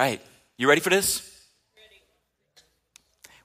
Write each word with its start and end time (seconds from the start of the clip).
All 0.00 0.06
right, 0.06 0.22
you 0.56 0.66
ready 0.66 0.80
for 0.80 0.88
this? 0.88 1.44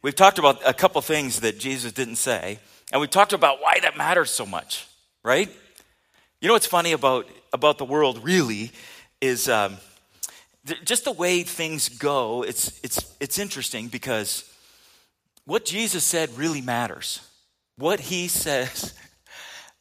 We've 0.01 0.15
talked 0.15 0.39
about 0.39 0.61
a 0.65 0.73
couple 0.73 1.01
things 1.01 1.41
that 1.41 1.59
Jesus 1.59 1.91
didn't 1.91 2.15
say, 2.15 2.59
and 2.93 3.01
we've 3.01 3.09
talked 3.09 3.33
about 3.33 3.61
why 3.61 3.79
that 3.81 3.97
matters 3.97 4.29
so 4.29 4.45
much, 4.45 4.87
right? 5.21 5.49
You 6.39 6.47
know 6.47 6.53
what's 6.53 6.65
funny 6.65 6.93
about, 6.93 7.27
about 7.51 7.77
the 7.77 7.83
world, 7.83 8.23
really, 8.23 8.71
is 9.19 9.49
um, 9.49 9.75
th- 10.65 10.81
just 10.85 11.03
the 11.03 11.11
way 11.11 11.43
things 11.43 11.89
go. 11.89 12.43
It's, 12.43 12.79
it's, 12.85 13.13
it's 13.19 13.37
interesting 13.37 13.89
because 13.89 14.49
what 15.43 15.65
Jesus 15.65 16.05
said 16.05 16.37
really 16.37 16.61
matters. 16.61 17.19
What 17.77 17.99
he 17.99 18.27
says 18.29 18.93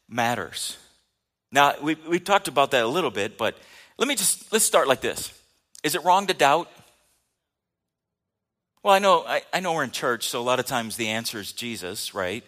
matters. 0.08 0.76
Now, 1.52 1.74
we, 1.80 1.94
we 2.08 2.18
talked 2.18 2.48
about 2.48 2.72
that 2.72 2.82
a 2.82 2.88
little 2.88 3.12
bit, 3.12 3.38
but 3.38 3.56
let 3.96 4.08
me 4.08 4.16
just, 4.16 4.52
let's 4.52 4.64
start 4.64 4.88
like 4.88 5.02
this. 5.02 5.32
Is 5.84 5.94
it 5.94 6.02
wrong 6.02 6.26
to 6.26 6.34
doubt? 6.34 6.68
Well, 8.82 8.94
I 8.94 8.98
know, 8.98 9.24
I, 9.26 9.42
I 9.52 9.60
know 9.60 9.74
we're 9.74 9.84
in 9.84 9.90
church, 9.90 10.28
so 10.28 10.40
a 10.40 10.42
lot 10.42 10.58
of 10.58 10.66
times 10.66 10.96
the 10.96 11.08
answer 11.08 11.38
is 11.38 11.52
Jesus, 11.52 12.14
right? 12.14 12.42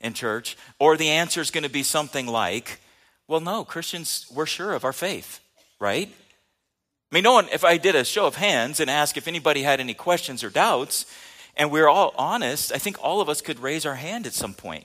In 0.00 0.12
church. 0.12 0.56
Or 0.78 0.96
the 0.96 1.08
answer 1.08 1.40
is 1.40 1.50
going 1.50 1.64
to 1.64 1.70
be 1.70 1.82
something 1.82 2.26
like, 2.26 2.80
well, 3.26 3.40
no, 3.40 3.64
Christians, 3.64 4.26
we're 4.32 4.46
sure 4.46 4.74
of 4.74 4.84
our 4.84 4.92
faith, 4.92 5.40
right? 5.80 6.08
I 6.08 7.14
mean, 7.14 7.24
no 7.24 7.32
one, 7.32 7.48
if 7.52 7.64
I 7.64 7.78
did 7.78 7.94
a 7.94 8.04
show 8.04 8.26
of 8.26 8.36
hands 8.36 8.80
and 8.80 8.90
asked 8.90 9.16
if 9.16 9.28
anybody 9.28 9.62
had 9.62 9.80
any 9.80 9.94
questions 9.94 10.44
or 10.44 10.50
doubts, 10.50 11.06
and 11.56 11.70
we're 11.70 11.88
all 11.88 12.14
honest, 12.18 12.70
I 12.72 12.78
think 12.78 13.02
all 13.02 13.20
of 13.20 13.28
us 13.28 13.40
could 13.40 13.60
raise 13.60 13.86
our 13.86 13.94
hand 13.94 14.26
at 14.26 14.34
some 14.34 14.52
point. 14.52 14.84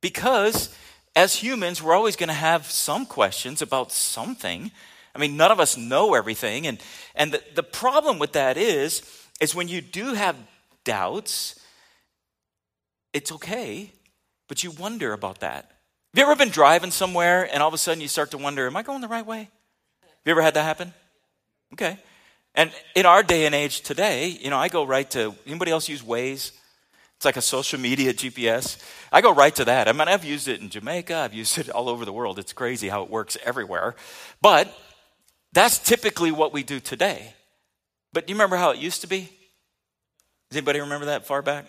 Because 0.00 0.74
as 1.14 1.36
humans, 1.36 1.82
we're 1.82 1.94
always 1.94 2.16
going 2.16 2.28
to 2.28 2.34
have 2.34 2.70
some 2.70 3.06
questions 3.06 3.62
about 3.62 3.92
something. 3.92 4.72
I 5.14 5.18
mean, 5.18 5.36
none 5.36 5.50
of 5.50 5.60
us 5.60 5.76
know 5.76 6.14
everything. 6.14 6.66
And, 6.66 6.78
and 7.14 7.32
the, 7.32 7.42
the 7.54 7.62
problem 7.62 8.18
with 8.18 8.32
that 8.32 8.56
is, 8.56 9.02
is 9.40 9.54
when 9.54 9.68
you 9.68 9.80
do 9.80 10.14
have 10.14 10.36
doubts, 10.84 11.60
it's 13.12 13.32
okay, 13.32 13.92
but 14.48 14.64
you 14.64 14.70
wonder 14.70 15.12
about 15.12 15.40
that. 15.40 15.64
Have 16.14 16.18
you 16.18 16.24
ever 16.24 16.36
been 16.36 16.50
driving 16.50 16.90
somewhere 16.90 17.48
and 17.52 17.62
all 17.62 17.68
of 17.68 17.74
a 17.74 17.78
sudden 17.78 18.00
you 18.00 18.08
start 18.08 18.30
to 18.32 18.38
wonder, 18.38 18.66
am 18.66 18.76
I 18.76 18.82
going 18.82 19.00
the 19.00 19.08
right 19.08 19.24
way? 19.24 19.48
Have 20.02 20.26
you 20.26 20.32
ever 20.32 20.42
had 20.42 20.54
that 20.54 20.64
happen? 20.64 20.92
Okay. 21.72 21.98
And 22.54 22.70
in 22.94 23.06
our 23.06 23.22
day 23.22 23.46
and 23.46 23.54
age 23.54 23.80
today, 23.80 24.28
you 24.28 24.50
know, 24.50 24.58
I 24.58 24.68
go 24.68 24.84
right 24.84 25.10
to 25.12 25.34
anybody 25.46 25.70
else 25.70 25.88
use 25.88 26.02
Waze? 26.02 26.52
It's 27.16 27.24
like 27.24 27.36
a 27.36 27.42
social 27.42 27.80
media 27.80 28.12
GPS. 28.14 28.82
I 29.10 29.20
go 29.20 29.32
right 29.32 29.54
to 29.56 29.64
that. 29.64 29.88
I 29.88 29.92
mean, 29.92 30.08
I've 30.08 30.24
used 30.24 30.48
it 30.48 30.60
in 30.60 30.68
Jamaica, 30.68 31.16
I've 31.16 31.34
used 31.34 31.56
it 31.58 31.70
all 31.70 31.88
over 31.88 32.04
the 32.04 32.12
world. 32.12 32.38
It's 32.38 32.52
crazy 32.52 32.88
how 32.88 33.02
it 33.02 33.10
works 33.10 33.38
everywhere. 33.44 33.94
But 34.40 34.74
that's 35.52 35.78
typically 35.78 36.30
what 36.30 36.52
we 36.52 36.62
do 36.62 36.80
today. 36.80 37.34
But 38.12 38.26
do 38.26 38.32
you 38.32 38.36
remember 38.36 38.56
how 38.56 38.70
it 38.70 38.78
used 38.78 39.02
to 39.02 39.06
be? 39.06 39.30
Does 40.50 40.56
anybody 40.58 40.80
remember 40.80 41.06
that 41.06 41.26
far 41.26 41.42
back? 41.42 41.66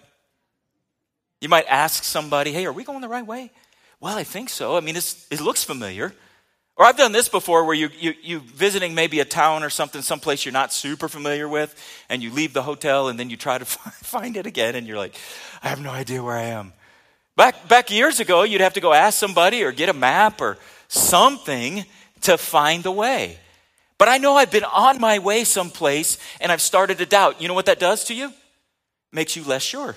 You 1.42 1.50
might 1.50 1.66
ask 1.68 2.04
somebody, 2.04 2.52
hey, 2.52 2.66
are 2.66 2.72
we 2.72 2.84
going 2.84 3.02
the 3.02 3.10
right 3.10 3.26
way? 3.26 3.52
Well, 4.00 4.18
I 4.18 4.24
think 4.24 4.50
so. 4.50 4.78
I 4.78 4.80
mean, 4.80 4.96
it 4.96 5.42
looks 5.42 5.64
familiar. 5.64 6.14
Or 6.76 6.86
I've 6.86 6.98
done 6.98 7.12
this 7.12 7.30
before 7.30 7.66
where 7.66 7.76
you, 7.76 7.90
you, 8.00 8.14
you 8.22 8.40
visiting 8.40 8.96
maybe 8.96 9.20
a 9.20 9.26
town 9.26 9.64
or 9.64 9.70
something, 9.70 10.02
someplace 10.02 10.44
you're 10.44 10.54
not 10.54 10.74
super 10.74 11.08
familiar 11.08 11.48
with, 11.48 11.76
and 12.10 12.24
you 12.24 12.32
leave 12.32 12.54
the 12.54 12.64
hotel 12.64 13.10
and 13.10 13.20
then 13.20 13.30
you 13.30 13.38
try 13.38 13.58
to 13.58 13.66
find 13.66 14.38
it 14.38 14.46
again 14.46 14.76
and 14.76 14.88
you're 14.88 14.98
like, 14.98 15.16
I 15.62 15.70
have 15.70 15.82
no 15.82 15.92
idea 15.92 16.24
where 16.24 16.36
I 16.36 16.44
am. 16.44 16.74
Back, 17.36 17.68
back 17.68 17.92
years 17.92 18.20
ago, 18.20 18.44
you'd 18.44 18.62
have 18.62 18.74
to 18.74 18.82
go 18.82 18.94
ask 18.94 19.18
somebody 19.18 19.64
or 19.64 19.72
get 19.72 19.90
a 19.90 19.94
map 19.94 20.42
or 20.42 20.58
something 20.88 21.86
to 22.22 22.38
find 22.38 22.84
the 22.84 22.92
way. 22.92 23.38
But 23.98 24.10
I 24.10 24.18
know 24.18 24.36
I've 24.36 24.52
been 24.52 24.64
on 24.64 25.00
my 25.00 25.20
way 25.20 25.44
someplace 25.44 26.18
and 26.42 26.52
I've 26.52 26.62
started 26.62 26.98
to 26.98 27.06
doubt. 27.06 27.42
You 27.42 27.48
know 27.48 27.54
what 27.54 27.68
that 27.68 27.80
does 27.80 28.06
to 28.06 28.14
you? 28.14 28.32
Makes 29.12 29.36
you 29.36 29.44
less 29.44 29.62
sure, 29.62 29.96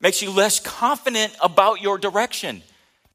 makes 0.00 0.22
you 0.22 0.30
less 0.30 0.60
confident 0.60 1.34
about 1.42 1.80
your 1.80 1.98
direction. 1.98 2.62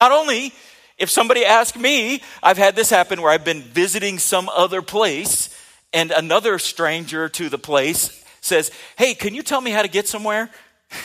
Not 0.01 0.11
only 0.11 0.53
if 0.97 1.09
somebody 1.09 1.45
asks 1.45 1.77
me, 1.77 2.21
I've 2.41 2.57
had 2.57 2.75
this 2.75 2.89
happen 2.89 3.21
where 3.21 3.31
I've 3.31 3.45
been 3.45 3.61
visiting 3.61 4.19
some 4.19 4.49
other 4.49 4.81
place 4.81 5.55
and 5.93 6.11
another 6.11 6.59
stranger 6.59 7.29
to 7.29 7.49
the 7.49 7.57
place 7.57 8.23
says, 8.41 8.71
Hey, 8.97 9.13
can 9.13 9.33
you 9.33 9.43
tell 9.43 9.61
me 9.61 9.71
how 9.71 9.81
to 9.81 9.87
get 9.87 10.07
somewhere? 10.07 10.49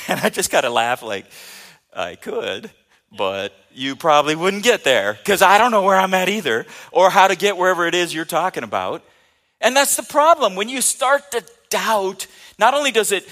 And 0.09 0.19
I 0.21 0.31
just 0.31 0.51
got 0.51 0.63
to 0.63 0.71
laugh 0.71 1.03
like, 1.03 1.27
I 1.95 2.15
could, 2.15 2.71
but 3.17 3.53
you 3.75 3.97
probably 3.97 4.35
wouldn't 4.35 4.63
get 4.63 4.85
there 4.85 5.15
because 5.15 5.43
I 5.43 5.59
don't 5.59 5.71
know 5.71 5.83
where 5.83 5.97
I'm 5.97 6.15
at 6.15 6.29
either 6.29 6.67
or 6.93 7.11
how 7.11 7.29
to 7.29 7.37
get 7.37 7.57
wherever 7.57 7.87
it 7.87 7.95
is 7.95 8.15
you're 8.15 8.25
talking 8.25 8.65
about. 8.65 9.03
And 9.61 9.77
that's 9.77 9.97
the 9.97 10.03
problem. 10.03 10.57
When 10.57 10.69
you 10.69 10.81
start 10.81 11.31
to 11.33 11.45
doubt, 11.71 12.27
not 12.59 12.75
only 12.75 12.91
does 12.91 13.13
it 13.13 13.29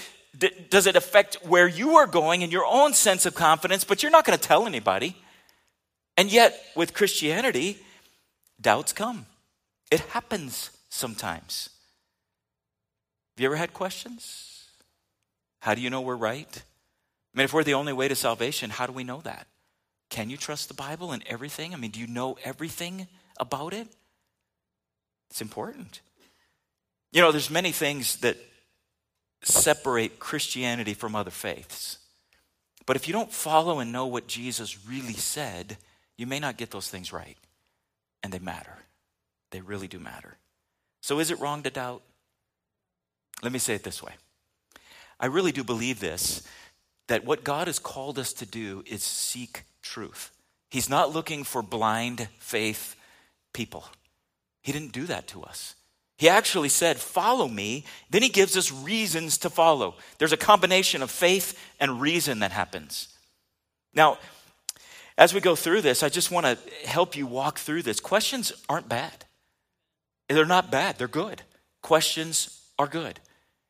does 0.69 0.87
it 0.87 0.95
affect 0.95 1.35
where 1.45 1.67
you 1.67 1.97
are 1.97 2.07
going 2.07 2.43
and 2.43 2.51
your 2.51 2.65
own 2.65 2.93
sense 2.93 3.25
of 3.25 3.35
confidence, 3.35 3.83
but 3.83 4.01
you're 4.01 4.11
not 4.11 4.25
going 4.25 4.37
to 4.37 4.47
tell 4.47 4.65
anybody. 4.65 5.15
And 6.17 6.31
yet, 6.31 6.59
with 6.75 6.93
Christianity, 6.93 7.77
doubts 8.59 8.93
come. 8.93 9.27
It 9.91 9.99
happens 9.99 10.71
sometimes. 10.89 11.69
Have 13.35 13.41
you 13.41 13.47
ever 13.47 13.55
had 13.55 13.73
questions? 13.73 14.65
How 15.59 15.75
do 15.75 15.81
you 15.81 15.89
know 15.89 16.01
we're 16.01 16.15
right? 16.15 16.63
I 17.33 17.37
mean, 17.37 17.45
if 17.45 17.53
we're 17.53 17.63
the 17.63 17.75
only 17.75 17.93
way 17.93 18.07
to 18.07 18.15
salvation, 18.15 18.69
how 18.69 18.85
do 18.85 18.93
we 18.93 19.03
know 19.03 19.21
that? 19.21 19.47
Can 20.13 20.29
you 20.29 20.37
trust 20.37 20.67
the 20.67 20.75
Bible 20.75 21.11
and 21.11 21.23
everything? 21.25 21.73
I 21.73 21.77
mean, 21.77 21.89
do 21.89 21.99
you 21.99 22.05
know 22.05 22.37
everything 22.43 23.07
about 23.39 23.73
it? 23.73 23.87
It's 25.31 25.41
important. 25.41 26.01
You 27.11 27.21
know, 27.21 27.31
there's 27.31 27.49
many 27.49 27.71
things 27.71 28.17
that 28.17 28.37
separate 29.41 30.19
Christianity 30.19 30.93
from 30.93 31.15
other 31.15 31.31
faiths. 31.31 31.97
But 32.85 32.95
if 32.95 33.07
you 33.07 33.11
don't 33.11 33.33
follow 33.33 33.79
and 33.79 33.91
know 33.91 34.05
what 34.05 34.27
Jesus 34.27 34.85
really 34.87 35.13
said, 35.13 35.77
you 36.15 36.27
may 36.27 36.39
not 36.39 36.57
get 36.57 36.69
those 36.69 36.89
things 36.89 37.11
right. 37.11 37.37
And 38.21 38.31
they 38.31 38.37
matter. 38.37 38.77
They 39.49 39.61
really 39.61 39.87
do 39.87 39.97
matter. 39.97 40.37
So 41.01 41.17
is 41.17 41.31
it 41.31 41.39
wrong 41.39 41.63
to 41.63 41.71
doubt? 41.71 42.03
Let 43.41 43.51
me 43.51 43.57
say 43.57 43.73
it 43.73 43.83
this 43.83 44.03
way. 44.03 44.13
I 45.19 45.25
really 45.25 45.51
do 45.51 45.63
believe 45.63 45.99
this 45.99 46.47
that 47.07 47.25
what 47.25 47.43
God 47.43 47.65
has 47.65 47.79
called 47.79 48.19
us 48.19 48.31
to 48.33 48.45
do 48.45 48.83
is 48.85 49.01
seek 49.01 49.63
truth. 49.83 50.31
He's 50.71 50.89
not 50.89 51.13
looking 51.13 51.43
for 51.43 51.61
blind 51.61 52.27
faith 52.39 52.95
people. 53.53 53.85
He 54.61 54.71
didn't 54.71 54.91
do 54.93 55.05
that 55.05 55.27
to 55.27 55.43
us. 55.43 55.75
He 56.17 56.27
actually 56.29 56.69
said, 56.69 56.97
Follow 56.97 57.47
me. 57.47 57.85
Then 58.09 58.23
he 58.23 58.29
gives 58.29 58.57
us 58.57 58.71
reasons 58.71 59.37
to 59.39 59.51
follow. 59.51 59.95
There's 60.17 60.31
a 60.31 60.37
combination 60.37 61.03
of 61.03 61.11
faith 61.11 61.59
and 61.79 62.01
reason 62.01 62.39
that 62.39 62.51
happens. 62.51 63.09
Now, 63.93 64.17
as 65.17 65.33
we 65.33 65.41
go 65.41 65.55
through 65.55 65.81
this, 65.81 66.01
I 66.01 66.09
just 66.09 66.31
want 66.31 66.45
to 66.47 66.57
help 66.87 67.15
you 67.15 67.27
walk 67.27 67.59
through 67.59 67.83
this. 67.83 67.99
Questions 67.99 68.51
aren't 68.67 68.89
bad, 68.89 69.25
they're 70.27 70.45
not 70.45 70.71
bad, 70.71 70.97
they're 70.97 71.07
good. 71.07 71.43
Questions 71.83 72.61
are 72.79 72.87
good. 72.87 73.19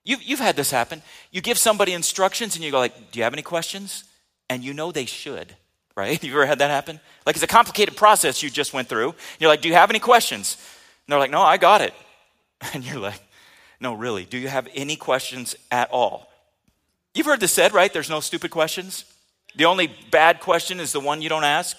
You've, 0.05 0.21
you've 0.21 0.39
had 0.39 0.55
this 0.55 0.69
happen. 0.69 1.01
You 1.31 1.41
give 1.41 1.57
somebody 1.57 1.93
instructions 1.93 2.55
and 2.55 2.63
you 2.63 2.71
go 2.71 2.77
like, 2.77 3.11
do 3.11 3.19
you 3.19 3.23
have 3.23 3.33
any 3.33 3.41
questions? 3.41 4.03
And 4.49 4.63
you 4.63 4.73
know 4.73 4.91
they 4.91 5.05
should 5.05 5.55
right? 5.95 6.21
You 6.23 6.31
ever 6.33 6.45
had 6.45 6.59
that 6.59 6.69
happen? 6.69 6.99
Like 7.25 7.35
it's 7.35 7.43
a 7.43 7.47
complicated 7.47 7.95
process 7.95 8.43
you 8.43 8.49
just 8.49 8.73
went 8.73 8.87
through. 8.87 9.15
You're 9.39 9.49
like, 9.49 9.61
do 9.61 9.67
you 9.67 9.75
have 9.75 9.89
any 9.89 9.99
questions? 9.99 10.57
And 11.05 11.11
they're 11.11 11.19
like, 11.19 11.31
no, 11.31 11.41
I 11.41 11.57
got 11.57 11.81
it. 11.81 11.93
And 12.73 12.85
you're 12.85 12.99
like, 12.99 13.19
no, 13.81 13.93
really, 13.93 14.23
do 14.23 14.37
you 14.37 14.47
have 14.47 14.69
any 14.73 14.95
questions 14.95 15.53
at 15.69 15.91
all? 15.91 16.31
You've 17.13 17.25
heard 17.25 17.41
this 17.41 17.51
said, 17.51 17.73
right? 17.73 17.91
There's 17.91 18.09
no 18.09 18.21
stupid 18.21 18.51
questions. 18.51 19.03
The 19.55 19.65
only 19.65 19.93
bad 20.09 20.39
question 20.39 20.79
is 20.79 20.93
the 20.93 21.01
one 21.01 21.21
you 21.21 21.27
don't 21.27 21.43
ask. 21.43 21.77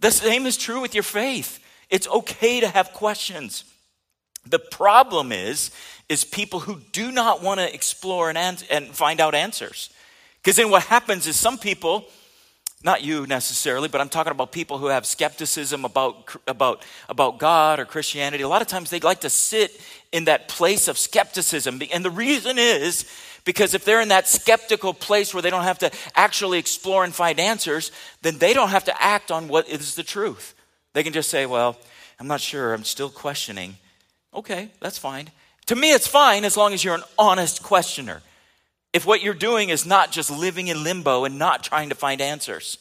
The 0.00 0.10
same 0.10 0.46
is 0.46 0.56
true 0.56 0.80
with 0.80 0.94
your 0.94 1.02
faith. 1.02 1.62
It's 1.90 2.08
okay 2.08 2.60
to 2.60 2.68
have 2.68 2.92
questions. 2.92 3.64
The 4.48 4.58
problem 4.58 5.32
is, 5.32 5.70
is 6.08 6.24
people 6.24 6.60
who 6.60 6.80
do 6.92 7.12
not 7.12 7.42
want 7.42 7.60
to 7.60 7.72
explore 7.72 8.30
and, 8.30 8.64
and 8.70 8.86
find 8.88 9.20
out 9.20 9.34
answers. 9.34 9.90
Because 10.42 10.56
then 10.56 10.70
what 10.70 10.84
happens 10.84 11.26
is 11.26 11.36
some 11.36 11.58
people, 11.58 12.04
not 12.84 13.02
you 13.02 13.26
necessarily, 13.26 13.88
but 13.88 14.00
I'm 14.00 14.08
talking 14.08 14.30
about 14.30 14.52
people 14.52 14.78
who 14.78 14.86
have 14.86 15.06
skepticism 15.06 15.84
about, 15.84 16.36
about, 16.46 16.84
about 17.08 17.38
God 17.38 17.80
or 17.80 17.84
Christianity. 17.84 18.42
A 18.42 18.48
lot 18.48 18.62
of 18.62 18.68
times 18.68 18.90
they 18.90 19.00
like 19.00 19.20
to 19.22 19.30
sit 19.30 19.80
in 20.12 20.24
that 20.26 20.48
place 20.48 20.86
of 20.86 20.98
skepticism. 20.98 21.80
And 21.92 22.04
the 22.04 22.10
reason 22.10 22.58
is 22.58 23.10
because 23.44 23.74
if 23.74 23.84
they're 23.84 24.00
in 24.00 24.08
that 24.08 24.28
skeptical 24.28 24.92
place 24.92 25.32
where 25.32 25.42
they 25.42 25.50
don't 25.50 25.62
have 25.62 25.78
to 25.78 25.90
actually 26.14 26.58
explore 26.58 27.04
and 27.04 27.14
find 27.14 27.40
answers, 27.40 27.92
then 28.22 28.38
they 28.38 28.52
don't 28.52 28.70
have 28.70 28.84
to 28.84 29.02
act 29.02 29.30
on 29.30 29.48
what 29.48 29.68
is 29.68 29.94
the 29.94 30.02
truth. 30.02 30.54
They 30.92 31.02
can 31.02 31.12
just 31.12 31.30
say, 31.30 31.46
Well, 31.46 31.76
I'm 32.18 32.26
not 32.26 32.40
sure, 32.40 32.74
I'm 32.74 32.84
still 32.84 33.08
questioning. 33.08 33.76
Okay, 34.34 34.68
that's 34.80 34.98
fine. 34.98 35.30
To 35.66 35.76
me, 35.76 35.92
it's 35.92 36.06
fine 36.06 36.44
as 36.44 36.56
long 36.56 36.74
as 36.74 36.84
you're 36.84 36.94
an 36.94 37.02
honest 37.18 37.62
questioner 37.62 38.22
if 38.96 39.04
what 39.04 39.22
you're 39.22 39.34
doing 39.34 39.68
is 39.68 39.84
not 39.84 40.10
just 40.10 40.30
living 40.30 40.68
in 40.68 40.82
limbo 40.82 41.26
and 41.26 41.38
not 41.38 41.62
trying 41.62 41.90
to 41.90 41.94
find 41.94 42.20
answers. 42.22 42.78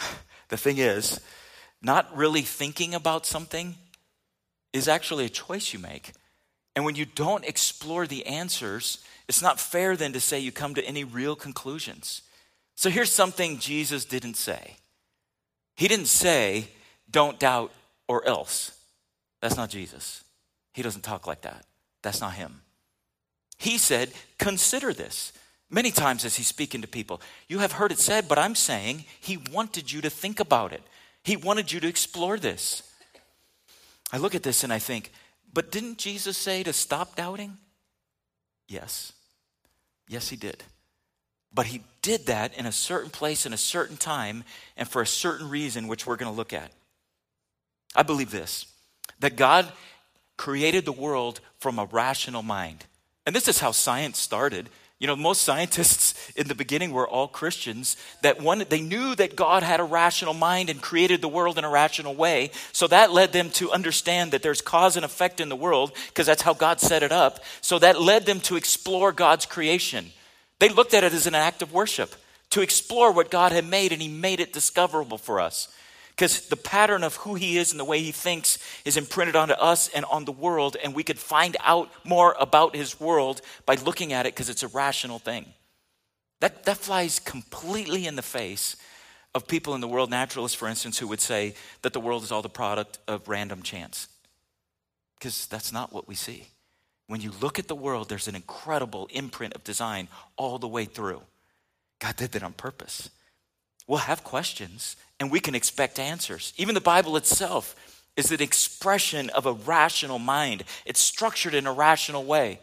The 0.48 0.56
thing 0.56 0.78
is, 0.78 1.20
not 1.82 2.16
really 2.16 2.40
thinking 2.40 2.94
about 2.94 3.26
something 3.26 3.74
is 4.72 4.88
actually 4.88 5.26
a 5.26 5.28
choice 5.28 5.74
you 5.74 5.78
make. 5.78 6.12
And 6.74 6.86
when 6.86 6.94
you 6.94 7.04
don't 7.04 7.44
explore 7.44 8.06
the 8.06 8.24
answers, 8.24 9.04
it's 9.28 9.42
not 9.42 9.60
fair 9.60 9.94
then 9.94 10.14
to 10.14 10.20
say 10.20 10.38
you 10.38 10.50
come 10.50 10.74
to 10.74 10.84
any 10.86 11.04
real 11.04 11.36
conclusions. 11.36 12.22
So 12.74 12.88
here's 12.88 13.12
something 13.12 13.58
Jesus 13.58 14.06
didn't 14.06 14.38
say 14.38 14.76
He 15.76 15.88
didn't 15.88 16.06
say, 16.06 16.68
don't 17.10 17.38
doubt 17.38 17.70
or 18.08 18.26
else. 18.26 18.72
That's 19.42 19.58
not 19.58 19.68
Jesus. 19.68 20.24
He 20.72 20.80
doesn't 20.80 21.02
talk 21.02 21.26
like 21.26 21.42
that. 21.42 21.66
That's 22.00 22.22
not 22.22 22.32
him. 22.32 22.62
He 23.58 23.76
said, 23.78 24.12
consider 24.38 24.92
this. 24.92 25.32
Many 25.70 25.90
times 25.90 26.24
as 26.24 26.36
he's 26.36 26.46
speaking 26.46 26.80
to 26.80 26.88
people, 26.88 27.20
you 27.46 27.58
have 27.58 27.72
heard 27.72 27.92
it 27.92 27.98
said, 27.98 28.26
but 28.26 28.38
I'm 28.38 28.54
saying 28.54 29.04
he 29.20 29.36
wanted 29.52 29.92
you 29.92 30.00
to 30.00 30.10
think 30.10 30.40
about 30.40 30.72
it. 30.72 30.82
He 31.22 31.36
wanted 31.36 31.70
you 31.70 31.80
to 31.80 31.88
explore 31.88 32.38
this. 32.38 32.82
I 34.10 34.16
look 34.16 34.34
at 34.34 34.42
this 34.42 34.64
and 34.64 34.72
I 34.72 34.78
think, 34.78 35.12
but 35.52 35.70
didn't 35.70 35.98
Jesus 35.98 36.38
say 36.38 36.62
to 36.62 36.72
stop 36.72 37.16
doubting? 37.16 37.58
Yes. 38.66 39.12
Yes, 40.08 40.28
he 40.28 40.36
did. 40.36 40.62
But 41.52 41.66
he 41.66 41.82
did 42.00 42.26
that 42.26 42.56
in 42.56 42.64
a 42.64 42.72
certain 42.72 43.10
place, 43.10 43.44
in 43.44 43.52
a 43.52 43.58
certain 43.58 43.96
time, 43.96 44.44
and 44.76 44.88
for 44.88 45.02
a 45.02 45.06
certain 45.06 45.50
reason, 45.50 45.88
which 45.88 46.06
we're 46.06 46.16
going 46.16 46.30
to 46.30 46.36
look 46.36 46.52
at. 46.52 46.70
I 47.94 48.02
believe 48.02 48.30
this 48.30 48.66
that 49.20 49.36
God 49.36 49.70
created 50.36 50.84
the 50.84 50.92
world 50.92 51.40
from 51.58 51.78
a 51.78 51.86
rational 51.86 52.42
mind. 52.42 52.84
And 53.28 53.36
this 53.36 53.46
is 53.46 53.58
how 53.58 53.72
science 53.72 54.18
started. 54.18 54.70
You 54.98 55.06
know, 55.06 55.14
most 55.14 55.42
scientists 55.42 56.14
in 56.34 56.48
the 56.48 56.54
beginning 56.54 56.92
were 56.92 57.06
all 57.06 57.28
Christians 57.28 57.98
that 58.22 58.40
one 58.40 58.64
they 58.70 58.80
knew 58.80 59.14
that 59.16 59.36
God 59.36 59.62
had 59.62 59.80
a 59.80 59.84
rational 59.84 60.32
mind 60.32 60.70
and 60.70 60.80
created 60.80 61.20
the 61.20 61.28
world 61.28 61.58
in 61.58 61.64
a 61.64 61.68
rational 61.68 62.14
way. 62.14 62.52
So 62.72 62.86
that 62.86 63.12
led 63.12 63.34
them 63.34 63.50
to 63.50 63.70
understand 63.70 64.32
that 64.32 64.42
there's 64.42 64.62
cause 64.62 64.96
and 64.96 65.04
effect 65.04 65.42
in 65.42 65.50
the 65.50 65.56
world 65.56 65.92
because 66.06 66.24
that's 66.24 66.40
how 66.40 66.54
God 66.54 66.80
set 66.80 67.02
it 67.02 67.12
up. 67.12 67.44
So 67.60 67.78
that 67.80 68.00
led 68.00 68.24
them 68.24 68.40
to 68.40 68.56
explore 68.56 69.12
God's 69.12 69.44
creation. 69.44 70.06
They 70.58 70.70
looked 70.70 70.94
at 70.94 71.04
it 71.04 71.12
as 71.12 71.26
an 71.26 71.34
act 71.34 71.60
of 71.60 71.74
worship 71.74 72.14
to 72.48 72.62
explore 72.62 73.12
what 73.12 73.30
God 73.30 73.52
had 73.52 73.66
made 73.66 73.92
and 73.92 74.00
he 74.00 74.08
made 74.08 74.40
it 74.40 74.54
discoverable 74.54 75.18
for 75.18 75.38
us 75.38 75.68
because 76.18 76.48
the 76.48 76.56
pattern 76.56 77.04
of 77.04 77.14
who 77.14 77.36
he 77.36 77.58
is 77.58 77.70
and 77.70 77.78
the 77.78 77.84
way 77.84 78.00
he 78.00 78.10
thinks 78.10 78.58
is 78.84 78.96
imprinted 78.96 79.36
onto 79.36 79.54
us 79.54 79.86
and 79.86 80.04
on 80.06 80.24
the 80.24 80.32
world, 80.32 80.76
and 80.82 80.92
we 80.92 81.04
could 81.04 81.18
find 81.18 81.56
out 81.60 81.92
more 82.02 82.34
about 82.40 82.74
his 82.74 82.98
world 82.98 83.40
by 83.66 83.76
looking 83.76 84.12
at 84.12 84.26
it 84.26 84.34
because 84.34 84.48
it's 84.48 84.64
a 84.64 84.68
rational 84.68 85.20
thing. 85.20 85.46
That, 86.40 86.64
that 86.64 86.78
flies 86.78 87.20
completely 87.20 88.08
in 88.08 88.16
the 88.16 88.22
face 88.22 88.74
of 89.32 89.46
people 89.46 89.76
in 89.76 89.80
the 89.80 89.86
world, 89.86 90.10
naturalists, 90.10 90.58
for 90.58 90.66
instance, 90.66 90.98
who 90.98 91.06
would 91.06 91.20
say 91.20 91.54
that 91.82 91.92
the 91.92 92.00
world 92.00 92.24
is 92.24 92.32
all 92.32 92.42
the 92.42 92.48
product 92.48 92.98
of 93.06 93.28
random 93.28 93.62
chance. 93.62 94.08
Because 95.20 95.46
that's 95.46 95.72
not 95.72 95.92
what 95.92 96.08
we 96.08 96.16
see. 96.16 96.48
When 97.06 97.20
you 97.20 97.30
look 97.40 97.60
at 97.60 97.68
the 97.68 97.76
world, 97.76 98.08
there's 98.08 98.26
an 98.26 98.34
incredible 98.34 99.08
imprint 99.12 99.54
of 99.54 99.62
design 99.62 100.08
all 100.36 100.58
the 100.58 100.66
way 100.66 100.84
through. 100.84 101.22
God 102.00 102.16
did 102.16 102.32
that 102.32 102.42
on 102.42 102.54
purpose. 102.54 103.08
We'll 103.88 103.98
have 103.98 104.22
questions 104.22 104.96
and 105.18 105.32
we 105.32 105.40
can 105.40 105.56
expect 105.56 105.98
answers. 105.98 106.52
Even 106.56 106.76
the 106.76 106.80
Bible 106.80 107.16
itself 107.16 107.74
is 108.16 108.30
an 108.30 108.42
expression 108.42 109.30
of 109.30 109.46
a 109.46 109.52
rational 109.52 110.18
mind, 110.18 110.64
it's 110.84 111.00
structured 111.00 111.54
in 111.54 111.66
a 111.66 111.72
rational 111.72 112.24
way. 112.24 112.60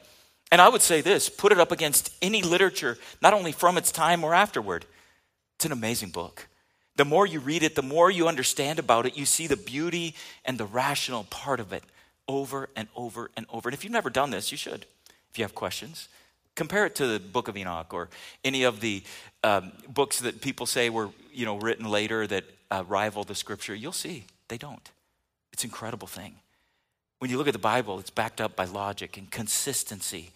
And 0.52 0.62
I 0.62 0.70
would 0.70 0.82
say 0.82 1.02
this 1.02 1.28
put 1.28 1.52
it 1.52 1.60
up 1.60 1.72
against 1.72 2.14
any 2.22 2.42
literature, 2.42 2.98
not 3.22 3.34
only 3.34 3.52
from 3.52 3.78
its 3.78 3.92
time 3.92 4.24
or 4.24 4.34
afterward. 4.34 4.86
It's 5.56 5.66
an 5.66 5.72
amazing 5.72 6.10
book. 6.10 6.48
The 6.98 7.06
more 7.06 7.26
you 7.26 7.40
read 7.40 7.64
it, 7.64 7.76
the 7.76 7.82
more 7.82 8.10
you 8.10 8.28
understand 8.28 8.80
about 8.80 9.06
it, 9.06 9.18
you 9.18 9.26
see 9.26 9.48
the 9.48 9.58
beauty 9.58 10.16
and 10.46 10.58
the 10.58 10.66
rational 10.66 11.26
part 11.26 11.60
of 11.60 11.74
it 11.74 11.84
over 12.28 12.70
and 12.76 12.88
over 12.96 13.32
and 13.36 13.46
over. 13.50 13.70
And 13.70 13.74
if 13.74 13.84
you've 13.84 13.94
never 13.94 14.10
done 14.10 14.32
this, 14.32 14.52
you 14.52 14.58
should. 14.58 14.86
If 15.30 15.38
you 15.38 15.44
have 15.44 15.56
questions, 15.56 16.08
compare 16.56 16.86
it 16.86 16.96
to 16.96 17.08
the 17.08 17.20
book 17.20 17.48
of 17.48 17.58
Enoch 17.58 17.94
or 17.94 18.10
any 18.44 18.64
of 18.64 18.80
the 18.80 19.04
um, 19.44 19.72
books 19.88 20.20
that 20.20 20.42
people 20.42 20.66
say 20.66 20.90
were 20.90 21.10
you 21.34 21.46
know, 21.46 21.58
written 21.58 21.86
later 21.86 22.26
that 22.28 22.46
uh, 22.72 22.84
rival 22.88 23.24
the 23.24 23.36
scripture, 23.36 23.76
you'll 23.76 23.92
see 23.92 24.26
they 24.48 24.58
don't. 24.58 24.92
It's 25.54 25.64
an 25.64 25.70
incredible 25.70 26.08
thing. 26.08 26.36
When 27.20 27.32
you 27.32 27.38
look 27.38 27.48
at 27.48 27.54
the 27.54 27.60
Bible, 27.60 28.00
it's 28.00 28.10
backed 28.10 28.42
up 28.42 28.56
by 28.56 28.66
logic 28.66 29.18
and 29.18 29.30
consistency. 29.30 30.32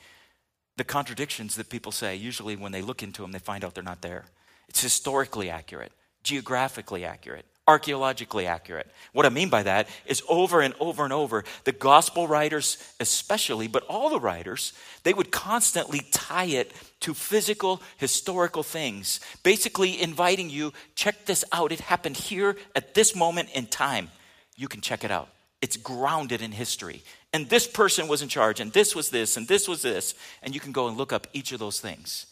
The 0.78 0.84
contradictions 0.84 1.56
that 1.56 1.70
people 1.70 1.92
say, 1.92 2.16
usually 2.16 2.56
when 2.56 2.72
they 2.72 2.82
look 2.82 3.04
into 3.04 3.22
them, 3.22 3.32
they 3.32 3.40
find 3.40 3.64
out 3.64 3.74
they're 3.74 3.84
not 3.84 4.02
there. 4.02 4.26
It's 4.70 4.82
historically 4.82 5.50
accurate, 5.50 5.92
geographically 6.24 7.04
accurate, 7.04 7.46
archaeologically 7.70 8.48
accurate. 8.48 8.88
What 9.14 9.28
I 9.28 9.30
mean 9.30 9.50
by 9.50 9.62
that 9.62 9.88
is 10.08 10.24
over 10.28 10.60
and 10.62 10.74
over 10.80 11.04
and 11.04 11.14
over, 11.14 11.44
the 11.66 11.72
gospel 11.72 12.28
writers, 12.28 12.80
especially, 13.00 13.68
but 13.68 13.84
all 13.84 14.10
the 14.10 14.20
writers, 14.20 14.74
they 15.04 15.14
would 15.14 15.30
constantly 15.32 16.02
tie 16.12 16.46
it 16.46 16.74
to 17.02 17.14
physical, 17.14 17.80
historical 17.98 18.64
things, 18.64 19.20
basically 19.44 20.02
inviting 20.02 20.50
you, 20.50 20.74
check 20.96 21.28
this 21.28 21.46
out. 21.52 21.72
It 21.72 21.80
happened 21.82 22.18
here 22.18 22.58
at 22.76 22.96
this 22.96 23.16
moment 23.16 23.50
in 23.54 23.68
time. 23.68 24.10
You 24.58 24.68
can 24.68 24.82
check 24.82 25.04
it 25.04 25.12
out. 25.12 25.30
It's 25.62 25.78
grounded 25.78 26.42
in 26.42 26.52
history. 26.52 27.04
And 27.34 27.48
this 27.50 27.68
person 27.68 28.08
was 28.08 28.24
in 28.24 28.30
charge, 28.30 28.60
and 28.60 28.74
this 28.74 28.96
was 28.96 29.12
this, 29.12 29.38
and 29.38 29.48
this 29.48 29.68
was 29.68 29.84
this. 29.84 30.16
And 30.42 30.56
you 30.56 30.60
can 30.60 30.72
go 30.72 30.88
and 30.88 30.98
look 30.98 31.14
up 31.14 31.28
each 31.34 31.52
of 31.52 31.60
those 31.60 31.80
things. 31.80 32.26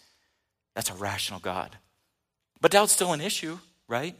That's 0.73 0.89
a 0.89 0.95
rational 0.95 1.39
God. 1.39 1.77
But 2.59 2.71
doubt's 2.71 2.93
still 2.93 3.13
an 3.13 3.21
issue, 3.21 3.59
right? 3.87 4.15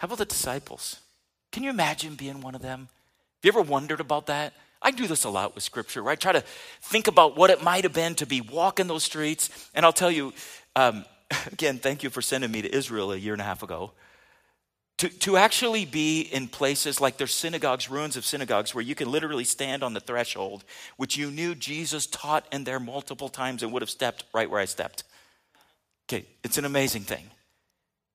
How 0.00 0.06
about 0.06 0.16
the 0.16 0.24
disciples? 0.24 0.98
Can 1.52 1.62
you 1.62 1.68
imagine 1.68 2.14
being 2.14 2.40
one 2.40 2.54
of 2.54 2.62
them? 2.62 2.88
Have 2.88 3.44
you 3.44 3.50
ever 3.50 3.60
wondered 3.60 4.00
about 4.00 4.28
that? 4.28 4.54
I 4.80 4.92
do 4.92 5.06
this 5.06 5.24
a 5.24 5.28
lot 5.28 5.54
with 5.54 5.62
scripture, 5.62 6.02
right? 6.02 6.18
Try 6.18 6.32
to 6.32 6.40
think 6.80 7.06
about 7.06 7.36
what 7.36 7.50
it 7.50 7.62
might 7.62 7.84
have 7.84 7.92
been 7.92 8.14
to 8.14 8.24
be 8.24 8.40
walking 8.40 8.86
those 8.86 9.04
streets. 9.04 9.50
And 9.74 9.84
I'll 9.84 9.92
tell 9.92 10.10
you, 10.10 10.32
um, 10.74 11.04
again, 11.52 11.76
thank 11.76 12.02
you 12.02 12.08
for 12.08 12.22
sending 12.22 12.50
me 12.50 12.62
to 12.62 12.74
Israel 12.74 13.12
a 13.12 13.16
year 13.16 13.34
and 13.34 13.42
a 13.42 13.44
half 13.44 13.62
ago. 13.62 13.92
To, 14.98 15.10
to 15.10 15.36
actually 15.36 15.84
be 15.84 16.22
in 16.22 16.48
places 16.48 16.98
like 16.98 17.18
there's 17.18 17.34
synagogues, 17.34 17.90
ruins 17.90 18.16
of 18.16 18.24
synagogues, 18.24 18.74
where 18.74 18.82
you 18.82 18.94
can 18.94 19.10
literally 19.10 19.44
stand 19.44 19.82
on 19.82 19.92
the 19.92 20.00
threshold, 20.00 20.64
which 20.96 21.14
you 21.18 21.30
knew 21.30 21.54
Jesus 21.54 22.06
taught 22.06 22.46
in 22.50 22.64
there 22.64 22.80
multiple 22.80 23.28
times 23.28 23.62
and 23.62 23.70
would 23.70 23.82
have 23.82 23.90
stepped 23.90 24.24
right 24.32 24.48
where 24.48 24.60
I 24.60 24.64
stepped. 24.64 25.04
Okay, 26.08 26.24
it's 26.42 26.56
an 26.56 26.64
amazing 26.64 27.02
thing. 27.02 27.24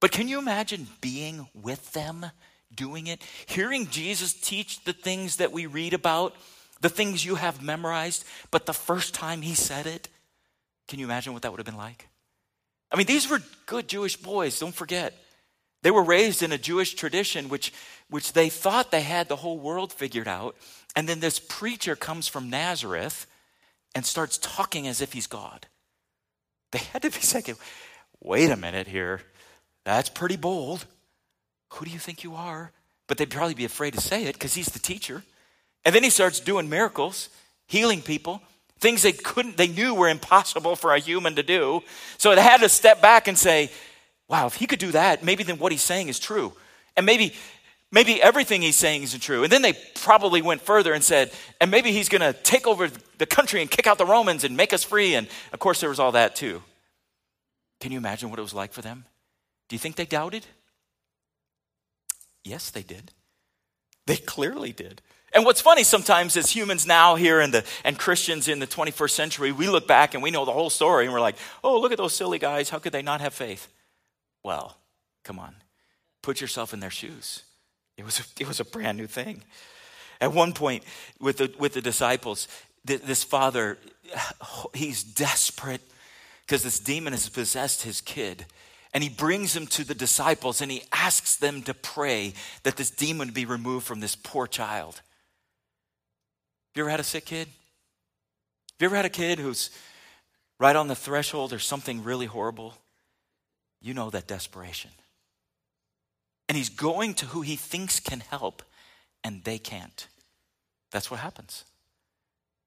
But 0.05 0.11
can 0.11 0.27
you 0.27 0.37
imagine 0.37 0.85
being 1.01 1.47
with 1.55 1.93
them, 1.93 2.27
doing 2.71 3.07
it, 3.07 3.23
hearing 3.47 3.87
Jesus 3.87 4.33
teach 4.33 4.83
the 4.83 4.93
things 4.93 5.37
that 5.37 5.51
we 5.51 5.65
read 5.65 5.95
about, 5.95 6.35
the 6.79 6.89
things 6.89 7.25
you 7.25 7.33
have 7.33 7.63
memorized, 7.63 8.23
but 8.51 8.67
the 8.67 8.71
first 8.71 9.15
time 9.15 9.41
he 9.41 9.55
said 9.55 9.87
it? 9.87 10.07
Can 10.87 10.99
you 10.99 11.05
imagine 11.05 11.33
what 11.33 11.41
that 11.41 11.49
would 11.49 11.57
have 11.57 11.65
been 11.65 11.75
like? 11.75 12.07
I 12.91 12.97
mean, 12.97 13.07
these 13.07 13.27
were 13.27 13.41
good 13.65 13.87
Jewish 13.87 14.15
boys, 14.15 14.59
don't 14.59 14.75
forget. 14.75 15.15
They 15.81 15.89
were 15.89 16.03
raised 16.03 16.43
in 16.43 16.51
a 16.51 16.59
Jewish 16.59 16.93
tradition 16.93 17.49
which, 17.49 17.73
which 18.07 18.33
they 18.33 18.49
thought 18.49 18.91
they 18.91 19.01
had 19.01 19.27
the 19.27 19.37
whole 19.37 19.57
world 19.57 19.91
figured 19.91 20.27
out. 20.27 20.55
And 20.95 21.09
then 21.09 21.19
this 21.19 21.39
preacher 21.39 21.95
comes 21.95 22.27
from 22.27 22.51
Nazareth 22.51 23.25
and 23.95 24.05
starts 24.05 24.37
talking 24.37 24.85
as 24.85 25.01
if 25.01 25.13
he's 25.13 25.25
God. 25.25 25.65
They 26.73 26.77
had 26.93 27.01
to 27.01 27.09
be 27.09 27.17
saying, 27.21 27.57
wait 28.21 28.51
a 28.51 28.55
minute 28.55 28.85
here. 28.85 29.21
That's 29.85 30.09
pretty 30.09 30.35
bold. 30.35 30.85
Who 31.69 31.85
do 31.85 31.91
you 31.91 31.99
think 31.99 32.23
you 32.23 32.35
are? 32.35 32.71
But 33.07 33.17
they'd 33.17 33.29
probably 33.29 33.53
be 33.53 33.65
afraid 33.65 33.93
to 33.93 34.01
say 34.01 34.25
it 34.25 34.33
because 34.33 34.53
he's 34.53 34.67
the 34.67 34.79
teacher. 34.79 35.23
And 35.85 35.93
then 35.93 36.03
he 36.03 36.09
starts 36.09 36.39
doing 36.39 36.67
miracles, 36.67 37.29
healing 37.67 38.01
people, 38.01 38.41
things 38.79 39.03
they 39.03 39.11
couldn't, 39.11 39.57
they 39.57 39.67
knew 39.67 39.93
were 39.93 40.09
impossible 40.09 40.75
for 40.75 40.93
a 40.93 40.99
human 40.99 41.35
to 41.35 41.43
do. 41.43 41.81
So 42.17 42.33
they 42.33 42.41
had 42.41 42.61
to 42.61 42.69
step 42.69 43.01
back 43.01 43.27
and 43.27 43.37
say, 43.37 43.71
wow, 44.27 44.47
if 44.47 44.55
he 44.55 44.65
could 44.65 44.79
do 44.79 44.91
that, 44.91 45.23
maybe 45.23 45.43
then 45.43 45.59
what 45.59 45.71
he's 45.71 45.83
saying 45.83 46.09
is 46.09 46.19
true. 46.19 46.53
And 46.97 47.05
maybe 47.05 47.33
maybe 47.91 48.21
everything 48.21 48.61
he's 48.61 48.75
saying 48.75 49.03
isn't 49.03 49.21
true. 49.21 49.43
And 49.43 49.51
then 49.51 49.61
they 49.61 49.73
probably 49.95 50.41
went 50.41 50.61
further 50.61 50.93
and 50.93 51.03
said, 51.03 51.31
and 51.61 51.71
maybe 51.71 51.91
he's 51.91 52.09
going 52.09 52.21
to 52.21 52.33
take 52.33 52.67
over 52.67 52.89
the 53.17 53.25
country 53.25 53.61
and 53.61 53.71
kick 53.71 53.87
out 53.87 53.97
the 53.97 54.05
Romans 54.05 54.43
and 54.43 54.57
make 54.57 54.73
us 54.73 54.83
free. 54.83 55.15
And 55.15 55.27
of 55.53 55.59
course, 55.59 55.79
there 55.79 55.89
was 55.89 55.99
all 55.99 56.11
that 56.11 56.35
too. 56.35 56.61
Can 57.79 57.91
you 57.91 57.97
imagine 57.97 58.29
what 58.29 58.39
it 58.39 58.41
was 58.41 58.53
like 58.53 58.73
for 58.73 58.81
them? 58.81 59.05
Do 59.67 59.75
you 59.75 59.79
think 59.79 59.95
they 59.95 60.05
doubted? 60.05 60.45
Yes, 62.43 62.69
they 62.69 62.83
did. 62.83 63.11
They 64.05 64.17
clearly 64.17 64.71
did. 64.71 65.01
And 65.33 65.43
what's 65.43 65.59
funny 65.59 65.83
sometimes 65.83 66.37
as 66.37 66.51
humans 66.51 66.87
now 66.87 67.15
here 67.15 67.41
in 67.41 67.51
the 67.51 67.65
and 67.83 67.97
Christians 67.97 68.47
in 68.47 68.59
the 68.59 68.67
21st 68.67 69.09
century, 69.09 69.51
we 69.51 69.67
look 69.67 69.87
back 69.87 70.13
and 70.13 70.23
we 70.23 70.31
know 70.31 70.45
the 70.45 70.53
whole 70.53 70.69
story 70.69 71.05
and 71.05 71.13
we're 71.13 71.19
like, 71.19 71.35
"Oh, 71.63 71.79
look 71.79 71.91
at 71.91 71.97
those 71.97 72.15
silly 72.15 72.39
guys. 72.39 72.69
How 72.69 72.79
could 72.79 72.93
they 72.93 73.01
not 73.01 73.19
have 73.19 73.33
faith?" 73.33 73.67
Well, 74.43 74.77
come 75.23 75.39
on. 75.39 75.55
Put 76.21 76.39
yourself 76.39 76.73
in 76.73 76.79
their 76.79 76.91
shoes. 76.91 77.43
It 77.97 78.05
was 78.05 78.19
a, 78.19 78.23
it 78.39 78.47
was 78.47 78.59
a 78.59 78.65
brand 78.65 78.97
new 78.97 79.07
thing. 79.07 79.43
At 80.21 80.31
one 80.31 80.53
point 80.53 80.83
with 81.19 81.37
the 81.37 81.53
with 81.59 81.73
the 81.73 81.81
disciples, 81.81 82.47
this 82.85 83.23
father 83.23 83.77
he's 84.73 85.03
desperate 85.03 85.81
because 86.45 86.63
this 86.63 86.79
demon 86.79 87.11
has 87.11 87.27
possessed 87.27 87.81
his 87.81 87.99
kid 87.99 88.45
and 88.95 89.03
he 89.03 89.09
brings 89.09 89.53
him 89.53 89.67
to 89.67 89.83
the 89.83 89.93
disciples 89.93 90.61
and 90.61 90.71
he 90.71 90.81
asks 90.93 91.35
them 91.35 91.61
to 91.63 91.73
pray 91.73 92.33
that 92.63 92.77
this 92.77 92.89
demon 92.89 93.31
be 93.31 93.43
removed 93.45 93.85
from 93.85 93.99
this 93.99 94.15
poor 94.15 94.47
child. 94.47 94.95
Have 94.95 95.03
you 96.75 96.83
ever 96.83 96.91
had 96.91 97.01
a 97.01 97.03
sick 97.03 97.25
kid? 97.25 97.49
Have 97.49 98.79
you 98.79 98.85
ever 98.85 98.95
had 98.95 99.03
a 99.03 99.09
kid 99.09 99.37
who's 99.37 99.69
right 100.61 100.77
on 100.77 100.87
the 100.87 100.95
threshold 100.95 101.51
or 101.51 101.59
something 101.59 102.05
really 102.05 102.25
horrible? 102.25 102.73
You 103.81 103.93
know 103.93 104.09
that 104.11 104.27
desperation. 104.27 104.91
And 106.47 106.57
he's 106.57 106.69
going 106.69 107.15
to 107.15 107.25
who 107.25 107.41
he 107.41 107.57
thinks 107.57 107.99
can 107.99 108.21
help, 108.21 108.63
and 109.25 109.43
they 109.43 109.57
can't. 109.57 110.07
That's 110.91 111.11
what 111.11 111.19
happens. 111.19 111.65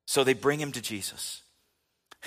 So 0.06 0.24
they 0.24 0.34
bring 0.34 0.60
him 0.60 0.72
to 0.72 0.82
Jesus. 0.82 1.40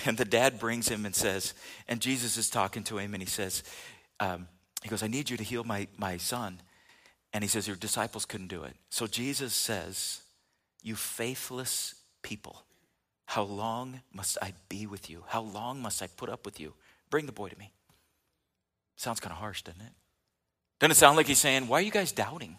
And 0.06 0.18
the 0.18 0.26
dad 0.26 0.58
brings 0.58 0.88
him 0.88 1.06
and 1.06 1.14
says, 1.14 1.54
and 1.88 2.00
Jesus 2.00 2.38
is 2.38 2.50
talking 2.50 2.84
to 2.86 2.98
him, 2.98 3.14
and 3.14 3.22
he 3.22 3.28
says, 3.28 3.62
um, 4.20 4.48
he 4.82 4.90
goes, 4.90 5.04
I 5.04 5.08
need 5.08 5.30
you 5.30 5.38
to 5.38 5.44
heal 5.44 5.64
my, 5.64 5.88
my 5.98 6.18
son. 6.18 6.62
And 7.34 7.44
he 7.44 7.48
says, 7.48 7.68
Your 7.68 7.76
disciples 7.76 8.26
couldn't 8.26 8.48
do 8.48 8.64
it. 8.64 8.76
So 8.90 9.08
Jesus 9.08 9.54
says, 9.54 10.22
You 10.82 10.96
faithless 10.96 11.96
people, 12.22 12.64
how 13.26 13.44
long 13.44 14.02
must 14.14 14.38
I 14.42 14.54
be 14.70 14.88
with 14.88 15.10
you? 15.10 15.24
How 15.28 15.42
long 15.42 15.82
must 15.82 16.02
I 16.02 16.08
put 16.08 16.30
up 16.30 16.46
with 16.46 16.60
you? 16.60 16.74
Bring 17.10 17.26
the 17.26 17.32
boy 17.32 17.50
to 17.50 17.58
me. 17.58 17.72
Sounds 18.98 19.20
kind 19.20 19.32
of 19.32 19.40
harsh, 19.40 19.62
doesn't 19.62 19.82
it? 19.82 19.94
Doesn't 20.80 20.92
it 20.92 20.96
sound 20.96 21.18
like 21.18 21.28
he's 21.28 21.40
saying, 21.40 21.68
Why 21.68 21.80
are 21.80 21.84
you 21.84 21.92
guys 21.92 22.12
doubting? 22.12 22.58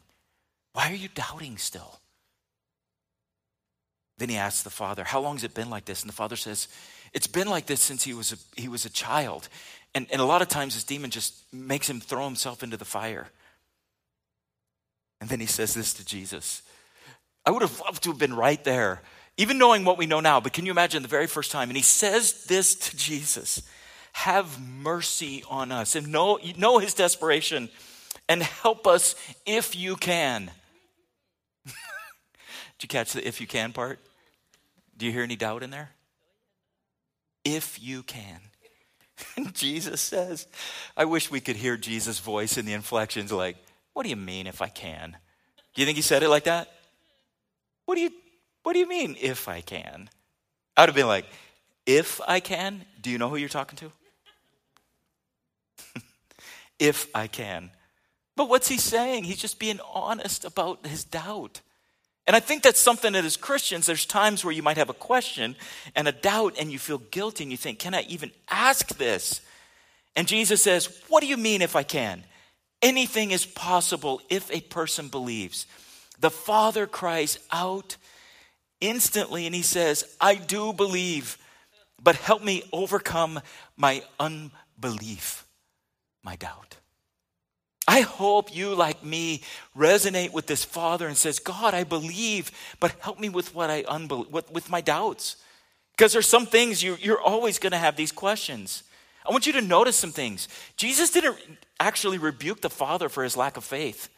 Why 0.72 0.90
are 0.90 0.96
you 0.96 1.08
doubting 1.08 1.58
still? 1.58 1.98
Then 4.22 4.28
he 4.28 4.36
asks 4.36 4.62
the 4.62 4.70
father, 4.70 5.02
How 5.02 5.18
long 5.18 5.34
has 5.34 5.42
it 5.42 5.52
been 5.52 5.68
like 5.68 5.84
this? 5.84 6.02
And 6.02 6.08
the 6.08 6.14
father 6.14 6.36
says, 6.36 6.68
It's 7.12 7.26
been 7.26 7.48
like 7.48 7.66
this 7.66 7.80
since 7.80 8.04
he 8.04 8.14
was 8.14 8.32
a, 8.32 8.60
he 8.60 8.68
was 8.68 8.84
a 8.84 8.88
child. 8.88 9.48
And, 9.96 10.06
and 10.12 10.20
a 10.20 10.24
lot 10.24 10.42
of 10.42 10.46
times 10.46 10.74
this 10.74 10.84
demon 10.84 11.10
just 11.10 11.42
makes 11.52 11.90
him 11.90 11.98
throw 11.98 12.24
himself 12.24 12.62
into 12.62 12.76
the 12.76 12.84
fire. 12.84 13.30
And 15.20 15.28
then 15.28 15.40
he 15.40 15.46
says 15.46 15.74
this 15.74 15.92
to 15.94 16.04
Jesus 16.04 16.62
I 17.44 17.50
would 17.50 17.62
have 17.62 17.80
loved 17.80 18.04
to 18.04 18.10
have 18.10 18.18
been 18.20 18.36
right 18.36 18.62
there, 18.62 19.02
even 19.38 19.58
knowing 19.58 19.84
what 19.84 19.98
we 19.98 20.06
know 20.06 20.20
now. 20.20 20.38
But 20.38 20.52
can 20.52 20.66
you 20.66 20.70
imagine 20.70 21.02
the 21.02 21.08
very 21.08 21.26
first 21.26 21.50
time? 21.50 21.68
And 21.68 21.76
he 21.76 21.82
says 21.82 22.44
this 22.44 22.76
to 22.76 22.96
Jesus 22.96 23.60
Have 24.12 24.60
mercy 24.60 25.42
on 25.50 25.72
us 25.72 25.96
and 25.96 26.12
know, 26.12 26.38
know 26.56 26.78
his 26.78 26.94
desperation 26.94 27.70
and 28.28 28.40
help 28.40 28.86
us 28.86 29.16
if 29.46 29.74
you 29.74 29.96
can. 29.96 30.48
Did 31.66 31.74
you 32.82 32.88
catch 32.88 33.14
the 33.14 33.26
if 33.26 33.40
you 33.40 33.48
can 33.48 33.72
part? 33.72 33.98
Do 34.96 35.06
you 35.06 35.12
hear 35.12 35.22
any 35.22 35.36
doubt 35.36 35.62
in 35.62 35.70
there? 35.70 35.90
If 37.44 37.82
you 37.82 38.02
can. 38.02 38.40
And 39.36 39.54
Jesus 39.54 40.00
says, 40.00 40.46
I 40.96 41.04
wish 41.04 41.30
we 41.30 41.40
could 41.40 41.56
hear 41.56 41.76
Jesus' 41.76 42.18
voice 42.18 42.56
in 42.56 42.66
the 42.66 42.72
inflections 42.72 43.32
like, 43.32 43.56
What 43.92 44.04
do 44.04 44.08
you 44.08 44.16
mean 44.16 44.46
if 44.46 44.62
I 44.62 44.68
can? 44.68 45.16
Do 45.74 45.82
you 45.82 45.86
think 45.86 45.96
he 45.96 46.02
said 46.02 46.22
it 46.22 46.28
like 46.28 46.44
that? 46.44 46.68
What 47.86 47.94
do 47.96 48.00
you 48.00 48.10
what 48.62 48.74
do 48.74 48.78
you 48.78 48.88
mean 48.88 49.16
if 49.20 49.48
I 49.48 49.60
can? 49.60 50.08
I 50.76 50.82
would 50.82 50.90
have 50.90 50.94
been 50.94 51.08
like, 51.08 51.26
if 51.84 52.20
I 52.26 52.40
can, 52.40 52.84
do 53.00 53.10
you 53.10 53.18
know 53.18 53.28
who 53.28 53.36
you're 53.36 53.48
talking 53.48 53.76
to? 53.78 53.92
if 56.78 57.08
I 57.14 57.26
can. 57.26 57.70
But 58.36 58.48
what's 58.48 58.68
he 58.68 58.78
saying? 58.78 59.24
He's 59.24 59.40
just 59.40 59.58
being 59.58 59.80
honest 59.92 60.44
about 60.44 60.86
his 60.86 61.04
doubt. 61.04 61.60
And 62.26 62.36
I 62.36 62.40
think 62.40 62.62
that's 62.62 62.78
something 62.80 63.12
that 63.14 63.24
as 63.24 63.36
Christians, 63.36 63.86
there's 63.86 64.06
times 64.06 64.44
where 64.44 64.52
you 64.52 64.62
might 64.62 64.76
have 64.76 64.90
a 64.90 64.94
question 64.94 65.56
and 65.96 66.06
a 66.06 66.12
doubt 66.12 66.54
and 66.58 66.70
you 66.70 66.78
feel 66.78 66.98
guilty 66.98 67.44
and 67.44 67.50
you 67.50 67.56
think, 67.56 67.80
can 67.80 67.94
I 67.94 68.02
even 68.02 68.30
ask 68.48 68.88
this? 68.96 69.40
And 70.14 70.28
Jesus 70.28 70.62
says, 70.62 71.00
What 71.08 71.20
do 71.20 71.26
you 71.26 71.36
mean 71.36 71.62
if 71.62 71.74
I 71.74 71.82
can? 71.82 72.24
Anything 72.80 73.30
is 73.30 73.46
possible 73.46 74.20
if 74.28 74.50
a 74.50 74.60
person 74.60 75.08
believes. 75.08 75.66
The 76.20 76.30
Father 76.30 76.86
cries 76.86 77.38
out 77.50 77.96
instantly 78.80 79.46
and 79.46 79.54
he 79.54 79.62
says, 79.62 80.04
I 80.20 80.34
do 80.34 80.72
believe, 80.72 81.38
but 82.02 82.16
help 82.16 82.42
me 82.42 82.62
overcome 82.72 83.40
my 83.76 84.02
unbelief, 84.20 85.46
my 86.22 86.36
doubt. 86.36 86.76
I 87.86 88.00
hope 88.00 88.54
you, 88.54 88.74
like 88.74 89.04
me, 89.04 89.42
resonate 89.76 90.32
with 90.32 90.46
this 90.46 90.64
father 90.64 91.08
and 91.08 91.16
says, 91.16 91.40
God, 91.40 91.74
I 91.74 91.84
believe, 91.84 92.52
but 92.78 92.94
help 93.00 93.18
me 93.18 93.28
with 93.28 93.54
what 93.54 93.70
I 93.70 93.82
unbelieve, 93.88 94.32
with, 94.32 94.50
with 94.52 94.70
my 94.70 94.80
doubts. 94.80 95.36
Because 95.96 96.12
there's 96.12 96.28
some 96.28 96.46
things 96.46 96.82
you, 96.82 96.96
you're 97.00 97.20
always 97.20 97.58
going 97.58 97.72
to 97.72 97.78
have 97.78 97.96
these 97.96 98.12
questions. 98.12 98.84
I 99.26 99.32
want 99.32 99.46
you 99.46 99.52
to 99.54 99.60
notice 99.60 99.96
some 99.96 100.12
things. 100.12 100.48
Jesus 100.76 101.10
didn't 101.10 101.36
actually 101.80 102.18
rebuke 102.18 102.60
the 102.60 102.70
father 102.70 103.08
for 103.08 103.24
his 103.24 103.36
lack 103.36 103.56
of 103.56 103.64
faith. 103.64 104.08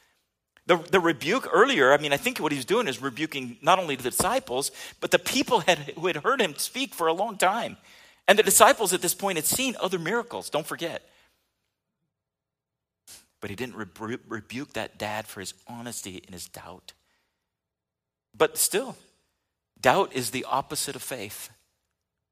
The, 0.66 0.76
the 0.76 1.00
rebuke 1.00 1.48
earlier, 1.52 1.92
I 1.92 1.98
mean, 1.98 2.12
I 2.12 2.16
think 2.16 2.38
what 2.38 2.52
he's 2.52 2.64
doing 2.64 2.88
is 2.88 3.02
rebuking 3.02 3.58
not 3.60 3.78
only 3.78 3.96
the 3.96 4.10
disciples, 4.10 4.72
but 5.00 5.10
the 5.10 5.18
people 5.18 5.60
had, 5.60 5.78
who 5.78 6.06
had 6.06 6.16
heard 6.16 6.40
him 6.40 6.54
speak 6.56 6.94
for 6.94 7.06
a 7.06 7.12
long 7.12 7.36
time. 7.36 7.76
And 8.26 8.38
the 8.38 8.42
disciples 8.42 8.92
at 8.92 9.02
this 9.02 9.14
point 9.14 9.36
had 9.36 9.44
seen 9.44 9.76
other 9.80 9.98
miracles, 9.98 10.48
don't 10.48 10.66
forget. 10.66 11.02
But 13.44 13.50
he 13.50 13.56
didn't 13.56 13.76
rebu- 13.76 14.20
rebuke 14.26 14.72
that 14.72 14.96
dad 14.96 15.26
for 15.26 15.40
his 15.40 15.52
honesty 15.68 16.22
and 16.24 16.32
his 16.32 16.48
doubt. 16.48 16.94
But 18.34 18.56
still, 18.56 18.96
doubt 19.78 20.14
is 20.14 20.30
the 20.30 20.46
opposite 20.46 20.96
of 20.96 21.02
faith. 21.02 21.50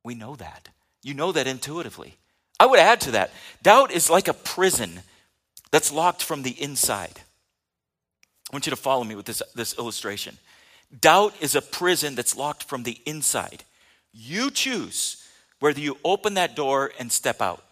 We 0.02 0.14
know 0.14 0.36
that. 0.36 0.70
You 1.02 1.12
know 1.12 1.30
that 1.30 1.46
intuitively. 1.46 2.16
I 2.58 2.64
would 2.64 2.78
add 2.78 3.02
to 3.02 3.10
that 3.10 3.30
doubt 3.62 3.90
is 3.90 4.08
like 4.08 4.26
a 4.26 4.32
prison 4.32 5.00
that's 5.70 5.92
locked 5.92 6.22
from 6.22 6.44
the 6.44 6.58
inside. 6.58 7.20
I 8.50 8.54
want 8.54 8.64
you 8.64 8.70
to 8.70 8.76
follow 8.76 9.04
me 9.04 9.14
with 9.14 9.26
this, 9.26 9.42
this 9.54 9.76
illustration. 9.78 10.38
Doubt 10.98 11.34
is 11.42 11.54
a 11.54 11.60
prison 11.60 12.14
that's 12.14 12.38
locked 12.38 12.64
from 12.64 12.84
the 12.84 12.98
inside. 13.04 13.64
You 14.14 14.50
choose 14.50 15.22
whether 15.60 15.78
you 15.78 15.98
open 16.06 16.32
that 16.34 16.56
door 16.56 16.90
and 16.98 17.12
step 17.12 17.42
out. 17.42 17.62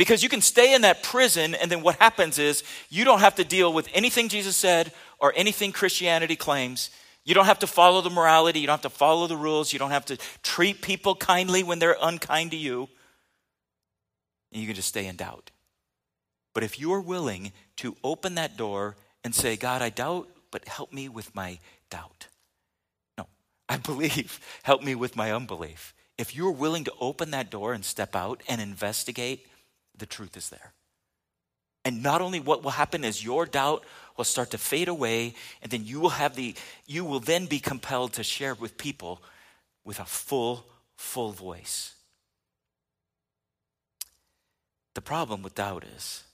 Because 0.00 0.22
you 0.22 0.30
can 0.30 0.40
stay 0.40 0.72
in 0.72 0.80
that 0.80 1.02
prison, 1.02 1.54
and 1.54 1.70
then 1.70 1.82
what 1.82 1.96
happens 1.96 2.38
is 2.38 2.64
you 2.88 3.04
don't 3.04 3.20
have 3.20 3.34
to 3.34 3.44
deal 3.44 3.70
with 3.70 3.86
anything 3.92 4.30
Jesus 4.30 4.56
said 4.56 4.92
or 5.18 5.30
anything 5.36 5.72
Christianity 5.72 6.36
claims. 6.36 6.88
You 7.22 7.34
don't 7.34 7.44
have 7.44 7.58
to 7.58 7.66
follow 7.66 8.00
the 8.00 8.08
morality. 8.08 8.60
You 8.60 8.66
don't 8.66 8.82
have 8.82 8.90
to 8.90 8.98
follow 8.98 9.26
the 9.26 9.36
rules. 9.36 9.74
You 9.74 9.78
don't 9.78 9.90
have 9.90 10.06
to 10.06 10.16
treat 10.42 10.80
people 10.80 11.14
kindly 11.14 11.62
when 11.62 11.80
they're 11.80 11.98
unkind 12.00 12.52
to 12.52 12.56
you. 12.56 12.88
And 14.52 14.62
you 14.62 14.66
can 14.66 14.74
just 14.74 14.88
stay 14.88 15.04
in 15.04 15.16
doubt. 15.16 15.50
But 16.54 16.64
if 16.64 16.80
you 16.80 16.94
are 16.94 17.00
willing 17.02 17.52
to 17.76 17.94
open 18.02 18.36
that 18.36 18.56
door 18.56 18.96
and 19.22 19.34
say, 19.34 19.54
God, 19.58 19.82
I 19.82 19.90
doubt, 19.90 20.30
but 20.50 20.66
help 20.66 20.94
me 20.94 21.10
with 21.10 21.34
my 21.34 21.58
doubt. 21.90 22.28
No, 23.18 23.26
I 23.68 23.76
believe, 23.76 24.40
help 24.62 24.82
me 24.82 24.94
with 24.94 25.14
my 25.14 25.30
unbelief. 25.30 25.92
If 26.16 26.34
you're 26.34 26.52
willing 26.52 26.84
to 26.84 26.92
open 27.02 27.32
that 27.32 27.50
door 27.50 27.74
and 27.74 27.84
step 27.84 28.16
out 28.16 28.42
and 28.48 28.62
investigate, 28.62 29.46
the 30.00 30.06
truth 30.06 30.36
is 30.36 30.48
there. 30.48 30.72
And 31.84 32.02
not 32.02 32.20
only 32.20 32.40
what 32.40 32.62
will 32.62 32.72
happen 32.72 33.04
is 33.04 33.24
your 33.24 33.46
doubt 33.46 33.84
will 34.16 34.24
start 34.24 34.50
to 34.50 34.58
fade 34.58 34.88
away, 34.88 35.34
and 35.62 35.70
then 35.70 35.84
you 35.84 36.00
will 36.00 36.10
have 36.10 36.34
the 36.34 36.54
you 36.86 37.04
will 37.04 37.20
then 37.20 37.46
be 37.46 37.60
compelled 37.60 38.12
to 38.14 38.24
share 38.24 38.54
with 38.54 38.76
people 38.76 39.22
with 39.84 39.98
a 40.00 40.04
full, 40.04 40.66
full 40.96 41.32
voice. 41.32 41.94
The 44.94 45.00
problem 45.00 45.42
with 45.42 45.54
doubt 45.54 45.84
is 45.96 46.24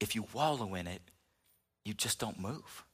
if 0.00 0.14
you 0.14 0.26
wallow 0.34 0.74
in 0.74 0.86
it, 0.86 1.00
you 1.84 1.94
just 1.94 2.18
don't 2.18 2.38
move. 2.38 2.84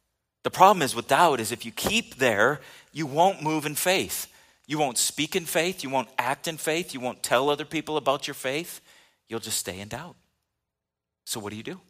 The 0.45 0.51
problem 0.51 0.83
is 0.83 0.95
with 0.95 1.09
doubt 1.09 1.41
is 1.41 1.51
if 1.51 1.65
you 1.65 1.73
keep 1.73 2.17
there, 2.17 2.61
you 2.93 3.07
won't 3.07 3.43
move 3.43 3.67
in 3.67 3.75
faith. 3.75 4.29
You 4.67 4.79
won't 4.79 4.99
speak 4.99 5.35
in 5.35 5.47
faith, 5.47 5.83
you 5.83 5.91
won't 5.91 6.11
act 6.19 6.47
in 6.47 6.59
faith, 6.59 6.93
you 6.93 7.01
won't 7.01 7.23
tell 7.23 7.49
other 7.49 7.65
people 7.65 7.97
about 7.97 8.27
your 8.27 8.35
faith 8.35 8.83
you'll 9.29 9.41
just 9.41 9.59
stay 9.59 9.81
in 9.81 9.89
doubt. 9.89 10.17
So, 11.25 11.41
what 11.41 11.51
do 11.51 11.57
you 11.57 11.63
do? 11.63 11.81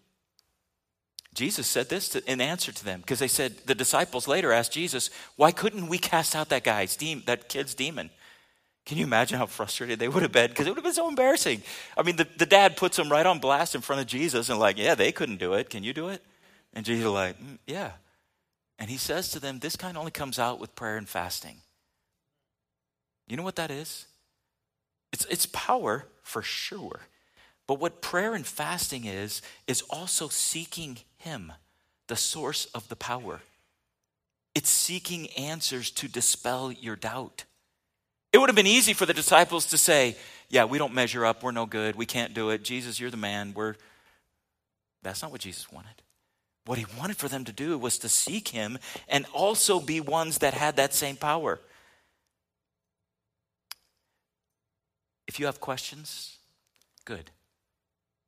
Jesus 1.35 1.66
said 1.66 1.88
this 1.88 2.09
to, 2.11 2.30
in 2.30 2.40
answer 2.40 2.73
to 2.73 2.85
them 2.85 3.00
because 3.00 3.21
they 3.21 3.28
said, 3.28 3.59
the 3.66 3.75
disciples 3.75 4.26
later 4.26 4.52
asked 4.52 4.73
Jesus, 4.73 5.11
Why 5.37 5.52
couldn't 5.52 5.88
we 5.88 5.99
cast 5.99 6.35
out 6.35 6.49
that 6.49 6.64
guy's 6.64 6.97
demon, 6.97 7.25
that 7.26 7.49
kid's 7.49 7.75
demon? 7.75 8.11
Can 8.85 8.97
you 8.97 9.04
imagine 9.04 9.38
how 9.38 9.47
frustrated 9.47 9.99
they 9.99 10.09
would 10.09 10.23
have 10.23 10.33
been? 10.33 10.49
Because 10.49 10.66
it 10.66 10.71
would 10.71 10.78
have 10.78 10.85
been 10.85 10.95
so 10.95 11.09
embarrassing. 11.09 11.62
I 11.97 12.02
mean, 12.02 12.16
the, 12.16 12.26
the 12.38 12.47
dad 12.47 12.76
puts 12.76 12.97
them 12.97 13.11
right 13.11 13.26
on 13.26 13.38
blast 13.38 13.75
in 13.75 13.83
front 13.83 14.00
of 14.00 14.09
Jesus 14.09 14.49
and, 14.49 14.59
like, 14.59 14.78
yeah, 14.78 14.95
they 14.95 15.12
couldn't 15.12 15.37
do 15.37 15.52
it. 15.52 15.68
Can 15.68 15.85
you 15.85 15.92
do 15.92 16.09
it? 16.09 16.25
And 16.73 16.87
Jesus, 16.87 17.07
like, 17.07 17.38
mm, 17.38 17.59
yeah. 17.66 17.92
And 18.78 18.88
he 18.88 18.97
says 18.97 19.30
to 19.30 19.40
them, 19.40 19.59
This 19.59 19.76
kind 19.76 19.99
only 19.99 20.11
comes 20.11 20.38
out 20.38 20.59
with 20.59 20.75
prayer 20.75 20.97
and 20.97 21.09
fasting. 21.09 21.59
You 23.28 23.37
know 23.37 23.42
what 23.42 23.57
that 23.57 23.71
is? 23.71 24.07
It's, 25.12 25.26
it's 25.26 25.47
power 25.47 26.07
for 26.23 26.42
sure. 26.42 27.00
But 27.68 27.78
what 27.78 28.00
prayer 28.00 28.34
and 28.34 28.46
fasting 28.46 29.04
is, 29.04 29.42
is 29.68 29.82
also 29.82 30.28
seeking 30.28 30.98
Him, 31.18 31.52
the 32.08 32.16
source 32.16 32.64
of 32.75 32.88
the 32.88 32.96
power. 32.96 33.40
It's 34.54 34.70
seeking 34.70 35.28
answers 35.37 35.90
to 35.92 36.08
dispel 36.08 36.72
your 36.72 36.96
doubt. 36.96 37.44
It 38.32 38.38
would 38.38 38.48
have 38.48 38.56
been 38.56 38.66
easy 38.66 38.94
for 38.94 39.06
the 39.06 39.14
disciples 39.14 39.66
to 39.66 39.78
say, 39.78 40.16
Yeah, 40.48 40.64
we 40.64 40.78
don't 40.78 40.94
measure 40.94 41.26
up. 41.26 41.42
We're 41.42 41.52
no 41.52 41.66
good. 41.66 41.94
We 41.94 42.06
can't 42.06 42.34
do 42.34 42.50
it. 42.50 42.64
Jesus, 42.64 42.98
you're 42.98 43.10
the 43.10 43.16
man. 43.18 43.52
We're. 43.54 43.76
That's 45.02 45.22
not 45.22 45.30
what 45.30 45.42
Jesus 45.42 45.70
wanted. 45.70 46.02
What 46.64 46.78
he 46.78 46.87
wanted 46.98 47.16
for 47.16 47.28
them 47.28 47.44
to 47.44 47.52
do 47.52 47.78
was 47.78 47.98
to 47.98 48.08
seek 48.08 48.48
him 48.48 48.78
and 49.08 49.26
also 49.32 49.78
be 49.78 50.00
ones 50.00 50.38
that 50.38 50.54
had 50.54 50.76
that 50.76 50.92
same 50.92 51.16
power. 51.16 51.60
If 55.26 55.38
you 55.38 55.46
have 55.46 55.60
questions, 55.60 56.38
good. 57.04 57.30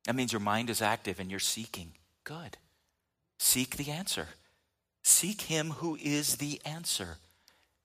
That 0.05 0.15
means 0.15 0.33
your 0.33 0.39
mind 0.39 0.69
is 0.69 0.81
active 0.81 1.19
and 1.19 1.29
you're 1.29 1.39
seeking. 1.39 1.93
Good. 2.23 2.57
Seek 3.37 3.77
the 3.77 3.91
answer. 3.91 4.27
Seek 5.03 5.41
Him 5.41 5.71
who 5.71 5.97
is 6.01 6.37
the 6.37 6.61
answer. 6.65 7.17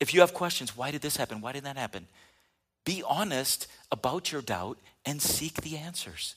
If 0.00 0.12
you 0.12 0.20
have 0.20 0.34
questions, 0.34 0.76
why 0.76 0.90
did 0.90 1.02
this 1.02 1.16
happen? 1.16 1.40
Why 1.40 1.52
did 1.52 1.64
that 1.64 1.76
happen? 1.76 2.06
Be 2.84 3.02
honest 3.06 3.66
about 3.90 4.30
your 4.30 4.42
doubt 4.42 4.78
and 5.04 5.20
seek 5.20 5.62
the 5.62 5.76
answers. 5.76 6.36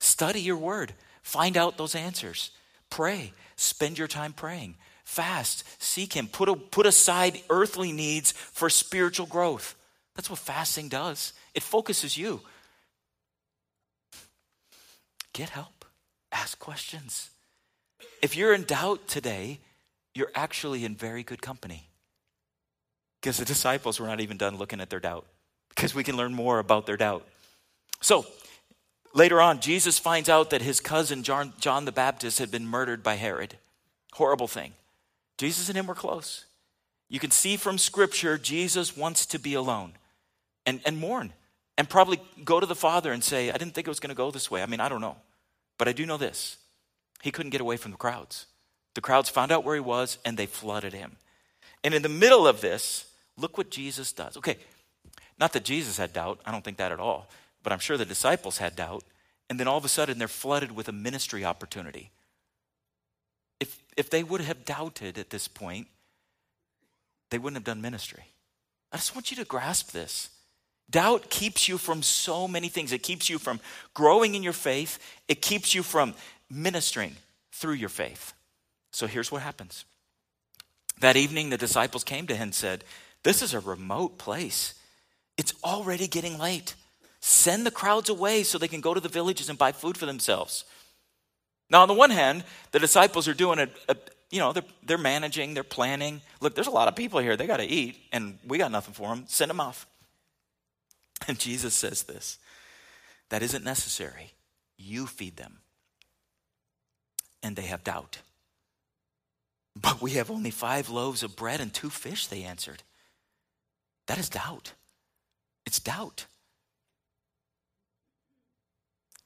Study 0.00 0.40
your 0.40 0.56
word, 0.56 0.94
find 1.22 1.56
out 1.56 1.76
those 1.76 1.94
answers. 1.94 2.50
Pray, 2.90 3.32
spend 3.56 3.98
your 3.98 4.08
time 4.08 4.32
praying. 4.32 4.76
Fast, 5.04 5.64
seek 5.82 6.12
Him. 6.12 6.28
Put, 6.28 6.48
a, 6.48 6.54
put 6.54 6.86
aside 6.86 7.40
earthly 7.50 7.92
needs 7.92 8.32
for 8.32 8.68
spiritual 8.68 9.26
growth. 9.26 9.74
That's 10.14 10.28
what 10.28 10.38
fasting 10.38 10.88
does, 10.88 11.32
it 11.54 11.62
focuses 11.62 12.16
you. 12.16 12.42
Get 15.32 15.50
help, 15.50 15.84
ask 16.30 16.58
questions. 16.58 17.30
If 18.20 18.36
you're 18.36 18.54
in 18.54 18.64
doubt 18.64 19.08
today, 19.08 19.60
you're 20.14 20.30
actually 20.34 20.84
in 20.84 20.94
very 20.94 21.22
good 21.22 21.40
company. 21.40 21.88
Because 23.20 23.38
the 23.38 23.44
disciples 23.44 24.00
were 24.00 24.06
not 24.06 24.20
even 24.20 24.36
done 24.36 24.58
looking 24.58 24.80
at 24.80 24.90
their 24.90 25.00
doubt, 25.00 25.26
because 25.70 25.94
we 25.94 26.04
can 26.04 26.16
learn 26.16 26.34
more 26.34 26.58
about 26.58 26.86
their 26.86 26.96
doubt. 26.96 27.26
So, 28.00 28.26
later 29.14 29.40
on, 29.40 29.60
Jesus 29.60 29.98
finds 29.98 30.28
out 30.28 30.50
that 30.50 30.60
his 30.60 30.80
cousin, 30.80 31.22
John, 31.22 31.52
John 31.60 31.84
the 31.84 31.92
Baptist, 31.92 32.38
had 32.38 32.50
been 32.50 32.66
murdered 32.66 33.02
by 33.02 33.14
Herod. 33.14 33.56
Horrible 34.12 34.48
thing. 34.48 34.72
Jesus 35.38 35.68
and 35.68 35.78
him 35.78 35.86
were 35.86 35.94
close. 35.94 36.44
You 37.08 37.20
can 37.20 37.30
see 37.30 37.56
from 37.56 37.78
Scripture, 37.78 38.38
Jesus 38.38 38.96
wants 38.96 39.24
to 39.26 39.38
be 39.38 39.54
alone 39.54 39.92
and, 40.66 40.80
and 40.84 40.98
mourn 40.98 41.32
and 41.82 41.90
probably 41.90 42.20
go 42.44 42.60
to 42.60 42.66
the 42.66 42.76
Father 42.76 43.10
and 43.10 43.24
say, 43.24 43.50
I 43.50 43.56
didn't 43.56 43.74
think 43.74 43.88
it 43.88 43.90
was 43.90 43.98
going 43.98 44.10
to 44.10 44.14
go 44.14 44.30
this 44.30 44.48
way. 44.48 44.62
I 44.62 44.66
mean, 44.66 44.78
I 44.78 44.88
don't 44.88 45.00
know. 45.00 45.16
But 45.78 45.88
I 45.88 45.92
do 45.92 46.06
know 46.06 46.16
this 46.16 46.58
he 47.22 47.32
couldn't 47.32 47.50
get 47.50 47.60
away 47.60 47.76
from 47.76 47.90
the 47.90 47.96
crowds. 47.96 48.46
The 48.94 49.00
crowds 49.00 49.28
found 49.28 49.50
out 49.50 49.64
where 49.64 49.74
he 49.74 49.80
was 49.80 50.18
and 50.24 50.36
they 50.36 50.46
flooded 50.46 50.92
him. 50.92 51.16
And 51.82 51.92
in 51.92 52.02
the 52.02 52.08
middle 52.08 52.46
of 52.46 52.60
this, 52.60 53.06
look 53.36 53.58
what 53.58 53.68
Jesus 53.68 54.12
does. 54.12 54.36
Okay, 54.36 54.58
not 55.40 55.52
that 55.54 55.64
Jesus 55.64 55.96
had 55.96 56.12
doubt, 56.12 56.38
I 56.46 56.52
don't 56.52 56.62
think 56.62 56.76
that 56.76 56.92
at 56.92 57.00
all, 57.00 57.28
but 57.64 57.72
I'm 57.72 57.80
sure 57.80 57.96
the 57.96 58.04
disciples 58.04 58.58
had 58.58 58.76
doubt. 58.76 59.02
And 59.50 59.58
then 59.58 59.66
all 59.66 59.78
of 59.78 59.84
a 59.84 59.88
sudden, 59.88 60.20
they're 60.20 60.28
flooded 60.28 60.70
with 60.70 60.86
a 60.86 60.92
ministry 60.92 61.44
opportunity. 61.44 62.12
If, 63.58 63.76
if 63.96 64.08
they 64.08 64.22
would 64.22 64.40
have 64.42 64.64
doubted 64.64 65.18
at 65.18 65.30
this 65.30 65.48
point, 65.48 65.88
they 67.30 67.38
wouldn't 67.38 67.56
have 67.56 67.64
done 67.64 67.82
ministry. 67.82 68.22
I 68.92 68.98
just 68.98 69.16
want 69.16 69.32
you 69.32 69.36
to 69.38 69.44
grasp 69.44 69.90
this. 69.90 70.30
Doubt 70.90 71.30
keeps 71.30 71.68
you 71.68 71.78
from 71.78 72.02
so 72.02 72.46
many 72.46 72.68
things. 72.68 72.92
It 72.92 73.02
keeps 73.02 73.30
you 73.30 73.38
from 73.38 73.60
growing 73.94 74.34
in 74.34 74.42
your 74.42 74.52
faith, 74.52 74.98
it 75.28 75.40
keeps 75.40 75.74
you 75.74 75.82
from 75.82 76.14
ministering 76.50 77.16
through 77.50 77.74
your 77.74 77.88
faith. 77.88 78.34
So 78.90 79.06
here's 79.06 79.32
what 79.32 79.42
happens. 79.42 79.84
That 81.00 81.16
evening, 81.16 81.50
the 81.50 81.58
disciples 81.58 82.04
came 82.04 82.26
to 82.26 82.34
him 82.34 82.42
and 82.42 82.54
said, 82.54 82.84
This 83.22 83.42
is 83.42 83.54
a 83.54 83.60
remote 83.60 84.18
place. 84.18 84.74
It's 85.38 85.54
already 85.64 86.06
getting 86.06 86.38
late. 86.38 86.74
Send 87.20 87.64
the 87.64 87.70
crowds 87.70 88.10
away 88.10 88.42
so 88.42 88.58
they 88.58 88.68
can 88.68 88.80
go 88.80 88.92
to 88.92 89.00
the 89.00 89.08
villages 89.08 89.48
and 89.48 89.58
buy 89.58 89.72
food 89.72 89.96
for 89.96 90.06
themselves. 90.06 90.64
Now, 91.70 91.82
on 91.82 91.88
the 91.88 91.94
one 91.94 92.10
hand, 92.10 92.44
the 92.72 92.78
disciples 92.78 93.26
are 93.28 93.34
doing 93.34 93.58
a 93.88 93.96
you 94.32 94.38
know, 94.38 94.52
they're, 94.52 94.64
they're 94.84 94.98
managing, 94.98 95.54
they're 95.54 95.62
planning. 95.62 96.22
Look, 96.40 96.54
there's 96.54 96.66
a 96.66 96.72
lot 96.72 96.88
of 96.88 96.96
people 96.96 97.20
here. 97.20 97.36
They 97.36 97.46
got 97.46 97.58
to 97.58 97.66
eat, 97.66 97.96
and 98.12 98.38
we 98.46 98.56
got 98.56 98.72
nothing 98.72 98.94
for 98.94 99.08
them. 99.08 99.24
Send 99.28 99.50
them 99.50 99.60
off. 99.60 99.86
And 101.28 101.38
Jesus 101.38 101.74
says 101.74 102.02
this 102.02 102.38
that 103.28 103.42
isn't 103.42 103.64
necessary. 103.64 104.32
You 104.76 105.06
feed 105.06 105.36
them. 105.36 105.58
And 107.42 107.56
they 107.56 107.62
have 107.62 107.84
doubt. 107.84 108.18
But 109.74 110.02
we 110.02 110.12
have 110.12 110.30
only 110.30 110.50
five 110.50 110.90
loaves 110.90 111.22
of 111.22 111.36
bread 111.36 111.60
and 111.60 111.72
two 111.72 111.90
fish, 111.90 112.26
they 112.26 112.42
answered. 112.42 112.82
That 114.06 114.18
is 114.18 114.28
doubt. 114.28 114.72
It's 115.64 115.80
doubt. 115.80 116.26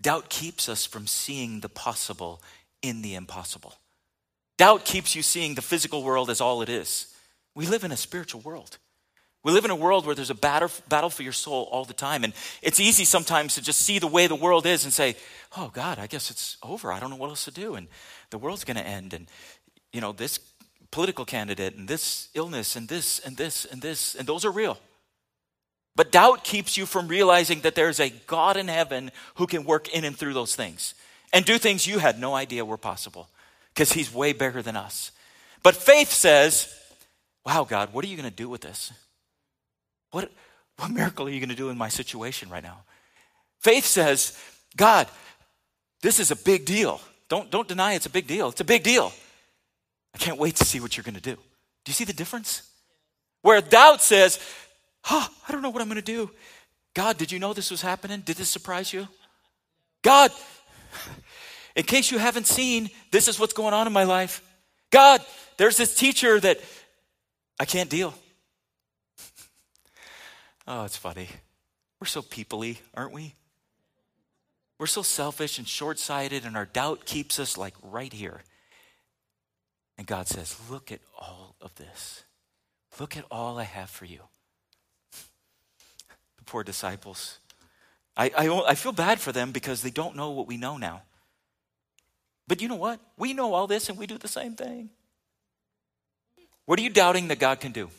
Doubt 0.00 0.28
keeps 0.28 0.68
us 0.68 0.86
from 0.86 1.06
seeing 1.06 1.60
the 1.60 1.68
possible 1.68 2.42
in 2.82 3.02
the 3.02 3.14
impossible. 3.14 3.74
Doubt 4.58 4.84
keeps 4.84 5.14
you 5.14 5.22
seeing 5.22 5.54
the 5.54 5.62
physical 5.62 6.02
world 6.02 6.30
as 6.30 6.40
all 6.40 6.62
it 6.62 6.68
is. 6.68 7.12
We 7.54 7.66
live 7.66 7.84
in 7.84 7.92
a 7.92 7.96
spiritual 7.96 8.40
world. 8.40 8.78
We 9.46 9.52
live 9.52 9.64
in 9.64 9.70
a 9.70 9.76
world 9.76 10.06
where 10.06 10.14
there's 10.16 10.30
a 10.30 10.34
battle, 10.34 10.72
battle 10.88 11.08
for 11.08 11.22
your 11.22 11.32
soul 11.32 11.68
all 11.70 11.84
the 11.84 11.94
time. 11.94 12.24
And 12.24 12.32
it's 12.62 12.80
easy 12.80 13.04
sometimes 13.04 13.54
to 13.54 13.62
just 13.62 13.80
see 13.80 14.00
the 14.00 14.08
way 14.08 14.26
the 14.26 14.34
world 14.34 14.66
is 14.66 14.82
and 14.82 14.92
say, 14.92 15.14
oh, 15.56 15.70
God, 15.72 16.00
I 16.00 16.08
guess 16.08 16.32
it's 16.32 16.56
over. 16.64 16.90
I 16.90 16.98
don't 16.98 17.10
know 17.10 17.16
what 17.16 17.28
else 17.28 17.44
to 17.44 17.52
do. 17.52 17.76
And 17.76 17.86
the 18.30 18.38
world's 18.38 18.64
going 18.64 18.76
to 18.76 18.84
end. 18.84 19.14
And 19.14 19.28
you 19.92 20.00
know, 20.00 20.10
this 20.10 20.40
political 20.90 21.24
candidate 21.24 21.76
and 21.76 21.86
this 21.86 22.28
illness 22.34 22.74
and 22.74 22.88
this 22.88 23.20
and 23.20 23.36
this 23.36 23.66
and 23.66 23.80
this, 23.80 24.16
and 24.16 24.26
those 24.26 24.44
are 24.44 24.50
real. 24.50 24.78
But 25.94 26.10
doubt 26.10 26.42
keeps 26.42 26.76
you 26.76 26.84
from 26.84 27.06
realizing 27.06 27.60
that 27.60 27.76
there's 27.76 28.00
a 28.00 28.10
God 28.10 28.56
in 28.56 28.66
heaven 28.66 29.12
who 29.36 29.46
can 29.46 29.62
work 29.62 29.88
in 29.90 30.04
and 30.04 30.18
through 30.18 30.34
those 30.34 30.56
things 30.56 30.94
and 31.32 31.44
do 31.44 31.56
things 31.56 31.86
you 31.86 32.00
had 32.00 32.18
no 32.18 32.34
idea 32.34 32.64
were 32.64 32.76
possible 32.76 33.28
because 33.72 33.92
he's 33.92 34.12
way 34.12 34.32
bigger 34.32 34.60
than 34.60 34.74
us. 34.74 35.12
But 35.62 35.76
faith 35.76 36.10
says, 36.10 36.74
wow, 37.44 37.62
God, 37.62 37.92
what 37.92 38.04
are 38.04 38.08
you 38.08 38.16
going 38.16 38.28
to 38.28 38.34
do 38.34 38.48
with 38.48 38.62
this? 38.62 38.92
What, 40.16 40.32
what 40.78 40.90
miracle 40.90 41.26
are 41.26 41.30
you 41.30 41.40
going 41.40 41.50
to 41.50 41.54
do 41.54 41.68
in 41.68 41.76
my 41.76 41.90
situation 41.90 42.48
right 42.48 42.62
now? 42.62 42.78
Faith 43.60 43.84
says, 43.84 44.34
God, 44.74 45.08
this 46.00 46.18
is 46.18 46.30
a 46.30 46.36
big 46.36 46.64
deal. 46.64 47.02
Don't, 47.28 47.50
don't 47.50 47.68
deny 47.68 47.92
it's 47.92 48.06
a 48.06 48.10
big 48.10 48.26
deal. 48.26 48.48
It's 48.48 48.62
a 48.62 48.64
big 48.64 48.82
deal. 48.82 49.12
I 50.14 50.18
can't 50.18 50.38
wait 50.38 50.56
to 50.56 50.64
see 50.64 50.80
what 50.80 50.96
you're 50.96 51.04
going 51.04 51.16
to 51.16 51.20
do. 51.20 51.34
Do 51.34 51.90
you 51.90 51.92
see 51.92 52.04
the 52.04 52.14
difference? 52.14 52.62
Where 53.42 53.60
doubt 53.60 54.00
says, 54.00 54.40
oh, 55.10 55.28
I 55.46 55.52
don't 55.52 55.60
know 55.60 55.68
what 55.68 55.82
I'm 55.82 55.88
going 55.88 55.96
to 55.96 56.12
do. 56.16 56.30
God, 56.94 57.18
did 57.18 57.30
you 57.30 57.38
know 57.38 57.52
this 57.52 57.70
was 57.70 57.82
happening? 57.82 58.20
Did 58.20 58.38
this 58.38 58.48
surprise 58.48 58.94
you? 58.94 59.08
God, 60.02 60.30
in 61.76 61.82
case 61.82 62.10
you 62.10 62.16
haven't 62.16 62.46
seen, 62.46 62.88
this 63.10 63.28
is 63.28 63.38
what's 63.38 63.52
going 63.52 63.74
on 63.74 63.86
in 63.86 63.92
my 63.92 64.04
life. 64.04 64.40
God, 64.90 65.20
there's 65.58 65.76
this 65.76 65.94
teacher 65.94 66.40
that 66.40 66.58
I 67.60 67.66
can't 67.66 67.90
deal. 67.90 68.14
Oh, 70.66 70.84
it's 70.84 70.96
funny. 70.96 71.28
We're 72.00 72.06
so 72.06 72.22
peoply, 72.22 72.78
aren't 72.94 73.12
we? 73.12 73.34
We're 74.78 74.86
so 74.86 75.02
selfish 75.02 75.58
and 75.58 75.66
short 75.66 75.98
sighted, 75.98 76.44
and 76.44 76.56
our 76.56 76.66
doubt 76.66 77.06
keeps 77.06 77.38
us 77.38 77.56
like 77.56 77.74
right 77.82 78.12
here. 78.12 78.42
And 79.96 80.06
God 80.06 80.28
says, 80.28 80.56
Look 80.70 80.92
at 80.92 81.00
all 81.18 81.56
of 81.60 81.74
this. 81.76 82.24
Look 83.00 83.16
at 83.16 83.24
all 83.30 83.58
I 83.58 83.64
have 83.64 83.90
for 83.90 84.04
you. 84.04 84.20
The 86.38 86.44
poor 86.44 86.62
disciples. 86.62 87.38
I, 88.16 88.30
I, 88.36 88.48
I, 88.68 88.74
feel 88.74 88.92
bad 88.92 89.20
for 89.20 89.30
them 89.30 89.52
because 89.52 89.82
they 89.82 89.90
don't 89.90 90.16
know 90.16 90.30
what 90.30 90.46
we 90.46 90.56
know 90.56 90.78
now. 90.78 91.02
But 92.48 92.62
you 92.62 92.68
know 92.68 92.76
what? 92.76 92.98
We 93.18 93.34
know 93.34 93.52
all 93.52 93.66
this 93.66 93.90
and 93.90 93.98
we 93.98 94.06
do 94.06 94.16
the 94.16 94.28
same 94.28 94.54
thing. 94.54 94.88
What 96.64 96.78
are 96.78 96.82
you 96.82 96.88
doubting 96.88 97.28
that 97.28 97.38
God 97.38 97.60
can 97.60 97.72
do? 97.72 97.90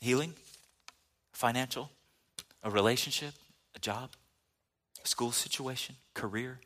Healing? 0.00 0.32
Financial? 1.36 1.90
A 2.62 2.70
relationship? 2.70 3.34
A 3.74 3.78
job? 3.78 4.12
A 5.04 5.06
school 5.06 5.32
situation? 5.32 5.94
Career? 6.14 6.60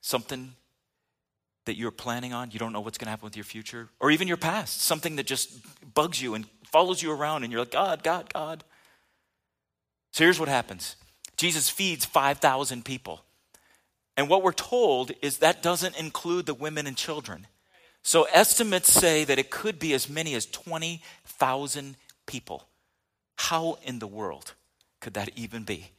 Something 0.00 0.54
that 1.66 1.76
you're 1.76 1.92
planning 1.92 2.32
on, 2.32 2.50
you 2.50 2.58
don't 2.58 2.72
know 2.72 2.80
what's 2.80 2.98
going 2.98 3.06
to 3.06 3.10
happen 3.10 3.24
with 3.26 3.36
your 3.36 3.44
future, 3.44 3.88
or 4.00 4.10
even 4.10 4.26
your 4.26 4.36
past, 4.36 4.82
something 4.82 5.14
that 5.16 5.26
just 5.26 5.52
bugs 5.94 6.20
you 6.20 6.34
and 6.34 6.46
follows 6.64 7.00
you 7.00 7.12
around, 7.12 7.44
and 7.44 7.52
you're 7.52 7.60
like, 7.60 7.70
God, 7.70 8.02
God, 8.02 8.32
God. 8.32 8.64
So 10.12 10.24
here's 10.24 10.40
what 10.40 10.48
happens 10.48 10.96
Jesus 11.36 11.70
feeds 11.70 12.04
5,000 12.04 12.84
people. 12.84 13.20
And 14.16 14.28
what 14.28 14.42
we're 14.42 14.52
told 14.52 15.12
is 15.22 15.38
that 15.38 15.62
doesn't 15.62 15.96
include 15.96 16.46
the 16.46 16.54
women 16.54 16.88
and 16.88 16.96
children. 16.96 17.46
So 18.02 18.26
estimates 18.32 18.92
say 18.92 19.22
that 19.22 19.38
it 19.38 19.50
could 19.50 19.78
be 19.78 19.94
as 19.94 20.08
many 20.08 20.34
as 20.34 20.46
20,000 20.46 21.96
people. 22.26 22.66
How 23.36 23.78
in 23.82 23.98
the 23.98 24.06
world 24.06 24.54
could 25.00 25.14
that 25.14 25.30
even 25.36 25.64
be? 25.64 25.90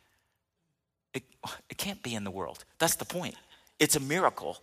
It, 1.13 1.23
it 1.69 1.78
can't 1.78 2.04
be 2.04 2.13
in 2.13 2.23
the 2.23 2.32
world. 2.32 2.65
That's 2.80 2.95
the 2.95 3.06
point. 3.06 3.36
It's 3.80 3.95
a 3.95 4.00
miracle 4.00 4.62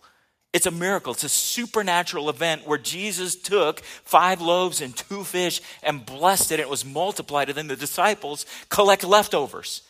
it's 0.55 0.65
a 0.65 0.71
miracle. 0.71 1.11
It's 1.11 1.25
a 1.25 1.29
supernatural 1.29 2.29
event 2.29 2.65
where 2.65 2.77
Jesus 2.77 3.35
took 3.35 3.81
five 3.81 4.39
loaves 4.39 4.79
and 4.79 4.95
two 4.95 5.25
fish 5.25 5.59
and 5.83 6.05
blessed 6.05 6.49
it. 6.53 6.53
And 6.53 6.61
it 6.61 6.69
was 6.69 6.85
multiplied. 6.85 7.49
And 7.49 7.57
then 7.57 7.67
the 7.67 7.75
disciples 7.75 8.45
collect 8.69 9.03
leftovers. 9.03 9.81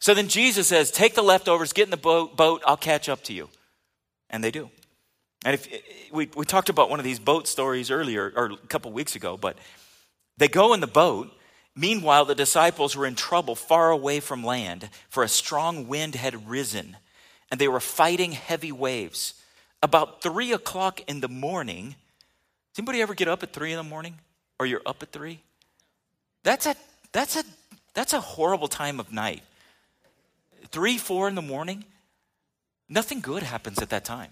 So 0.00 0.12
then 0.12 0.28
Jesus 0.28 0.68
says, 0.68 0.90
Take 0.90 1.14
the 1.14 1.22
leftovers, 1.22 1.72
get 1.72 1.84
in 1.84 1.90
the 1.90 1.96
boat, 1.96 2.36
boat 2.36 2.62
I'll 2.66 2.76
catch 2.76 3.08
up 3.08 3.22
to 3.24 3.32
you. 3.32 3.48
And 4.28 4.44
they 4.44 4.50
do. 4.50 4.68
And 5.42 5.54
if 5.54 5.66
we, 6.12 6.28
we 6.36 6.44
talked 6.44 6.68
about 6.68 6.90
one 6.90 7.00
of 7.00 7.04
these 7.04 7.18
boat 7.18 7.48
stories 7.48 7.90
earlier, 7.90 8.30
or 8.36 8.50
a 8.50 8.66
couple 8.68 8.92
weeks 8.92 9.16
ago, 9.16 9.38
but 9.38 9.56
they 10.36 10.48
go 10.48 10.74
in 10.74 10.80
the 10.80 10.86
boat, 10.86 11.32
Meanwhile, 11.76 12.26
the 12.26 12.34
disciples 12.34 12.94
were 12.94 13.06
in 13.06 13.16
trouble 13.16 13.56
far 13.56 13.90
away 13.90 14.20
from 14.20 14.44
land, 14.44 14.90
for 15.08 15.22
a 15.22 15.28
strong 15.28 15.88
wind 15.88 16.14
had 16.14 16.48
risen, 16.48 16.96
and 17.50 17.60
they 17.60 17.68
were 17.68 17.80
fighting 17.80 18.32
heavy 18.32 18.70
waves. 18.70 19.34
About 19.82 20.22
three 20.22 20.52
o'clock 20.52 21.00
in 21.08 21.20
the 21.20 21.28
morning, 21.28 21.96
does 22.72 22.78
anybody 22.78 23.02
ever 23.02 23.14
get 23.14 23.28
up 23.28 23.42
at 23.42 23.52
three 23.52 23.72
in 23.72 23.76
the 23.76 23.82
morning? 23.82 24.18
Or 24.58 24.66
you're 24.66 24.82
up 24.86 25.02
at 25.02 25.10
three? 25.10 25.40
That's 26.44 26.66
a 26.66 26.76
that's 27.12 27.36
a 27.36 27.44
that's 27.92 28.12
a 28.12 28.20
horrible 28.20 28.68
time 28.68 29.00
of 29.00 29.12
night. 29.12 29.42
Three, 30.70 30.96
four 30.98 31.28
in 31.28 31.34
the 31.34 31.42
morning, 31.42 31.84
nothing 32.88 33.20
good 33.20 33.42
happens 33.42 33.78
at 33.80 33.90
that 33.90 34.04
time. 34.04 34.30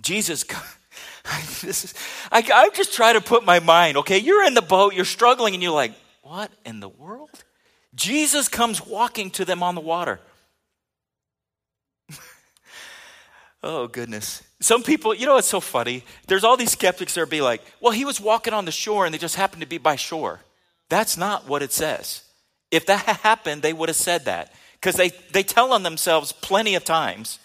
Jesus, 0.00 0.44
this 1.60 1.84
is, 1.84 1.94
I, 2.30 2.44
I 2.52 2.70
just 2.74 2.92
try 2.92 3.12
to 3.12 3.20
put 3.20 3.44
my 3.44 3.60
mind, 3.60 3.96
okay, 3.98 4.18
you're 4.18 4.44
in 4.44 4.54
the 4.54 4.62
boat, 4.62 4.94
you're 4.94 5.04
struggling, 5.04 5.54
and 5.54 5.62
you're 5.62 5.72
like, 5.72 5.92
what 6.22 6.50
in 6.64 6.80
the 6.80 6.88
world? 6.88 7.44
Jesus 7.94 8.48
comes 8.48 8.84
walking 8.84 9.30
to 9.32 9.44
them 9.44 9.62
on 9.62 9.74
the 9.74 9.80
water. 9.80 10.20
oh, 13.62 13.86
goodness. 13.86 14.42
Some 14.60 14.82
people, 14.82 15.14
you 15.14 15.26
know 15.26 15.36
it's 15.36 15.48
so 15.48 15.60
funny? 15.60 16.04
There's 16.26 16.44
all 16.44 16.56
these 16.56 16.72
skeptics 16.72 17.14
that 17.14 17.30
be 17.30 17.40
like, 17.40 17.62
well, 17.80 17.92
he 17.92 18.04
was 18.04 18.20
walking 18.20 18.54
on 18.54 18.64
the 18.64 18.72
shore 18.72 19.04
and 19.04 19.14
they 19.14 19.18
just 19.18 19.36
happened 19.36 19.62
to 19.62 19.68
be 19.68 19.78
by 19.78 19.96
shore. 19.96 20.40
That's 20.88 21.16
not 21.16 21.46
what 21.48 21.62
it 21.62 21.72
says. 21.72 22.22
If 22.70 22.86
that 22.86 23.04
happened, 23.04 23.62
they 23.62 23.72
would 23.72 23.88
have 23.88 23.96
said 23.96 24.24
that 24.24 24.52
because 24.80 24.96
they, 24.96 25.10
they 25.32 25.42
tell 25.42 25.72
on 25.72 25.82
themselves 25.82 26.32
plenty 26.32 26.74
of 26.74 26.84
times. 26.84 27.38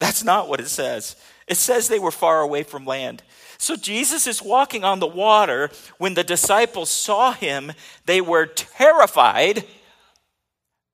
That's 0.00 0.24
not 0.24 0.48
what 0.48 0.60
it 0.60 0.68
says. 0.68 1.16
It 1.48 1.56
says 1.56 1.88
they 1.88 1.98
were 1.98 2.10
far 2.10 2.42
away 2.42 2.62
from 2.62 2.84
land. 2.84 3.22
So 3.56 3.74
Jesus 3.74 4.26
is 4.26 4.42
walking 4.42 4.84
on 4.84 5.00
the 5.00 5.06
water. 5.06 5.70
When 5.96 6.14
the 6.14 6.22
disciples 6.22 6.90
saw 6.90 7.32
him, 7.32 7.72
they 8.06 8.20
were 8.20 8.46
terrified. 8.46 9.64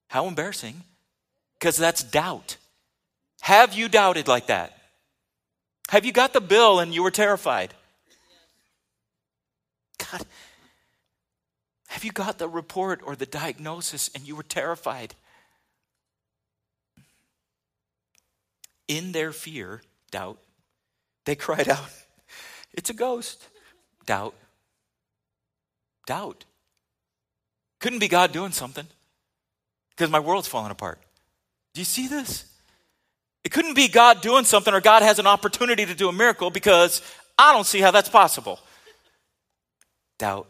How 0.08 0.26
embarrassing, 0.28 0.82
because 1.58 1.76
that's 1.76 2.04
doubt. 2.04 2.56
Have 3.42 3.74
you 3.74 3.88
doubted 3.88 4.28
like 4.28 4.46
that? 4.46 4.78
Have 5.88 6.04
you 6.04 6.12
got 6.12 6.32
the 6.32 6.40
bill 6.40 6.78
and 6.78 6.94
you 6.94 7.02
were 7.02 7.10
terrified? 7.10 7.74
God, 9.98 10.24
have 11.88 12.04
you 12.04 12.12
got 12.12 12.38
the 12.38 12.48
report 12.48 13.00
or 13.04 13.16
the 13.16 13.26
diagnosis 13.26 14.08
and 14.14 14.26
you 14.26 14.36
were 14.36 14.42
terrified? 14.42 15.14
In 18.88 19.12
their 19.12 19.32
fear, 19.32 19.82
doubt, 20.10 20.38
they 21.24 21.34
cried 21.34 21.68
out, 21.68 21.90
It's 22.72 22.90
a 22.90 22.94
ghost. 22.94 23.48
Doubt. 24.06 24.34
Doubt. 26.06 26.44
Couldn't 27.80 27.98
be 27.98 28.08
God 28.08 28.32
doing 28.32 28.52
something 28.52 28.86
because 29.90 30.10
my 30.10 30.20
world's 30.20 30.48
falling 30.48 30.70
apart. 30.70 30.98
Do 31.72 31.80
you 31.80 31.84
see 31.84 32.06
this? 32.06 32.46
It 33.44 33.50
couldn't 33.50 33.74
be 33.74 33.88
God 33.88 34.22
doing 34.22 34.44
something 34.44 34.72
or 34.72 34.80
God 34.80 35.02
has 35.02 35.18
an 35.18 35.26
opportunity 35.26 35.84
to 35.84 35.94
do 35.94 36.08
a 36.08 36.12
miracle 36.12 36.50
because 36.50 37.02
I 37.38 37.52
don't 37.52 37.66
see 37.66 37.80
how 37.80 37.90
that's 37.90 38.08
possible. 38.08 38.58
Doubt. 40.18 40.48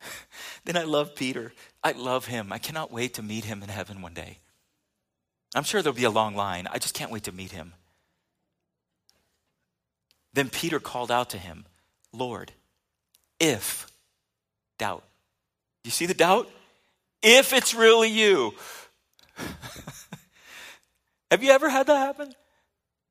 then 0.64 0.76
I 0.76 0.84
love 0.84 1.14
Peter. 1.14 1.52
I 1.82 1.92
love 1.92 2.26
him. 2.26 2.52
I 2.52 2.58
cannot 2.58 2.92
wait 2.92 3.14
to 3.14 3.22
meet 3.22 3.44
him 3.44 3.62
in 3.62 3.68
heaven 3.68 4.02
one 4.02 4.14
day. 4.14 4.38
I'm 5.54 5.64
sure 5.64 5.82
there'll 5.82 5.96
be 5.96 6.04
a 6.04 6.10
long 6.10 6.34
line. 6.36 6.68
I 6.70 6.78
just 6.78 6.94
can't 6.94 7.10
wait 7.10 7.24
to 7.24 7.32
meet 7.32 7.52
him. 7.52 7.74
Then 10.34 10.48
Peter 10.48 10.80
called 10.80 11.10
out 11.10 11.30
to 11.30 11.38
him, 11.38 11.66
Lord, 12.12 12.52
if 13.38 13.86
doubt. 14.78 15.04
You 15.84 15.90
see 15.90 16.06
the 16.06 16.14
doubt? 16.14 16.48
If 17.22 17.52
it's 17.52 17.74
really 17.74 18.08
you. 18.08 18.54
Have 21.30 21.42
you 21.42 21.50
ever 21.50 21.68
had 21.68 21.86
that 21.86 21.96
happen? 21.96 22.34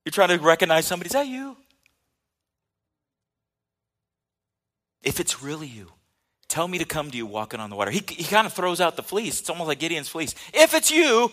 You're 0.06 0.12
trying 0.12 0.30
to 0.30 0.38
recognize 0.38 0.86
somebody. 0.86 1.08
Is 1.08 1.14
that 1.14 1.28
you? 1.28 1.58
If 5.04 5.20
it's 5.20 5.42
really 5.42 5.68
you, 5.68 5.88
tell 6.48 6.68
me 6.68 6.78
to 6.78 6.86
come 6.86 7.10
to 7.10 7.18
you 7.18 7.26
walking 7.26 7.60
on 7.60 7.70
the 7.70 7.76
water. 7.76 7.92
He, 7.92 8.04
he 8.08 8.24
kind 8.24 8.46
of 8.46 8.54
throws 8.54 8.80
out 8.82 8.96
the 8.96 9.04
fleece. 9.04 9.40
It's 9.40 9.50
almost 9.50 9.68
like 9.68 9.80
Gideon's 9.80 10.10
fleece. 10.10 10.36
If 10.54 10.74
it's 10.74 10.92
you, 10.92 11.32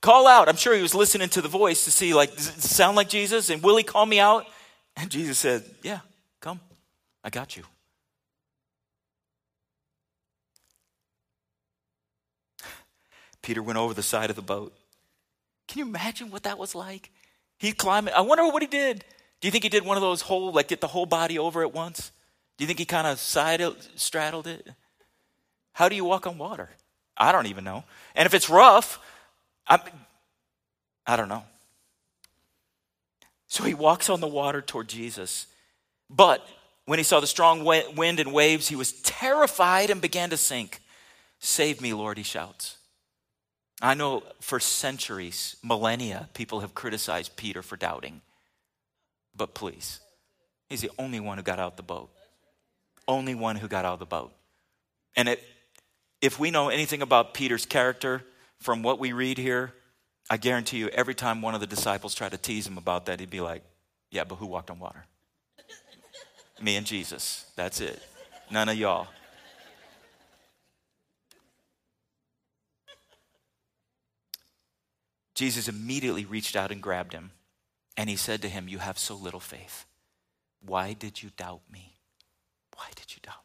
call 0.00 0.26
out. 0.26 0.48
I'm 0.48 0.56
sure 0.56 0.74
he 0.74 0.82
was 0.82 0.94
listening 0.94 1.28
to 1.30 1.42
the 1.42 1.48
voice 1.48 1.84
to 1.84 1.90
see, 1.90 2.14
like, 2.14 2.34
does 2.34 2.48
it 2.48 2.62
sound 2.62 2.96
like 2.96 3.08
Jesus? 3.08 3.50
And 3.50 3.62
will 3.62 3.76
he 3.76 3.82
call 3.82 4.06
me 4.06 4.20
out? 4.20 4.46
And 4.96 5.10
Jesus 5.10 5.38
said, 5.38 5.64
Yeah, 5.82 6.00
come. 6.40 6.60
I 7.22 7.30
got 7.30 7.56
you. 7.56 7.64
Peter 13.42 13.62
went 13.62 13.78
over 13.78 13.92
the 13.92 14.02
side 14.02 14.30
of 14.30 14.36
the 14.36 14.42
boat. 14.42 14.74
Can 15.68 15.78
you 15.80 15.84
imagine 15.86 16.30
what 16.30 16.44
that 16.44 16.58
was 16.58 16.74
like? 16.74 17.10
He 17.58 17.72
climbed. 17.72 18.08
I 18.10 18.22
wonder 18.22 18.44
what 18.44 18.62
he 18.62 18.68
did. 18.68 19.04
Do 19.40 19.48
you 19.48 19.52
think 19.52 19.64
he 19.64 19.70
did 19.70 19.84
one 19.84 19.96
of 19.96 20.02
those 20.02 20.22
whole, 20.22 20.52
like 20.52 20.68
get 20.68 20.80
the 20.80 20.86
whole 20.86 21.06
body 21.06 21.38
over 21.38 21.62
at 21.62 21.74
once? 21.74 22.10
Do 22.56 22.64
you 22.64 22.66
think 22.66 22.78
he 22.78 22.84
kind 22.84 23.06
of 23.06 23.18
side 23.18 23.62
straddled 23.96 24.46
it? 24.46 24.68
How 25.72 25.88
do 25.88 25.96
you 25.96 26.04
walk 26.04 26.26
on 26.26 26.38
water? 26.38 26.70
I 27.16 27.32
don't 27.32 27.46
even 27.46 27.64
know. 27.64 27.84
And 28.14 28.26
if 28.26 28.34
it's 28.34 28.48
rough, 28.48 28.98
I, 29.66 29.80
I 31.06 31.16
don't 31.16 31.28
know. 31.28 31.42
So 33.54 33.62
he 33.62 33.72
walks 33.72 34.10
on 34.10 34.18
the 34.18 34.26
water 34.26 34.60
toward 34.60 34.88
Jesus. 34.88 35.46
But 36.10 36.44
when 36.86 36.98
he 36.98 37.04
saw 37.04 37.20
the 37.20 37.28
strong 37.28 37.64
wind 37.64 38.18
and 38.18 38.32
waves, 38.32 38.66
he 38.66 38.74
was 38.74 38.90
terrified 39.02 39.90
and 39.90 40.00
began 40.00 40.30
to 40.30 40.36
sink. 40.36 40.80
Save 41.38 41.80
me, 41.80 41.94
Lord, 41.94 42.18
he 42.18 42.24
shouts. 42.24 42.78
I 43.80 43.94
know 43.94 44.24
for 44.40 44.58
centuries, 44.58 45.54
millennia, 45.62 46.30
people 46.34 46.60
have 46.60 46.74
criticized 46.74 47.36
Peter 47.36 47.62
for 47.62 47.76
doubting. 47.76 48.22
But 49.36 49.54
please, 49.54 50.00
he's 50.68 50.80
the 50.80 50.90
only 50.98 51.20
one 51.20 51.38
who 51.38 51.44
got 51.44 51.60
out 51.60 51.76
the 51.76 51.84
boat. 51.84 52.10
Only 53.06 53.36
one 53.36 53.54
who 53.54 53.68
got 53.68 53.84
out 53.84 53.92
of 53.92 53.98
the 54.00 54.04
boat. 54.04 54.32
And 55.14 55.28
it, 55.28 55.40
if 56.20 56.40
we 56.40 56.50
know 56.50 56.70
anything 56.70 57.02
about 57.02 57.34
Peter's 57.34 57.66
character 57.66 58.24
from 58.58 58.82
what 58.82 58.98
we 58.98 59.12
read 59.12 59.38
here, 59.38 59.74
I 60.30 60.36
guarantee 60.36 60.78
you, 60.78 60.88
every 60.88 61.14
time 61.14 61.42
one 61.42 61.54
of 61.54 61.60
the 61.60 61.66
disciples 61.66 62.14
tried 62.14 62.32
to 62.32 62.38
tease 62.38 62.66
him 62.66 62.78
about 62.78 63.06
that, 63.06 63.20
he'd 63.20 63.30
be 63.30 63.40
like, 63.40 63.62
Yeah, 64.10 64.24
but 64.24 64.36
who 64.36 64.46
walked 64.46 64.70
on 64.70 64.78
water? 64.78 65.04
Me 66.60 66.76
and 66.76 66.86
Jesus. 66.86 67.46
That's 67.56 67.80
it. 67.80 68.00
None 68.50 68.68
of 68.68 68.76
y'all. 68.76 69.08
Jesus 75.34 75.68
immediately 75.68 76.24
reached 76.24 76.54
out 76.54 76.70
and 76.70 76.80
grabbed 76.80 77.12
him, 77.12 77.32
and 77.96 78.08
he 78.08 78.16
said 78.16 78.40
to 78.42 78.48
him, 78.48 78.68
You 78.68 78.78
have 78.78 78.98
so 78.98 79.14
little 79.14 79.40
faith. 79.40 79.84
Why 80.60 80.92
did 80.92 81.22
you 81.22 81.30
doubt 81.36 81.62
me? 81.70 81.96
Why 82.76 82.86
did 82.94 83.14
you 83.14 83.20
doubt 83.22 83.43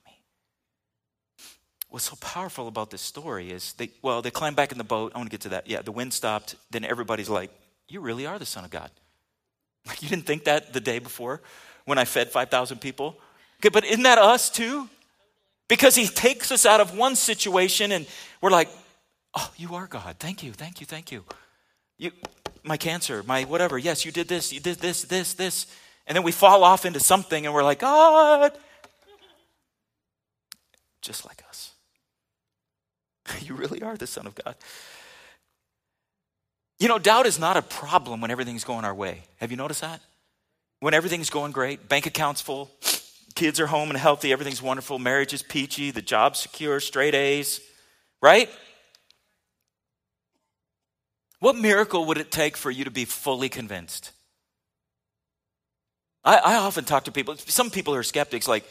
what's 1.90 2.06
so 2.10 2.16
powerful 2.22 2.68
about 2.68 2.92
this 2.92 3.02
story 3.02 3.52
is 3.52 3.74
they, 3.74 3.90
well, 4.02 4.22
they 4.22 4.32
climb 4.32 4.56
back 4.56 4.72
in 4.72 4.78
the 4.78 4.84
boat. 4.84 5.12
I 5.14 5.18
want 5.18 5.30
to 5.30 5.34
get 5.34 5.42
to 5.42 5.50
that. 5.50 5.68
Yeah, 5.68 5.82
the 5.82 5.92
wind 5.92 6.14
stopped. 6.14 6.56
Then 6.72 6.86
everybody's 6.86 7.30
like, 7.30 7.52
You 7.88 8.00
really 8.00 8.26
are 8.26 8.40
the 8.40 8.46
Son 8.46 8.64
of 8.64 8.72
God. 8.72 8.92
Like, 9.88 10.04
you 10.04 10.10
didn't 10.10 10.26
think 10.26 10.44
that 10.44 10.74
the 10.74 10.82
day 10.82 11.00
before 11.00 11.42
when 11.86 11.98
I 11.98 12.06
fed 12.06 12.30
5,000 12.30 12.80
people? 12.80 13.18
Okay, 13.60 13.70
but 13.70 13.86
isn't 13.86 14.04
that 14.04 14.18
us 14.20 14.50
too? 14.50 14.88
Because 15.68 15.96
he 15.96 16.06
takes 16.06 16.52
us 16.52 16.66
out 16.66 16.82
of 16.82 16.96
one 16.96 17.16
situation 17.16 17.92
and 17.92 18.06
we're 18.42 18.52
like, 18.52 18.70
Oh, 19.36 19.52
you 19.58 19.76
are 19.76 19.88
God. 19.88 20.18
Thank 20.20 20.44
you, 20.44 20.52
thank 20.52 20.82
you, 20.82 20.86
thank 20.86 21.12
you. 21.12 21.24
You, 21.98 22.12
my 22.64 22.78
cancer, 22.78 23.24
my 23.24 23.44
whatever. 23.44 23.78
Yes, 23.78 24.06
you 24.06 24.12
did 24.12 24.28
this, 24.28 24.52
you 24.52 24.60
did 24.60 24.80
this, 24.80 25.04
this, 25.04 25.34
this. 25.34 25.66
And 26.06 26.16
then 26.16 26.24
we 26.24 26.32
fall 26.32 26.64
off 26.64 26.86
into 26.86 27.00
something 27.00 27.46
and 27.46 27.56
we're 27.56 27.64
like, 27.64 27.80
God. 27.80 28.52
Just 31.02 31.26
like 31.26 31.44
us. 31.48 31.72
You 33.42 33.56
really 33.56 33.82
are 33.82 33.98
the 33.98 34.08
Son 34.08 34.28
of 34.28 34.36
God. 34.36 34.56
You 36.80 36.88
know, 36.88 37.00
doubt 37.00 37.26
is 37.26 37.38
not 37.38 37.58
a 37.58 37.62
problem 37.62 38.22
when 38.22 38.32
everything's 38.32 38.64
going 38.64 38.86
our 38.86 38.96
way. 38.96 39.24
Have 39.38 39.52
you 39.52 39.58
noticed 39.58 39.82
that? 39.82 40.02
When 40.80 40.94
everything's 40.94 41.30
going 41.30 41.52
great, 41.52 41.90
bank 41.90 42.06
account's 42.06 42.40
full, 42.40 42.72
kids 43.36 43.60
are 43.60 43.68
home 43.68 43.90
and 43.90 43.98
healthy, 43.98 44.32
everything's 44.32 44.62
wonderful, 44.62 44.98
marriage 44.98 45.34
is 45.34 45.42
peachy, 45.42 45.92
the 45.92 46.02
job's 46.02 46.40
secure, 46.40 46.80
straight 46.80 47.14
A's, 47.14 47.60
right? 48.22 48.50
What 51.40 51.58
miracle 51.58 52.06
would 52.06 52.18
it 52.18 52.32
take 52.32 52.56
for 52.56 52.72
you 52.72 52.86
to 52.86 52.92
be 52.92 53.04
fully 53.04 53.50
convinced? 53.50 54.12
I, 56.24 56.38
I 56.38 56.56
often 56.56 56.86
talk 56.86 57.06
to 57.06 57.12
people, 57.12 57.36
some 57.36 57.70
people 57.70 57.94
are 57.94 58.04
skeptics, 58.04 58.48
like, 58.48 58.64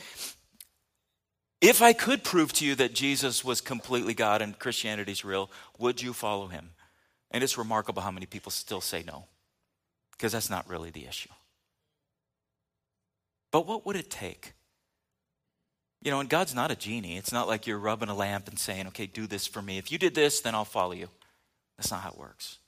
if 1.60 1.82
I 1.82 1.92
could 1.92 2.22
prove 2.22 2.52
to 2.54 2.64
you 2.64 2.74
that 2.76 2.94
Jesus 2.94 3.44
was 3.44 3.60
completely 3.60 4.14
God 4.14 4.42
and 4.42 4.58
Christianity 4.58 5.12
is 5.12 5.24
real, 5.24 5.50
would 5.78 6.00
you 6.00 6.12
follow 6.12 6.46
him? 6.46 6.70
And 7.30 7.44
it's 7.44 7.58
remarkable 7.58 8.02
how 8.02 8.10
many 8.10 8.26
people 8.26 8.50
still 8.50 8.80
say 8.80 9.02
no, 9.06 9.26
because 10.12 10.32
that's 10.32 10.50
not 10.50 10.68
really 10.68 10.90
the 10.90 11.06
issue. 11.06 11.30
But 13.50 13.66
what 13.66 13.84
would 13.86 13.96
it 13.96 14.10
take? 14.10 14.52
You 16.02 16.10
know, 16.10 16.20
and 16.20 16.28
God's 16.28 16.54
not 16.54 16.70
a 16.70 16.76
genie. 16.76 17.16
It's 17.16 17.32
not 17.32 17.48
like 17.48 17.66
you're 17.66 17.78
rubbing 17.78 18.08
a 18.08 18.14
lamp 18.14 18.48
and 18.48 18.58
saying, 18.58 18.86
okay, 18.88 19.06
do 19.06 19.26
this 19.26 19.46
for 19.46 19.60
me. 19.60 19.78
If 19.78 19.90
you 19.90 19.98
did 19.98 20.14
this, 20.14 20.40
then 20.40 20.54
I'll 20.54 20.64
follow 20.64 20.92
you. 20.92 21.08
That's 21.76 21.90
not 21.90 22.02
how 22.02 22.10
it 22.10 22.18
works. 22.18 22.58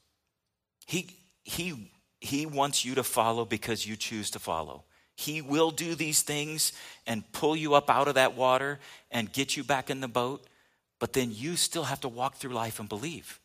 He, 0.87 1.09
he, 1.45 1.93
he 2.21 2.45
wants 2.45 2.85
you 2.85 2.97
to 2.97 3.05
follow 3.05 3.45
because 3.45 3.87
you 3.87 3.97
choose 3.97 4.31
to 4.33 4.41
follow. 4.41 4.85
He 5.21 5.43
will 5.43 5.71
do 5.71 5.95
these 5.95 6.23
things 6.23 6.73
and 7.07 7.31
pull 7.33 7.55
you 7.55 7.75
up 7.75 7.91
out 7.91 8.09
of 8.09 8.15
that 8.15 8.35
water 8.35 8.79
and 9.11 9.31
get 9.31 9.55
you 9.55 9.63
back 9.63 9.91
in 9.91 10.01
the 10.01 10.09
boat, 10.09 10.47
but 10.99 11.13
then 11.13 11.31
you 11.31 11.57
still 11.57 11.85
have 11.85 12.01
to 12.01 12.09
walk 12.09 12.37
through 12.37 12.55
life 12.55 12.81
and 12.81 12.89
believe. 12.89 13.39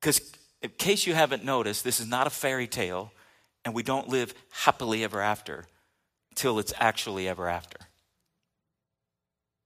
Because, 0.00 0.20
in 0.62 0.70
case 0.78 1.04
you 1.04 1.14
haven't 1.14 1.44
noticed, 1.44 1.82
this 1.82 1.98
is 1.98 2.06
not 2.06 2.28
a 2.28 2.30
fairy 2.30 2.68
tale, 2.68 3.10
and 3.64 3.74
we 3.74 3.82
don't 3.82 4.08
live 4.08 4.32
happily 4.50 5.02
ever 5.02 5.20
after 5.20 5.64
till 6.36 6.60
it's 6.60 6.72
actually 6.78 7.26
ever 7.26 7.48
after. 7.48 7.78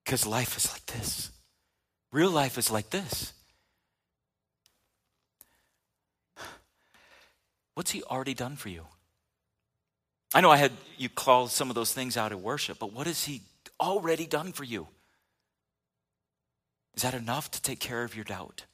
Because 0.02 0.26
life 0.26 0.56
is 0.56 0.72
like 0.72 0.86
this. 0.86 1.30
Real 2.10 2.30
life 2.30 2.56
is 2.56 2.70
like 2.70 2.88
this. 2.88 3.34
What's 7.74 7.90
he 7.90 8.02
already 8.02 8.32
done 8.32 8.56
for 8.56 8.70
you? 8.70 8.86
I 10.34 10.40
know 10.40 10.50
I 10.50 10.56
had 10.56 10.72
you 10.96 11.08
call 11.08 11.48
some 11.48 11.68
of 11.68 11.74
those 11.74 11.92
things 11.92 12.16
out 12.16 12.32
of 12.32 12.42
worship, 12.42 12.78
but 12.78 12.92
what 12.92 13.06
has 13.06 13.24
he 13.24 13.42
already 13.80 14.26
done 14.26 14.52
for 14.52 14.64
you? 14.64 14.88
Is 16.94 17.02
that 17.02 17.14
enough 17.14 17.50
to 17.52 17.62
take 17.62 17.80
care 17.80 18.04
of 18.04 18.14
your 18.14 18.24
doubt? 18.24 18.64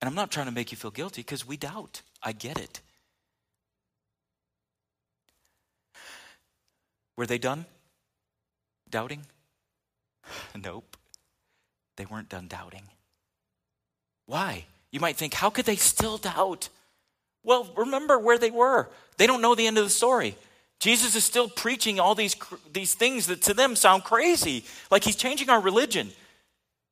And 0.00 0.08
I'm 0.08 0.14
not 0.14 0.30
trying 0.30 0.46
to 0.46 0.52
make 0.52 0.70
you 0.70 0.76
feel 0.76 0.90
guilty 0.90 1.22
because 1.22 1.46
we 1.46 1.56
doubt. 1.56 2.02
I 2.22 2.32
get 2.32 2.58
it. 2.58 2.80
Were 7.16 7.26
they 7.26 7.38
done 7.38 7.66
doubting? 8.90 9.22
Nope. 10.56 10.96
They 11.96 12.06
weren't 12.06 12.28
done 12.28 12.48
doubting. 12.48 12.84
Why? 14.26 14.64
You 14.90 15.00
might 15.00 15.16
think, 15.16 15.34
how 15.34 15.50
could 15.50 15.64
they 15.64 15.76
still 15.76 16.16
doubt? 16.16 16.68
Well, 17.42 17.68
remember 17.76 18.18
where 18.18 18.38
they 18.38 18.50
were. 18.50 18.90
They 19.16 19.26
don't 19.26 19.42
know 19.42 19.54
the 19.54 19.66
end 19.66 19.78
of 19.78 19.84
the 19.84 19.90
story. 19.90 20.36
Jesus 20.80 21.14
is 21.14 21.24
still 21.24 21.48
preaching 21.48 21.98
all 21.98 22.14
these, 22.14 22.36
these 22.72 22.94
things 22.94 23.26
that 23.28 23.42
to 23.42 23.54
them 23.54 23.74
sound 23.76 24.04
crazy, 24.04 24.64
like 24.90 25.04
he's 25.04 25.16
changing 25.16 25.48
our 25.48 25.60
religion. 25.60 26.12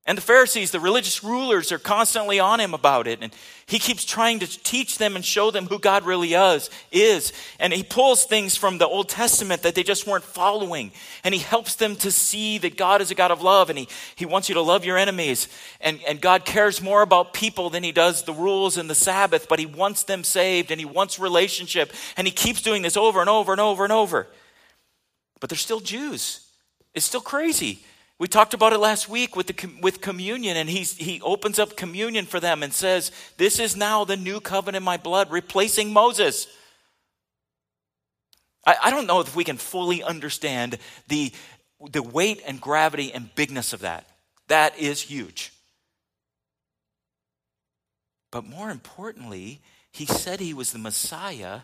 And 0.04 0.18
the 0.18 0.22
Pharisees, 0.22 0.72
the 0.72 0.80
religious 0.80 1.22
rulers, 1.22 1.70
are 1.70 1.78
constantly 1.78 2.40
on 2.40 2.58
him 2.58 2.74
about 2.74 3.06
it. 3.06 3.20
And 3.22 3.32
he 3.66 3.78
keeps 3.78 4.04
trying 4.04 4.40
to 4.40 4.48
teach 4.48 4.98
them 4.98 5.14
and 5.14 5.24
show 5.24 5.52
them 5.52 5.66
who 5.66 5.78
God 5.78 6.04
really 6.04 6.34
is, 6.34 6.70
is. 6.90 7.32
And 7.60 7.72
he 7.72 7.84
pulls 7.84 8.24
things 8.24 8.56
from 8.56 8.78
the 8.78 8.86
Old 8.86 9.08
Testament 9.08 9.62
that 9.62 9.76
they 9.76 9.84
just 9.84 10.04
weren't 10.04 10.24
following. 10.24 10.90
And 11.22 11.32
he 11.32 11.38
helps 11.38 11.76
them 11.76 11.94
to 11.96 12.10
see 12.10 12.58
that 12.58 12.76
God 12.76 13.00
is 13.00 13.12
a 13.12 13.14
God 13.14 13.30
of 13.30 13.42
love 13.42 13.70
and 13.70 13.78
he, 13.78 13.86
he 14.16 14.26
wants 14.26 14.48
you 14.48 14.56
to 14.56 14.60
love 14.60 14.84
your 14.84 14.98
enemies. 14.98 15.46
And, 15.80 16.00
and 16.08 16.20
God 16.20 16.44
cares 16.44 16.82
more 16.82 17.02
about 17.02 17.32
people 17.32 17.70
than 17.70 17.84
he 17.84 17.92
does 17.92 18.24
the 18.24 18.34
rules 18.34 18.76
and 18.76 18.90
the 18.90 18.96
Sabbath, 18.96 19.46
but 19.48 19.60
he 19.60 19.66
wants 19.66 20.02
them 20.02 20.24
saved 20.24 20.72
and 20.72 20.80
he 20.80 20.84
wants 20.84 21.20
relationship. 21.20 21.92
And 22.16 22.26
he 22.26 22.32
keeps 22.32 22.60
doing 22.60 22.82
this 22.82 22.96
over 22.96 23.20
and 23.20 23.30
over 23.30 23.52
and 23.52 23.60
over 23.60 23.84
and 23.84 23.92
over. 23.92 24.26
But 25.38 25.48
they're 25.48 25.56
still 25.56 25.80
Jews. 25.80 26.44
It's 26.92 27.06
still 27.06 27.20
crazy. 27.20 27.84
We 28.22 28.28
talked 28.28 28.54
about 28.54 28.72
it 28.72 28.78
last 28.78 29.08
week 29.08 29.34
with, 29.34 29.48
the, 29.48 29.68
with 29.80 30.00
communion, 30.00 30.56
and 30.56 30.70
he's, 30.70 30.96
he 30.96 31.20
opens 31.22 31.58
up 31.58 31.76
communion 31.76 32.24
for 32.24 32.38
them 32.38 32.62
and 32.62 32.72
says, 32.72 33.10
This 33.36 33.58
is 33.58 33.74
now 33.74 34.04
the 34.04 34.16
new 34.16 34.38
covenant 34.38 34.76
in 34.76 34.84
my 34.84 34.96
blood, 34.96 35.32
replacing 35.32 35.92
Moses. 35.92 36.46
I, 38.64 38.76
I 38.80 38.90
don't 38.92 39.08
know 39.08 39.18
if 39.18 39.34
we 39.34 39.42
can 39.42 39.56
fully 39.56 40.04
understand 40.04 40.78
the, 41.08 41.32
the 41.90 42.00
weight 42.00 42.40
and 42.46 42.60
gravity 42.60 43.12
and 43.12 43.34
bigness 43.34 43.72
of 43.72 43.80
that. 43.80 44.06
That 44.46 44.78
is 44.78 45.00
huge. 45.02 45.52
But 48.30 48.46
more 48.46 48.70
importantly, 48.70 49.62
he 49.90 50.06
said 50.06 50.38
he 50.38 50.54
was 50.54 50.70
the 50.70 50.78
Messiah, 50.78 51.62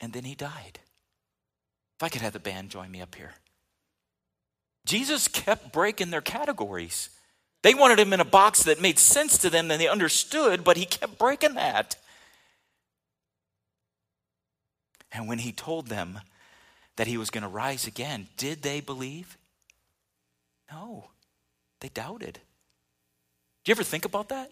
and 0.00 0.12
then 0.12 0.22
he 0.22 0.36
died. 0.36 0.78
If 1.98 2.04
I 2.04 2.10
could 2.10 2.22
have 2.22 2.32
the 2.32 2.38
band 2.38 2.70
join 2.70 2.92
me 2.92 3.00
up 3.00 3.16
here. 3.16 3.32
Jesus 4.84 5.28
kept 5.28 5.72
breaking 5.72 6.10
their 6.10 6.20
categories. 6.20 7.10
They 7.62 7.74
wanted 7.74 8.00
him 8.00 8.12
in 8.12 8.20
a 8.20 8.24
box 8.24 8.64
that 8.64 8.80
made 8.80 8.98
sense 8.98 9.38
to 9.38 9.50
them 9.50 9.70
and 9.70 9.80
they 9.80 9.88
understood, 9.88 10.64
but 10.64 10.76
he 10.76 10.84
kept 10.84 11.18
breaking 11.18 11.54
that. 11.54 11.96
And 15.12 15.28
when 15.28 15.38
he 15.38 15.52
told 15.52 15.86
them 15.86 16.20
that 16.96 17.06
he 17.06 17.16
was 17.16 17.30
going 17.30 17.42
to 17.42 17.48
rise 17.48 17.86
again, 17.86 18.28
did 18.36 18.62
they 18.62 18.80
believe? 18.80 19.36
No, 20.70 21.10
they 21.80 21.88
doubted. 21.88 22.40
Do 23.64 23.70
you 23.70 23.74
ever 23.74 23.84
think 23.84 24.04
about 24.04 24.30
that? 24.30 24.50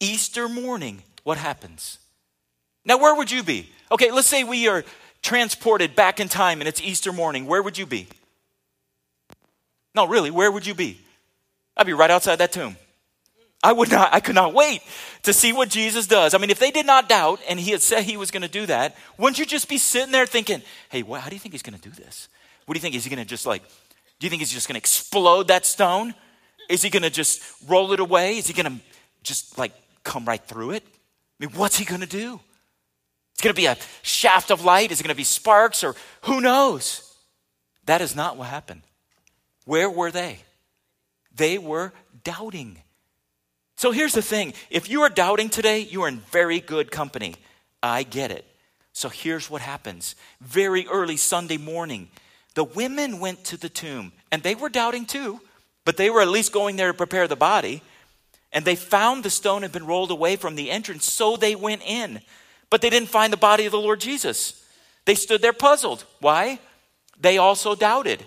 Easter 0.00 0.48
morning, 0.48 1.02
what 1.22 1.38
happens? 1.38 1.98
Now, 2.84 2.98
where 2.98 3.14
would 3.14 3.30
you 3.30 3.44
be? 3.44 3.70
Okay, 3.92 4.10
let's 4.10 4.26
say 4.26 4.42
we 4.42 4.66
are 4.66 4.84
transported 5.22 5.94
back 5.94 6.18
in 6.18 6.28
time 6.28 6.60
and 6.60 6.66
it's 6.66 6.80
Easter 6.80 7.12
morning. 7.12 7.46
Where 7.46 7.62
would 7.62 7.78
you 7.78 7.86
be? 7.86 8.08
No, 9.94 10.06
really, 10.06 10.30
where 10.30 10.50
would 10.50 10.66
you 10.66 10.74
be? 10.74 11.00
I'd 11.76 11.86
be 11.86 11.92
right 11.92 12.10
outside 12.10 12.36
that 12.36 12.52
tomb. 12.52 12.76
I 13.62 13.72
would 13.72 13.90
not, 13.90 14.12
I 14.12 14.20
could 14.20 14.34
not 14.34 14.54
wait 14.54 14.82
to 15.22 15.32
see 15.32 15.52
what 15.52 15.68
Jesus 15.68 16.06
does. 16.06 16.34
I 16.34 16.38
mean, 16.38 16.50
if 16.50 16.58
they 16.58 16.72
did 16.72 16.84
not 16.84 17.08
doubt 17.08 17.40
and 17.48 17.60
he 17.60 17.70
had 17.70 17.80
said 17.80 18.02
he 18.02 18.16
was 18.16 18.32
going 18.32 18.42
to 18.42 18.48
do 18.48 18.66
that, 18.66 18.96
wouldn't 19.18 19.38
you 19.38 19.46
just 19.46 19.68
be 19.68 19.78
sitting 19.78 20.10
there 20.10 20.26
thinking, 20.26 20.62
hey, 20.88 21.02
what, 21.02 21.20
how 21.20 21.28
do 21.28 21.36
you 21.36 21.40
think 21.40 21.52
he's 21.52 21.62
going 21.62 21.78
to 21.78 21.88
do 21.88 21.94
this? 21.94 22.28
What 22.66 22.74
do 22.74 22.78
you 22.78 22.82
think? 22.82 22.96
Is 22.96 23.04
he 23.04 23.10
going 23.10 23.22
to 23.22 23.28
just 23.28 23.46
like, 23.46 23.62
do 24.18 24.26
you 24.26 24.30
think 24.30 24.40
he's 24.40 24.52
just 24.52 24.66
going 24.66 24.74
to 24.74 24.78
explode 24.78 25.48
that 25.48 25.64
stone? 25.64 26.14
Is 26.68 26.82
he 26.82 26.90
going 26.90 27.04
to 27.04 27.10
just 27.10 27.42
roll 27.68 27.92
it 27.92 28.00
away? 28.00 28.38
Is 28.38 28.48
he 28.48 28.52
going 28.52 28.66
to 28.66 28.84
just 29.22 29.56
like 29.58 29.72
come 30.02 30.24
right 30.24 30.42
through 30.42 30.72
it? 30.72 30.82
I 30.84 31.46
mean, 31.46 31.54
what's 31.54 31.78
he 31.78 31.84
going 31.84 32.00
to 32.00 32.06
do? 32.06 32.40
It's 33.34 33.42
going 33.42 33.54
to 33.54 33.60
be 33.60 33.66
a 33.66 33.76
shaft 34.02 34.50
of 34.50 34.64
light? 34.64 34.90
Is 34.90 35.00
it 35.00 35.04
going 35.04 35.14
to 35.14 35.16
be 35.16 35.24
sparks 35.24 35.84
or 35.84 35.94
who 36.22 36.40
knows? 36.40 37.14
That 37.86 38.00
is 38.00 38.16
not 38.16 38.36
what 38.36 38.48
happened. 38.48 38.82
Where 39.64 39.90
were 39.90 40.10
they? 40.10 40.38
They 41.34 41.58
were 41.58 41.92
doubting. 42.24 42.78
So 43.76 43.90
here's 43.90 44.12
the 44.12 44.22
thing 44.22 44.54
if 44.70 44.88
you 44.90 45.02
are 45.02 45.08
doubting 45.08 45.48
today, 45.48 45.80
you 45.80 46.02
are 46.02 46.08
in 46.08 46.18
very 46.30 46.60
good 46.60 46.90
company. 46.90 47.34
I 47.82 48.02
get 48.02 48.30
it. 48.30 48.44
So 48.92 49.08
here's 49.08 49.48
what 49.48 49.62
happens 49.62 50.14
very 50.40 50.86
early 50.86 51.16
Sunday 51.16 51.56
morning, 51.56 52.08
the 52.54 52.64
women 52.64 53.18
went 53.20 53.44
to 53.46 53.56
the 53.56 53.68
tomb, 53.68 54.12
and 54.30 54.42
they 54.42 54.54
were 54.54 54.68
doubting 54.68 55.06
too, 55.06 55.40
but 55.84 55.96
they 55.96 56.10
were 56.10 56.20
at 56.20 56.28
least 56.28 56.52
going 56.52 56.76
there 56.76 56.92
to 56.92 56.96
prepare 56.96 57.26
the 57.26 57.36
body. 57.36 57.82
And 58.54 58.66
they 58.66 58.76
found 58.76 59.24
the 59.24 59.30
stone 59.30 59.62
had 59.62 59.72
been 59.72 59.86
rolled 59.86 60.10
away 60.10 60.36
from 60.36 60.56
the 60.56 60.70
entrance, 60.70 61.10
so 61.10 61.36
they 61.36 61.54
went 61.54 61.80
in. 61.86 62.20
But 62.68 62.82
they 62.82 62.90
didn't 62.90 63.08
find 63.08 63.32
the 63.32 63.38
body 63.38 63.64
of 63.64 63.72
the 63.72 63.80
Lord 63.80 63.98
Jesus. 63.98 64.62
They 65.06 65.14
stood 65.14 65.40
there 65.40 65.54
puzzled. 65.54 66.04
Why? 66.20 66.58
They 67.18 67.38
also 67.38 67.74
doubted. 67.74 68.22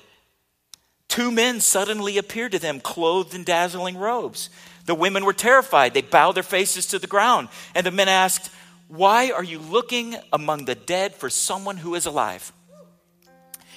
Two 1.15 1.31
men 1.31 1.61
suddenly 1.61 2.17
appeared 2.17 2.51
to 2.51 2.59
them, 2.59 2.81
clothed 2.81 3.33
in 3.33 3.45
dazzling 3.45 3.95
robes. 3.95 4.49
The 4.83 4.93
women 4.93 5.23
were 5.23 5.31
terrified. 5.31 5.93
They 5.93 6.01
bowed 6.01 6.33
their 6.33 6.43
faces 6.43 6.87
to 6.87 6.99
the 6.99 7.07
ground. 7.07 7.47
And 7.73 7.85
the 7.85 7.91
men 7.91 8.09
asked, 8.09 8.51
Why 8.89 9.31
are 9.31 9.41
you 9.41 9.59
looking 9.59 10.17
among 10.33 10.65
the 10.65 10.75
dead 10.75 11.15
for 11.15 11.29
someone 11.29 11.77
who 11.77 11.95
is 11.95 12.05
alive? 12.05 12.51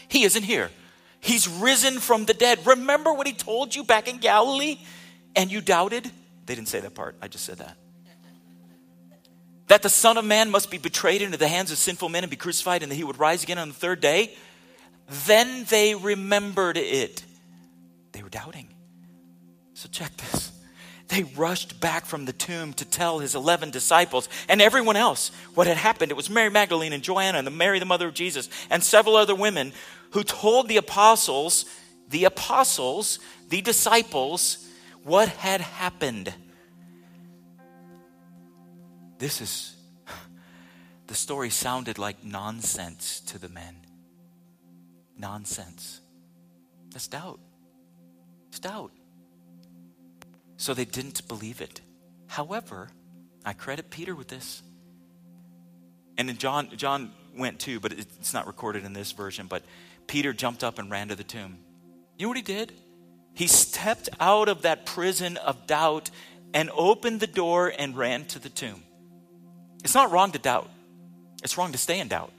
He 0.08 0.24
isn't 0.24 0.42
here. 0.42 0.72
He's 1.20 1.46
risen 1.46 2.00
from 2.00 2.24
the 2.24 2.34
dead. 2.34 2.66
Remember 2.66 3.12
what 3.12 3.28
he 3.28 3.34
told 3.34 3.72
you 3.72 3.84
back 3.84 4.08
in 4.08 4.18
Galilee? 4.18 4.80
And 5.36 5.52
you 5.52 5.60
doubted? 5.60 6.10
They 6.46 6.56
didn't 6.56 6.66
say 6.66 6.80
that 6.80 6.96
part. 6.96 7.14
I 7.22 7.28
just 7.28 7.44
said 7.44 7.58
that. 7.58 7.76
That 9.68 9.82
the 9.82 9.90
Son 9.90 10.16
of 10.16 10.24
Man 10.24 10.50
must 10.50 10.72
be 10.72 10.78
betrayed 10.78 11.22
into 11.22 11.36
the 11.36 11.46
hands 11.46 11.70
of 11.70 11.78
sinful 11.78 12.08
men 12.08 12.24
and 12.24 12.30
be 12.32 12.36
crucified, 12.36 12.82
and 12.82 12.90
that 12.90 12.96
he 12.96 13.04
would 13.04 13.20
rise 13.20 13.44
again 13.44 13.58
on 13.58 13.68
the 13.68 13.74
third 13.74 14.00
day. 14.00 14.34
Then 15.26 15.66
they 15.68 15.94
remembered 15.94 16.76
it. 16.76 17.22
They 18.18 18.24
were 18.24 18.28
doubting. 18.28 18.66
So 19.74 19.88
check 19.88 20.10
this. 20.16 20.50
They 21.06 21.22
rushed 21.22 21.80
back 21.80 22.04
from 22.04 22.24
the 22.24 22.32
tomb 22.32 22.72
to 22.72 22.84
tell 22.84 23.20
his 23.20 23.36
11 23.36 23.70
disciples 23.70 24.28
and 24.48 24.60
everyone 24.60 24.96
else 24.96 25.30
what 25.54 25.68
had 25.68 25.76
happened. 25.76 26.10
It 26.10 26.16
was 26.16 26.28
Mary 26.28 26.50
Magdalene 26.50 26.92
and 26.92 27.00
Joanna 27.00 27.38
and 27.38 27.46
the 27.46 27.52
Mary, 27.52 27.78
the 27.78 27.84
mother 27.84 28.08
of 28.08 28.14
Jesus, 28.14 28.48
and 28.70 28.82
several 28.82 29.14
other 29.14 29.36
women 29.36 29.72
who 30.10 30.24
told 30.24 30.66
the 30.66 30.78
apostles, 30.78 31.64
the 32.08 32.24
apostles, 32.24 33.20
the 33.50 33.62
disciples, 33.62 34.66
what 35.04 35.28
had 35.28 35.60
happened. 35.60 36.34
This 39.18 39.40
is, 39.40 39.76
the 41.06 41.14
story 41.14 41.50
sounded 41.50 41.98
like 41.98 42.24
nonsense 42.24 43.20
to 43.28 43.38
the 43.38 43.48
men 43.48 43.76
nonsense. 45.16 46.00
That's 46.90 47.06
doubt. 47.06 47.38
Doubt. 48.58 48.92
So 50.56 50.74
they 50.74 50.84
didn't 50.84 51.26
believe 51.28 51.60
it. 51.60 51.80
However, 52.26 52.90
I 53.44 53.52
credit 53.52 53.90
Peter 53.90 54.14
with 54.14 54.28
this. 54.28 54.62
And 56.16 56.36
John, 56.38 56.68
John 56.76 57.12
went 57.36 57.60
too, 57.60 57.78
but 57.78 57.92
it's 57.92 58.34
not 58.34 58.46
recorded 58.46 58.84
in 58.84 58.92
this 58.92 59.12
version. 59.12 59.46
But 59.46 59.62
Peter 60.06 60.32
jumped 60.32 60.64
up 60.64 60.78
and 60.78 60.90
ran 60.90 61.08
to 61.08 61.14
the 61.14 61.24
tomb. 61.24 61.58
You 62.18 62.26
know 62.26 62.30
what 62.30 62.36
he 62.36 62.42
did? 62.42 62.72
He 63.34 63.46
stepped 63.46 64.08
out 64.18 64.48
of 64.48 64.62
that 64.62 64.84
prison 64.84 65.36
of 65.36 65.66
doubt 65.66 66.10
and 66.52 66.70
opened 66.74 67.20
the 67.20 67.28
door 67.28 67.72
and 67.78 67.96
ran 67.96 68.24
to 68.26 68.40
the 68.40 68.48
tomb. 68.48 68.82
It's 69.84 69.94
not 69.94 70.10
wrong 70.10 70.32
to 70.32 70.38
doubt, 70.38 70.68
it's 71.44 71.56
wrong 71.56 71.70
to 71.72 71.78
stay 71.78 72.00
in 72.00 72.08
doubt. 72.08 72.32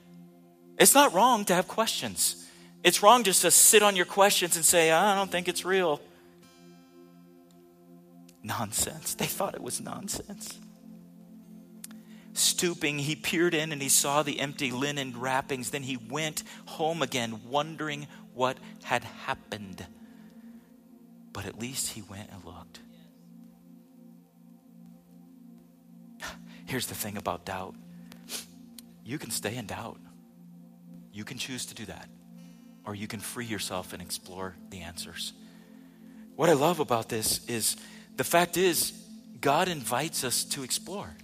It's 0.78 0.94
not 0.94 1.14
wrong 1.14 1.46
to 1.46 1.56
have 1.56 1.68
questions. 1.68 2.48
It's 2.84 3.04
wrong 3.04 3.24
just 3.24 3.42
to 3.42 3.52
sit 3.52 3.84
on 3.84 3.96
your 3.96 4.06
questions 4.06 4.56
and 4.56 4.64
say, 4.64 4.92
I 4.92 5.14
don't 5.16 5.30
think 5.30 5.48
it's 5.48 5.66
real. 5.66 6.00
Nonsense. 8.44 9.16
They 9.16 9.26
thought 9.26 9.56
it 9.56 9.62
was 9.62 9.82
nonsense. 9.82 10.60
Stooping, 12.34 13.00
he 13.00 13.16
peered 13.16 13.54
in 13.54 13.72
and 13.72 13.82
he 13.82 13.90
saw 13.90 14.24
the 14.24 14.40
empty 14.40 14.72
linen 14.72 15.20
wrappings. 15.20 15.72
Then 15.72 15.84
he 15.84 15.98
went 15.98 16.44
home 16.66 17.02
again, 17.02 17.42
wondering 17.50 18.08
what 18.34 18.58
had 18.84 19.04
happened. 19.04 19.86
But 21.34 21.46
at 21.46 21.60
least 21.60 21.90
he 21.90 22.02
went 22.02 22.30
and 22.32 22.44
looked. 22.46 22.80
Here's 26.66 26.88
the 26.88 26.96
thing 26.96 27.18
about 27.18 27.46
doubt 27.46 27.76
you 29.04 29.18
can 29.18 29.32
stay 29.32 29.56
in 29.56 29.66
doubt. 29.66 30.00
You 31.12 31.26
can 31.26 31.40
choose 31.40 31.66
to 31.66 31.74
do 31.74 31.86
that, 31.86 32.08
or 32.86 32.94
you 32.94 33.08
can 33.08 33.20
free 33.20 33.46
yourself 33.46 33.92
and 33.92 34.02
explore 34.04 34.56
the 34.70 34.82
answers. 34.82 35.34
What 36.36 36.48
I 36.48 36.54
love 36.54 36.80
about 36.80 37.10
this 37.10 37.44
is 37.48 37.76
the 38.20 38.26
fact 38.26 38.58
is, 38.58 38.92
God 39.40 39.70
invites 39.70 40.26
us 40.26 40.44
to 40.44 40.64
explore. 40.64 41.16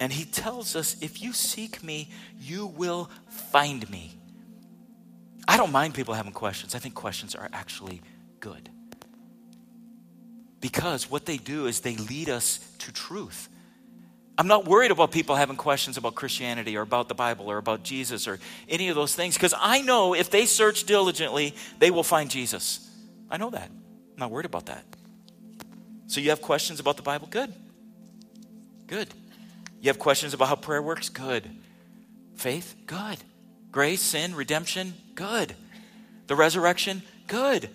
And 0.00 0.10
He 0.10 0.24
tells 0.24 0.74
us, 0.74 0.96
if 1.02 1.20
you 1.20 1.34
seek 1.34 1.84
me, 1.84 2.10
you 2.40 2.68
will 2.68 3.10
find 3.28 3.88
me. 3.90 4.18
I 5.46 5.58
don't 5.58 5.72
mind 5.72 5.92
people 5.92 6.14
having 6.14 6.32
questions. 6.32 6.74
I 6.74 6.78
think 6.78 6.94
questions 6.94 7.34
are 7.34 7.50
actually 7.52 8.00
good. 8.40 8.70
Because 10.62 11.10
what 11.10 11.26
they 11.26 11.36
do 11.36 11.66
is 11.66 11.80
they 11.80 11.96
lead 11.96 12.30
us 12.30 12.60
to 12.78 12.90
truth. 12.90 13.50
I'm 14.38 14.48
not 14.48 14.64
worried 14.64 14.90
about 14.90 15.12
people 15.12 15.36
having 15.36 15.56
questions 15.56 15.98
about 15.98 16.14
Christianity 16.14 16.78
or 16.78 16.80
about 16.80 17.08
the 17.08 17.14
Bible 17.14 17.50
or 17.50 17.58
about 17.58 17.82
Jesus 17.82 18.26
or 18.26 18.38
any 18.70 18.88
of 18.88 18.94
those 18.94 19.14
things 19.14 19.34
because 19.34 19.52
I 19.54 19.82
know 19.82 20.14
if 20.14 20.30
they 20.30 20.46
search 20.46 20.84
diligently, 20.84 21.54
they 21.78 21.90
will 21.90 22.02
find 22.02 22.30
Jesus. 22.30 22.90
I 23.30 23.36
know 23.36 23.50
that. 23.50 23.68
I'm 23.68 24.18
not 24.18 24.30
worried 24.30 24.46
about 24.46 24.64
that. 24.64 24.86
So 26.06 26.20
you 26.20 26.30
have 26.30 26.42
questions 26.42 26.80
about 26.80 26.96
the 26.96 27.02
Bible? 27.02 27.28
Good. 27.30 27.52
Good. 28.86 29.08
You 29.80 29.88
have 29.88 29.98
questions 29.98 30.34
about 30.34 30.48
how 30.48 30.56
prayer 30.56 30.82
works? 30.82 31.08
Good. 31.08 31.48
Faith? 32.36 32.74
Good. 32.86 33.18
Grace, 33.72 34.00
sin, 34.00 34.34
redemption? 34.34 34.94
Good. 35.14 35.54
The 36.26 36.36
resurrection? 36.36 37.02
Good. 37.26 37.70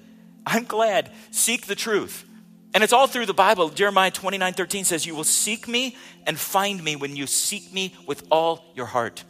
I'm 0.46 0.64
glad. 0.64 1.12
Seek 1.32 1.66
the 1.66 1.76
truth. 1.76 2.26
And 2.74 2.84
it's 2.84 2.94
all 2.94 3.08
through 3.08 3.26
the 3.26 3.34
Bible. 3.34 3.70
Jeremiah 3.70 4.12
29 4.12 4.54
13 4.54 4.86
says, 4.86 5.06
You 5.06 5.16
will 5.16 5.24
seek 5.24 5.68
me 5.68 5.96
and 6.26 6.38
find 6.38 6.84
me 6.84 6.96
when 6.96 7.16
you 7.16 7.26
seek 7.26 7.74
me 7.74 7.96
with 8.06 8.24
all 8.30 8.64
your 8.76 8.86
heart. 8.86 9.24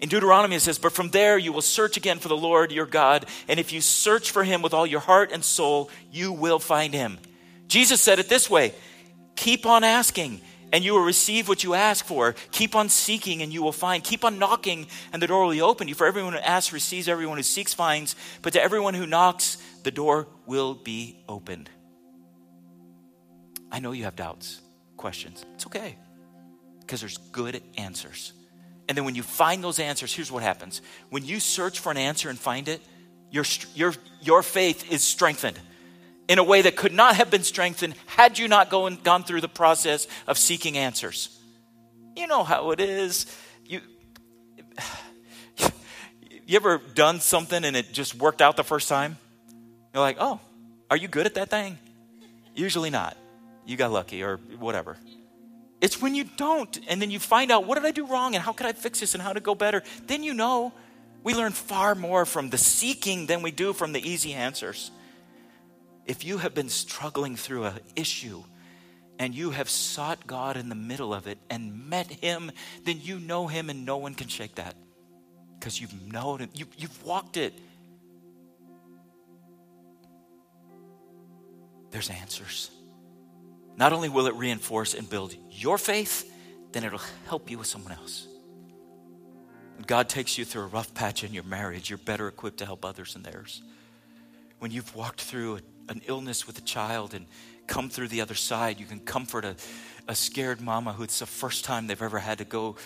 In 0.00 0.08
Deuteronomy, 0.08 0.56
it 0.56 0.60
says, 0.60 0.78
But 0.78 0.92
from 0.92 1.10
there 1.10 1.38
you 1.38 1.52
will 1.52 1.62
search 1.62 1.96
again 1.96 2.18
for 2.18 2.28
the 2.28 2.36
Lord 2.36 2.72
your 2.72 2.86
God, 2.86 3.26
and 3.48 3.60
if 3.60 3.72
you 3.72 3.80
search 3.80 4.30
for 4.30 4.44
him 4.44 4.62
with 4.62 4.74
all 4.74 4.86
your 4.86 5.00
heart 5.00 5.30
and 5.30 5.44
soul, 5.44 5.90
you 6.10 6.32
will 6.32 6.58
find 6.58 6.92
him. 6.92 7.18
Jesus 7.74 8.00
said 8.00 8.20
it 8.20 8.28
this 8.28 8.48
way 8.48 8.72
Keep 9.34 9.66
on 9.66 9.82
asking, 9.82 10.40
and 10.72 10.84
you 10.84 10.92
will 10.92 11.00
receive 11.00 11.48
what 11.48 11.64
you 11.64 11.74
ask 11.74 12.04
for. 12.04 12.36
Keep 12.52 12.76
on 12.76 12.88
seeking, 12.88 13.42
and 13.42 13.52
you 13.52 13.64
will 13.64 13.72
find. 13.72 14.04
Keep 14.04 14.24
on 14.24 14.38
knocking, 14.38 14.86
and 15.12 15.20
the 15.20 15.26
door 15.26 15.44
will 15.44 15.50
be 15.50 15.60
open. 15.60 15.92
For 15.92 16.06
everyone 16.06 16.34
who 16.34 16.38
asks 16.38 16.72
receives, 16.72 17.08
everyone 17.08 17.36
who 17.36 17.42
seeks 17.42 17.74
finds, 17.74 18.14
but 18.42 18.52
to 18.52 18.62
everyone 18.62 18.94
who 18.94 19.06
knocks, 19.06 19.58
the 19.82 19.90
door 19.90 20.28
will 20.46 20.74
be 20.74 21.18
opened. 21.28 21.68
I 23.72 23.80
know 23.80 23.90
you 23.90 24.04
have 24.04 24.14
doubts, 24.14 24.60
questions. 24.96 25.44
It's 25.56 25.66
okay 25.66 25.96
because 26.78 27.00
there's 27.00 27.18
good 27.32 27.60
answers. 27.76 28.34
And 28.88 28.96
then 28.96 29.04
when 29.04 29.16
you 29.16 29.24
find 29.24 29.64
those 29.64 29.80
answers, 29.80 30.14
here's 30.14 30.30
what 30.30 30.44
happens. 30.44 30.80
When 31.10 31.24
you 31.24 31.40
search 31.40 31.80
for 31.80 31.90
an 31.90 31.96
answer 31.96 32.28
and 32.30 32.38
find 32.38 32.68
it, 32.68 32.80
your, 33.32 33.44
your, 33.74 33.94
your 34.20 34.44
faith 34.44 34.92
is 34.92 35.02
strengthened 35.02 35.58
in 36.28 36.38
a 36.38 36.44
way 36.44 36.62
that 36.62 36.76
could 36.76 36.92
not 36.92 37.16
have 37.16 37.30
been 37.30 37.42
strengthened 37.42 37.94
had 38.06 38.38
you 38.38 38.48
not 38.48 38.70
gone, 38.70 38.98
gone 39.02 39.24
through 39.24 39.40
the 39.40 39.48
process 39.48 40.06
of 40.26 40.38
seeking 40.38 40.76
answers. 40.76 41.38
You 42.16 42.26
know 42.26 42.44
how 42.44 42.70
it 42.70 42.80
is. 42.80 43.26
You, 43.64 43.80
you 46.46 46.56
ever 46.56 46.80
done 46.94 47.20
something 47.20 47.64
and 47.64 47.76
it 47.76 47.92
just 47.92 48.14
worked 48.14 48.40
out 48.40 48.56
the 48.56 48.64
first 48.64 48.88
time? 48.88 49.18
You're 49.92 50.02
like, 50.02 50.16
oh, 50.18 50.40
are 50.90 50.96
you 50.96 51.08
good 51.08 51.26
at 51.26 51.34
that 51.34 51.50
thing? 51.50 51.78
Usually 52.54 52.90
not. 52.90 53.16
You 53.66 53.76
got 53.76 53.92
lucky 53.92 54.22
or 54.22 54.36
whatever. 54.58 54.96
It's 55.80 56.00
when 56.00 56.14
you 56.14 56.24
don't, 56.24 56.80
and 56.88 57.02
then 57.02 57.10
you 57.10 57.18
find 57.18 57.50
out 57.50 57.66
what 57.66 57.74
did 57.74 57.84
I 57.84 57.90
do 57.90 58.06
wrong 58.06 58.34
and 58.34 58.42
how 58.42 58.52
could 58.52 58.66
I 58.66 58.72
fix 58.72 59.00
this 59.00 59.14
and 59.14 59.22
how 59.22 59.32
to 59.32 59.40
go 59.40 59.54
better. 59.54 59.82
Then 60.06 60.22
you 60.22 60.34
know. 60.34 60.72
We 61.24 61.34
learn 61.34 61.52
far 61.52 61.94
more 61.94 62.26
from 62.26 62.50
the 62.50 62.58
seeking 62.58 63.24
than 63.26 63.40
we 63.40 63.50
do 63.50 63.72
from 63.72 63.92
the 63.92 64.08
easy 64.08 64.34
answers. 64.34 64.90
If 66.06 66.24
you 66.24 66.38
have 66.38 66.54
been 66.54 66.68
struggling 66.68 67.36
through 67.36 67.64
an 67.64 67.80
issue 67.96 68.42
and 69.18 69.34
you 69.34 69.50
have 69.50 69.68
sought 69.68 70.26
God 70.26 70.56
in 70.56 70.68
the 70.68 70.74
middle 70.74 71.14
of 71.14 71.26
it 71.26 71.38
and 71.48 71.88
met 71.88 72.10
Him, 72.10 72.50
then 72.84 73.00
you 73.00 73.18
know 73.18 73.46
Him 73.46 73.70
and 73.70 73.86
no 73.86 73.96
one 73.96 74.14
can 74.14 74.28
shake 74.28 74.56
that 74.56 74.74
because 75.58 75.80
you've 75.80 76.12
known 76.12 76.40
Him, 76.40 76.50
you, 76.52 76.66
you've 76.76 77.02
walked 77.04 77.36
it. 77.36 77.54
There's 81.90 82.10
answers. 82.10 82.70
Not 83.76 83.92
only 83.92 84.08
will 84.08 84.26
it 84.26 84.34
reinforce 84.34 84.94
and 84.94 85.08
build 85.08 85.34
your 85.50 85.78
faith, 85.78 86.30
then 86.72 86.84
it'll 86.84 87.00
help 87.26 87.50
you 87.50 87.56
with 87.56 87.66
someone 87.66 87.92
else. 87.92 88.26
When 89.76 89.84
God 89.86 90.08
takes 90.08 90.36
you 90.36 90.44
through 90.44 90.62
a 90.62 90.66
rough 90.66 90.92
patch 90.92 91.24
in 91.24 91.32
your 91.32 91.44
marriage, 91.44 91.88
you're 91.88 91.98
better 91.98 92.28
equipped 92.28 92.58
to 92.58 92.66
help 92.66 92.84
others 92.84 93.16
in 93.16 93.22
theirs. 93.22 93.62
When 94.58 94.70
you've 94.70 94.94
walked 94.94 95.20
through 95.20 95.60
an 95.88 96.02
illness 96.06 96.46
with 96.46 96.58
a 96.58 96.62
child 96.62 97.14
and 97.14 97.26
come 97.66 97.88
through 97.88 98.08
the 98.08 98.20
other 98.20 98.34
side, 98.34 98.80
you 98.80 98.86
can 98.86 99.00
comfort 99.00 99.44
a, 99.44 99.56
a 100.08 100.14
scared 100.14 100.60
mama 100.60 100.92
who 100.92 101.02
it's 101.02 101.18
the 101.18 101.26
first 101.26 101.64
time 101.64 101.86
they've 101.86 102.02
ever 102.02 102.18
had 102.18 102.38
to 102.38 102.44
go. 102.44 102.76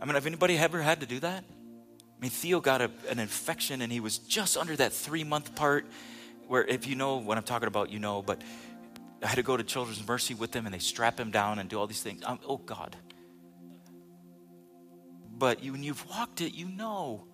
I 0.00 0.04
mean, 0.04 0.14
have 0.14 0.26
anybody 0.26 0.56
ever 0.56 0.80
had 0.80 1.00
to 1.00 1.06
do 1.06 1.20
that? 1.20 1.44
I 1.48 2.20
mean, 2.20 2.30
Theo 2.30 2.60
got 2.60 2.80
a, 2.80 2.90
an 3.08 3.18
infection 3.18 3.82
and 3.82 3.92
he 3.92 4.00
was 4.00 4.18
just 4.18 4.56
under 4.56 4.74
that 4.76 4.92
three 4.92 5.24
month 5.24 5.54
part 5.54 5.86
where 6.46 6.64
if 6.64 6.86
you 6.86 6.96
know 6.96 7.16
what 7.16 7.36
I'm 7.36 7.44
talking 7.44 7.68
about, 7.68 7.90
you 7.90 7.98
know, 7.98 8.22
but 8.22 8.42
I 9.22 9.26
had 9.26 9.36
to 9.36 9.42
go 9.42 9.56
to 9.56 9.62
Children's 9.62 10.06
Mercy 10.06 10.34
with 10.34 10.54
him 10.54 10.66
and 10.66 10.74
they 10.74 10.78
strap 10.78 11.18
him 11.18 11.30
down 11.30 11.58
and 11.58 11.68
do 11.68 11.78
all 11.78 11.86
these 11.86 12.02
things. 12.02 12.22
Um, 12.24 12.38
oh, 12.46 12.56
God. 12.56 12.96
But 15.36 15.62
you, 15.62 15.72
when 15.72 15.82
you've 15.82 16.04
walked 16.08 16.40
it, 16.40 16.54
you 16.54 16.66
know. 16.66 17.26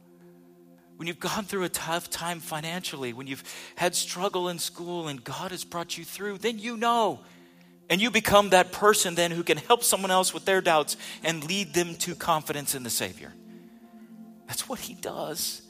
When 0.96 1.08
you've 1.08 1.20
gone 1.20 1.44
through 1.44 1.64
a 1.64 1.68
tough 1.68 2.08
time 2.08 2.40
financially, 2.40 3.12
when 3.12 3.26
you've 3.26 3.42
had 3.76 3.94
struggle 3.94 4.48
in 4.48 4.58
school 4.58 5.08
and 5.08 5.22
God 5.22 5.50
has 5.50 5.64
brought 5.64 5.98
you 5.98 6.04
through, 6.04 6.38
then 6.38 6.58
you 6.58 6.76
know. 6.76 7.20
And 7.90 8.00
you 8.00 8.10
become 8.10 8.50
that 8.50 8.72
person 8.72 9.14
then 9.14 9.30
who 9.30 9.42
can 9.42 9.58
help 9.58 9.82
someone 9.82 10.10
else 10.10 10.32
with 10.32 10.44
their 10.44 10.60
doubts 10.60 10.96
and 11.22 11.44
lead 11.44 11.74
them 11.74 11.96
to 11.96 12.14
confidence 12.14 12.74
in 12.74 12.82
the 12.82 12.90
Savior. 12.90 13.32
That's 14.46 14.68
what 14.68 14.78
He 14.78 14.94
does. 14.94 15.62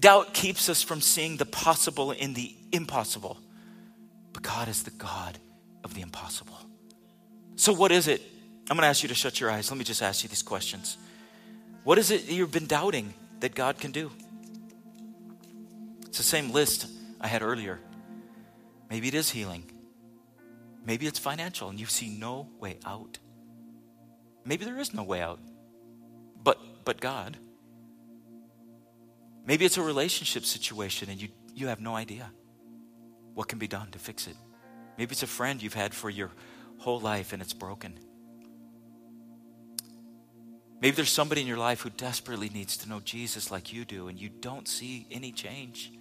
Doubt 0.00 0.32
keeps 0.32 0.68
us 0.68 0.82
from 0.82 1.00
seeing 1.00 1.36
the 1.36 1.46
possible 1.46 2.12
in 2.12 2.34
the 2.34 2.54
impossible. 2.72 3.38
But 4.32 4.42
God 4.42 4.68
is 4.68 4.84
the 4.84 4.90
God 4.90 5.38
of 5.84 5.94
the 5.94 6.00
impossible. 6.00 6.58
So, 7.56 7.72
what 7.72 7.90
is 7.90 8.06
it? 8.08 8.22
I'm 8.70 8.76
going 8.76 8.82
to 8.82 8.88
ask 8.88 9.02
you 9.02 9.08
to 9.08 9.14
shut 9.14 9.40
your 9.40 9.50
eyes. 9.50 9.70
Let 9.70 9.78
me 9.78 9.84
just 9.84 10.02
ask 10.02 10.22
you 10.22 10.28
these 10.28 10.42
questions. 10.42 10.96
What 11.84 11.98
is 11.98 12.10
it 12.10 12.28
you've 12.28 12.52
been 12.52 12.66
doubting 12.66 13.14
that 13.40 13.54
God 13.54 13.78
can 13.78 13.90
do? 13.90 14.10
It's 16.06 16.18
the 16.18 16.24
same 16.24 16.50
list 16.50 16.86
I 17.20 17.28
had 17.28 17.42
earlier. 17.42 17.80
Maybe 18.90 19.08
it 19.08 19.14
is 19.14 19.30
healing. 19.30 19.70
Maybe 20.84 21.06
it's 21.06 21.18
financial 21.18 21.68
and 21.68 21.78
you 21.78 21.86
see 21.86 22.08
no 22.08 22.48
way 22.58 22.78
out. 22.86 23.18
Maybe 24.44 24.64
there 24.64 24.78
is 24.78 24.94
no 24.94 25.02
way 25.02 25.20
out. 25.20 25.40
But 26.42 26.58
but 26.84 27.00
God. 27.00 27.36
Maybe 29.44 29.64
it's 29.64 29.78
a 29.78 29.82
relationship 29.82 30.44
situation 30.44 31.10
and 31.10 31.20
you, 31.20 31.28
you 31.54 31.68
have 31.68 31.80
no 31.80 31.94
idea 31.94 32.30
what 33.34 33.48
can 33.48 33.58
be 33.58 33.68
done 33.68 33.90
to 33.92 33.98
fix 33.98 34.26
it. 34.26 34.36
Maybe 34.98 35.12
it's 35.12 35.22
a 35.22 35.26
friend 35.26 35.62
you've 35.62 35.74
had 35.74 35.94
for 35.94 36.10
your 36.10 36.30
whole 36.78 37.00
life 37.00 37.32
and 37.32 37.40
it's 37.40 37.52
broken. 37.52 37.98
Maybe 40.80 40.94
there's 40.94 41.10
somebody 41.10 41.40
in 41.40 41.46
your 41.46 41.58
life 41.58 41.80
who 41.80 41.90
desperately 41.90 42.48
needs 42.50 42.76
to 42.78 42.88
know 42.88 43.00
Jesus 43.00 43.50
like 43.50 43.72
you 43.72 43.84
do 43.84 44.08
and 44.08 44.20
you 44.20 44.28
don't 44.28 44.68
see 44.68 45.06
any 45.10 45.32
change. 45.32 45.92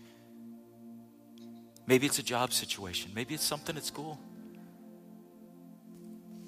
Maybe 1.87 2.05
it's 2.05 2.19
a 2.19 2.23
job 2.23 2.53
situation. 2.53 3.11
Maybe 3.15 3.33
it's 3.33 3.43
something 3.43 3.75
at 3.75 3.83
school. 3.83 4.19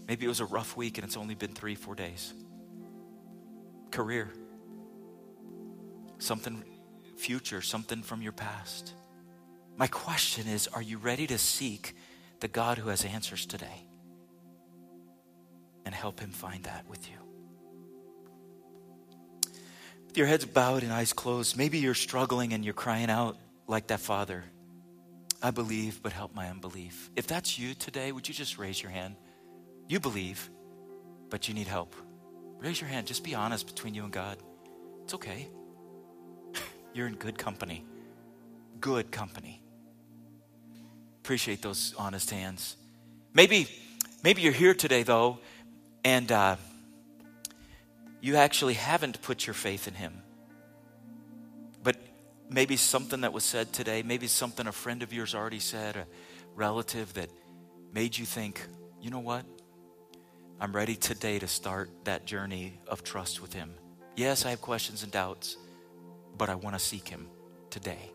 Maybe 0.07 0.25
it 0.25 0.27
was 0.27 0.41
a 0.41 0.45
rough 0.45 0.77
week 0.77 0.97
and 0.97 1.05
it's 1.05 1.17
only 1.17 1.33
been 1.33 1.53
three, 1.53 1.75
four 1.75 1.95
days. 1.95 2.33
Career. 3.89 4.29
Something 6.19 6.63
future, 7.17 7.61
something 7.61 8.03
from 8.03 8.21
your 8.21 8.31
past. 8.31 8.93
My 9.77 9.87
question 9.87 10.47
is 10.47 10.67
are 10.67 10.81
you 10.81 10.97
ready 10.97 11.25
to 11.27 11.37
seek 11.37 11.95
the 12.41 12.47
God 12.47 12.77
who 12.77 12.89
has 12.89 13.05
answers 13.05 13.45
today? 13.45 13.85
And 15.85 15.95
help 15.95 16.19
him 16.19 16.29
find 16.29 16.63
that 16.65 16.87
with 16.87 17.09
you. 17.09 17.28
With 20.09 20.17
your 20.17 20.25
heads 20.25 20.43
bowed 20.43 20.81
and 20.81 20.91
eyes 20.91 21.13
closed, 21.13 21.55
maybe 21.55 21.77
you're 21.77 21.93
struggling 21.93 22.53
and 22.53 22.65
you're 22.65 22.73
crying 22.73 23.11
out 23.11 23.37
like 23.67 23.87
that 23.87 23.99
father. 23.99 24.43
I 25.39 25.51
believe, 25.51 26.01
but 26.01 26.13
help 26.13 26.33
my 26.33 26.49
unbelief. 26.49 27.11
If 27.15 27.27
that's 27.27 27.59
you 27.59 27.75
today, 27.75 28.11
would 28.11 28.27
you 28.27 28.33
just 28.33 28.57
raise 28.57 28.81
your 28.81 28.91
hand? 28.91 29.15
You 29.87 29.99
believe, 29.99 30.49
but 31.29 31.47
you 31.47 31.53
need 31.53 31.67
help. 31.67 31.95
Raise 32.57 32.81
your 32.81 32.89
hand. 32.89 33.05
Just 33.05 33.23
be 33.23 33.35
honest 33.35 33.67
between 33.67 33.93
you 33.93 34.03
and 34.03 34.11
God. 34.11 34.37
It's 35.03 35.13
okay. 35.13 35.47
You're 36.95 37.05
in 37.05 37.13
good 37.13 37.37
company. 37.37 37.85
Good 38.81 39.11
company. 39.11 39.61
Appreciate 41.21 41.61
those 41.61 41.93
honest 41.99 42.31
hands. 42.31 42.77
Maybe, 43.35 43.67
maybe 44.23 44.41
you're 44.41 44.53
here 44.53 44.73
today 44.73 45.03
though, 45.03 45.37
and 46.03 46.31
uh, 46.31 46.55
you 48.21 48.35
actually 48.35 48.73
haven't 48.73 49.21
put 49.21 49.47
your 49.47 49.53
faith 49.53 49.87
in 49.87 49.93
Him. 49.93 50.21
But 51.83 51.97
maybe 52.49 52.75
something 52.75 53.21
that 53.21 53.33
was 53.33 53.43
said 53.43 53.71
today, 53.71 54.03
maybe 54.03 54.27
something 54.27 54.67
a 54.67 54.71
friend 54.71 55.03
of 55.03 55.13
yours 55.13 55.33
already 55.33 55.59
said, 55.59 55.95
a 55.95 56.05
relative 56.55 57.13
that 57.13 57.29
made 57.93 58.17
you 58.17 58.25
think, 58.25 58.61
you 59.01 59.09
know 59.09 59.19
what? 59.19 59.45
I'm 60.59 60.75
ready 60.75 60.95
today 60.95 61.39
to 61.39 61.47
start 61.47 61.89
that 62.03 62.25
journey 62.25 62.79
of 62.87 63.03
trust 63.03 63.41
with 63.41 63.53
Him. 63.53 63.73
Yes, 64.15 64.45
I 64.45 64.49
have 64.49 64.61
questions 64.61 65.03
and 65.03 65.11
doubts, 65.11 65.55
but 66.37 66.49
I 66.49 66.55
want 66.55 66.77
to 66.77 66.79
seek 66.79 67.07
Him 67.07 67.27
today. 67.69 68.11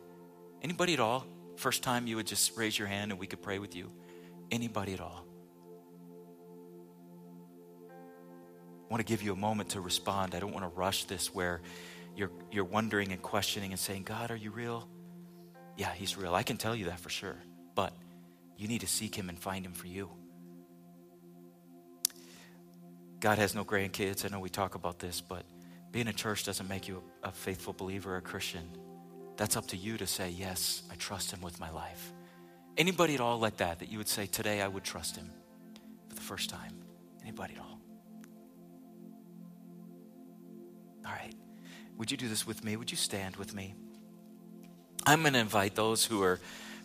Anybody 0.63 0.93
at 0.95 1.01
all? 1.01 1.27
First 1.57 1.83
time 1.83 2.07
you 2.07 2.17
would 2.17 2.27
just 2.27 2.57
raise 2.57 2.79
your 2.79 2.89
hand 2.89 3.13
and 3.13 3.21
we 3.21 3.27
could 3.27 3.41
pray 3.41 3.59
with 3.59 3.75
you. 3.75 3.91
Anybody 4.51 4.93
at 4.93 5.01
all? 5.01 5.24
Want 8.91 9.01
to 9.01 9.05
give 9.05 9.23
you 9.23 9.33
a 9.33 9.37
moment 9.37 9.71
to 9.71 9.81
respond. 9.81 10.35
I 10.35 10.41
don't 10.41 10.53
want 10.53 10.65
to 10.65 10.79
rush 10.79 11.05
this 11.05 11.35
where 11.35 11.61
you're, 12.17 12.31
you're 12.51 12.65
wondering 12.65 13.13
and 13.13 13.21
questioning 13.21 13.73
and 13.73 13.81
saying, 13.81 14.05
God, 14.05 14.31
are 14.31 14.37
you 14.37 14.51
real? 14.51 14.89
Yeah, 15.77 15.93
He's 15.93 16.17
real. 16.17 16.35
I 16.35 16.43
can 16.43 16.57
tell 16.57 16.77
you 16.77 16.87
that 16.87 17.01
for 17.01 17.11
sure. 17.11 17.37
But 17.75 17.93
you 18.57 18.69
need 18.69 18.83
to 18.83 18.87
seek 18.87 19.15
Him 19.15 19.29
and 19.29 19.39
find 19.39 19.65
Him 19.65 19.73
for 19.73 19.87
you. 19.87 20.11
God 23.21 23.39
has 23.39 23.55
no 23.55 23.65
grandkids. 23.65 24.25
I 24.25 24.29
know 24.29 24.39
we 24.39 24.51
talk 24.51 24.75
about 24.75 24.99
this, 24.99 25.21
but 25.21 25.45
being 25.91 26.09
a 26.09 26.13
church 26.13 26.45
doesn't 26.45 26.69
make 26.69 26.89
you 26.89 27.03
a, 27.23 27.29
a 27.29 27.33
faithful 27.33 27.73
believer 27.73 28.15
or 28.15 28.17
a 28.19 28.23
Christian. 28.23 28.69
That's 29.37 29.57
up 29.57 29.67
to 29.69 29.77
you 29.77 29.97
to 29.97 30.07
say, 30.07 30.31
Yes, 30.31 30.83
I 30.91 30.95
trust 30.97 31.33
Him 31.33 31.41
with 31.41 31.59
my 31.59 31.71
life. 31.71 32.13
Anybody 32.77 33.15
at 33.15 33.21
all 33.21 33.39
like 33.39 33.57
that, 33.59 33.79
that 33.79 33.91
you 33.91 33.99
would 33.99 34.09
say, 34.09 34.27
Today 34.27 34.61
I 34.61 34.69
would 34.69 34.85
trust 34.85 35.17
Him 35.17 35.31
for 36.09 36.15
the 36.15 36.21
first 36.21 36.51
time? 36.51 36.73
Anybody 37.23 37.55
at 37.55 37.61
all? 37.61 37.74
All 41.05 41.13
right. 41.13 41.35
Would 41.99 42.11
you 42.11 42.17
do 42.17 42.29
this 42.29 42.47
with 42.47 42.65
me? 42.65 42.77
Would 42.77 42.91
you 42.91 42.97
stand 42.97 43.37
with 43.37 43.55
me? 43.55 43.75
I'm 45.07 45.21
going 45.21 45.35
to 45.35 45.39
invite 45.39 45.75
those 45.75 46.05
who 46.05 46.23
are 46.23 46.41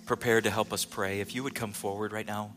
prepared 0.05 0.43
to 0.43 0.49
help 0.49 0.74
us 0.74 0.86
pray. 0.86 1.22
If 1.22 1.34
you 1.34 1.43
would 1.43 1.55
come 1.55 1.72
forward 1.72 2.11
right 2.11 2.28
now. 2.28 2.53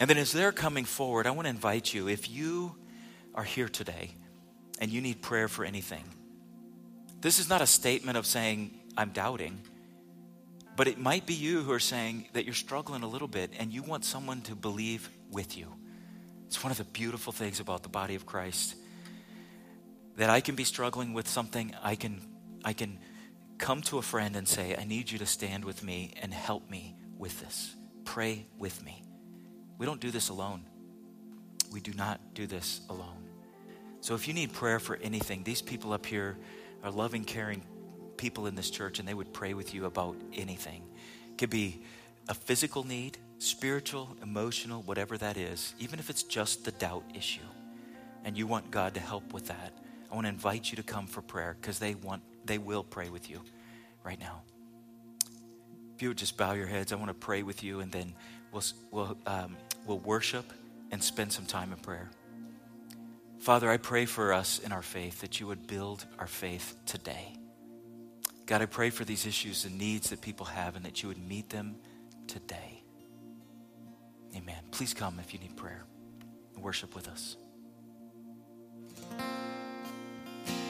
And 0.00 0.10
then 0.10 0.18
as 0.18 0.32
they're 0.32 0.52
coming 0.52 0.84
forward, 0.84 1.26
I 1.26 1.30
want 1.30 1.46
to 1.46 1.50
invite 1.50 1.94
you, 1.94 2.08
if 2.08 2.28
you 2.28 2.74
are 3.34 3.44
here 3.44 3.68
today 3.68 4.10
and 4.80 4.90
you 4.90 5.00
need 5.00 5.22
prayer 5.22 5.46
for 5.46 5.64
anything, 5.64 6.04
this 7.20 7.38
is 7.38 7.48
not 7.48 7.62
a 7.62 7.66
statement 7.66 8.18
of 8.18 8.26
saying, 8.26 8.72
I'm 8.96 9.10
doubting, 9.10 9.60
but 10.76 10.88
it 10.88 10.98
might 10.98 11.26
be 11.26 11.34
you 11.34 11.62
who 11.62 11.70
are 11.72 11.80
saying 11.80 12.28
that 12.32 12.44
you're 12.44 12.54
struggling 12.54 13.02
a 13.02 13.08
little 13.08 13.28
bit 13.28 13.52
and 13.58 13.72
you 13.72 13.82
want 13.82 14.04
someone 14.04 14.42
to 14.42 14.56
believe 14.56 15.08
with 15.30 15.56
you. 15.56 15.72
It's 16.46 16.62
one 16.62 16.72
of 16.72 16.78
the 16.78 16.84
beautiful 16.84 17.32
things 17.32 17.60
about 17.60 17.82
the 17.82 17.88
body 17.88 18.14
of 18.16 18.26
Christ 18.26 18.74
that 20.16 20.30
I 20.30 20.40
can 20.40 20.54
be 20.54 20.64
struggling 20.64 21.12
with 21.12 21.28
something, 21.28 21.74
I 21.82 21.96
can, 21.96 22.20
I 22.64 22.72
can 22.72 22.98
come 23.58 23.82
to 23.82 23.98
a 23.98 24.02
friend 24.02 24.36
and 24.36 24.46
say, 24.46 24.76
I 24.76 24.84
need 24.84 25.10
you 25.10 25.18
to 25.18 25.26
stand 25.26 25.64
with 25.64 25.82
me 25.82 26.14
and 26.20 26.32
help 26.32 26.70
me 26.70 26.96
with 27.18 27.40
this. 27.40 27.74
Pray 28.04 28.46
with 28.58 28.84
me. 28.84 29.02
We 29.78 29.86
don't 29.86 30.00
do 30.00 30.10
this 30.10 30.28
alone. 30.28 30.64
We 31.72 31.80
do 31.80 31.92
not 31.94 32.20
do 32.34 32.46
this 32.46 32.80
alone. 32.88 33.28
So 34.00 34.14
if 34.14 34.28
you 34.28 34.34
need 34.34 34.52
prayer 34.52 34.78
for 34.78 34.96
anything, 34.96 35.42
these 35.44 35.62
people 35.62 35.92
up 35.92 36.06
here 36.06 36.36
are 36.82 36.90
loving, 36.90 37.24
caring 37.24 37.64
people 38.16 38.46
in 38.46 38.54
this 38.54 38.70
church, 38.70 38.98
and 38.98 39.08
they 39.08 39.14
would 39.14 39.32
pray 39.32 39.54
with 39.54 39.74
you 39.74 39.86
about 39.86 40.16
anything. 40.34 40.82
It 41.30 41.38
could 41.38 41.50
be 41.50 41.82
a 42.28 42.34
physical 42.34 42.84
need, 42.84 43.18
spiritual, 43.38 44.16
emotional, 44.22 44.82
whatever 44.82 45.18
that 45.18 45.36
is, 45.36 45.74
even 45.78 45.98
if 45.98 46.10
it's 46.10 46.22
just 46.22 46.64
the 46.64 46.72
doubt 46.72 47.04
issue, 47.14 47.40
and 48.24 48.36
you 48.36 48.46
want 48.46 48.70
God 48.70 48.94
to 48.94 49.00
help 49.00 49.32
with 49.32 49.48
that. 49.48 49.72
I 50.14 50.16
want 50.16 50.26
to 50.26 50.32
invite 50.32 50.70
you 50.70 50.76
to 50.76 50.84
come 50.84 51.08
for 51.08 51.22
prayer 51.22 51.56
because 51.60 51.80
they 51.80 51.96
want 51.96 52.22
they 52.44 52.56
will 52.56 52.84
pray 52.84 53.08
with 53.08 53.28
you 53.28 53.40
right 54.04 54.20
now. 54.20 54.42
If 55.96 56.02
you 56.02 56.08
would 56.10 56.18
just 56.18 56.36
bow 56.36 56.52
your 56.52 56.68
heads, 56.68 56.92
I 56.92 56.94
want 56.94 57.08
to 57.08 57.14
pray 57.14 57.42
with 57.42 57.64
you, 57.64 57.80
and 57.80 57.90
then 57.90 58.14
we'll 58.52 58.62
we'll 58.92 59.18
um, 59.26 59.56
we'll 59.84 59.98
worship 59.98 60.52
and 60.92 61.02
spend 61.02 61.32
some 61.32 61.46
time 61.46 61.72
in 61.72 61.78
prayer. 61.78 62.12
Father, 63.40 63.68
I 63.68 63.76
pray 63.76 64.06
for 64.06 64.32
us 64.32 64.60
in 64.60 64.70
our 64.70 64.82
faith 64.82 65.20
that 65.22 65.40
you 65.40 65.48
would 65.48 65.66
build 65.66 66.06
our 66.20 66.28
faith 66.28 66.76
today. 66.86 67.34
God, 68.46 68.62
I 68.62 68.66
pray 68.66 68.90
for 68.90 69.04
these 69.04 69.26
issues 69.26 69.64
and 69.64 69.76
needs 69.76 70.10
that 70.10 70.20
people 70.20 70.46
have 70.46 70.76
and 70.76 70.84
that 70.84 71.02
you 71.02 71.08
would 71.08 71.26
meet 71.26 71.50
them 71.50 71.74
today. 72.28 72.84
Amen. 74.36 74.62
Please 74.70 74.94
come 74.94 75.18
if 75.18 75.34
you 75.34 75.40
need 75.40 75.56
prayer. 75.56 75.82
Worship 76.56 76.94
with 76.94 77.08
us. 77.08 77.36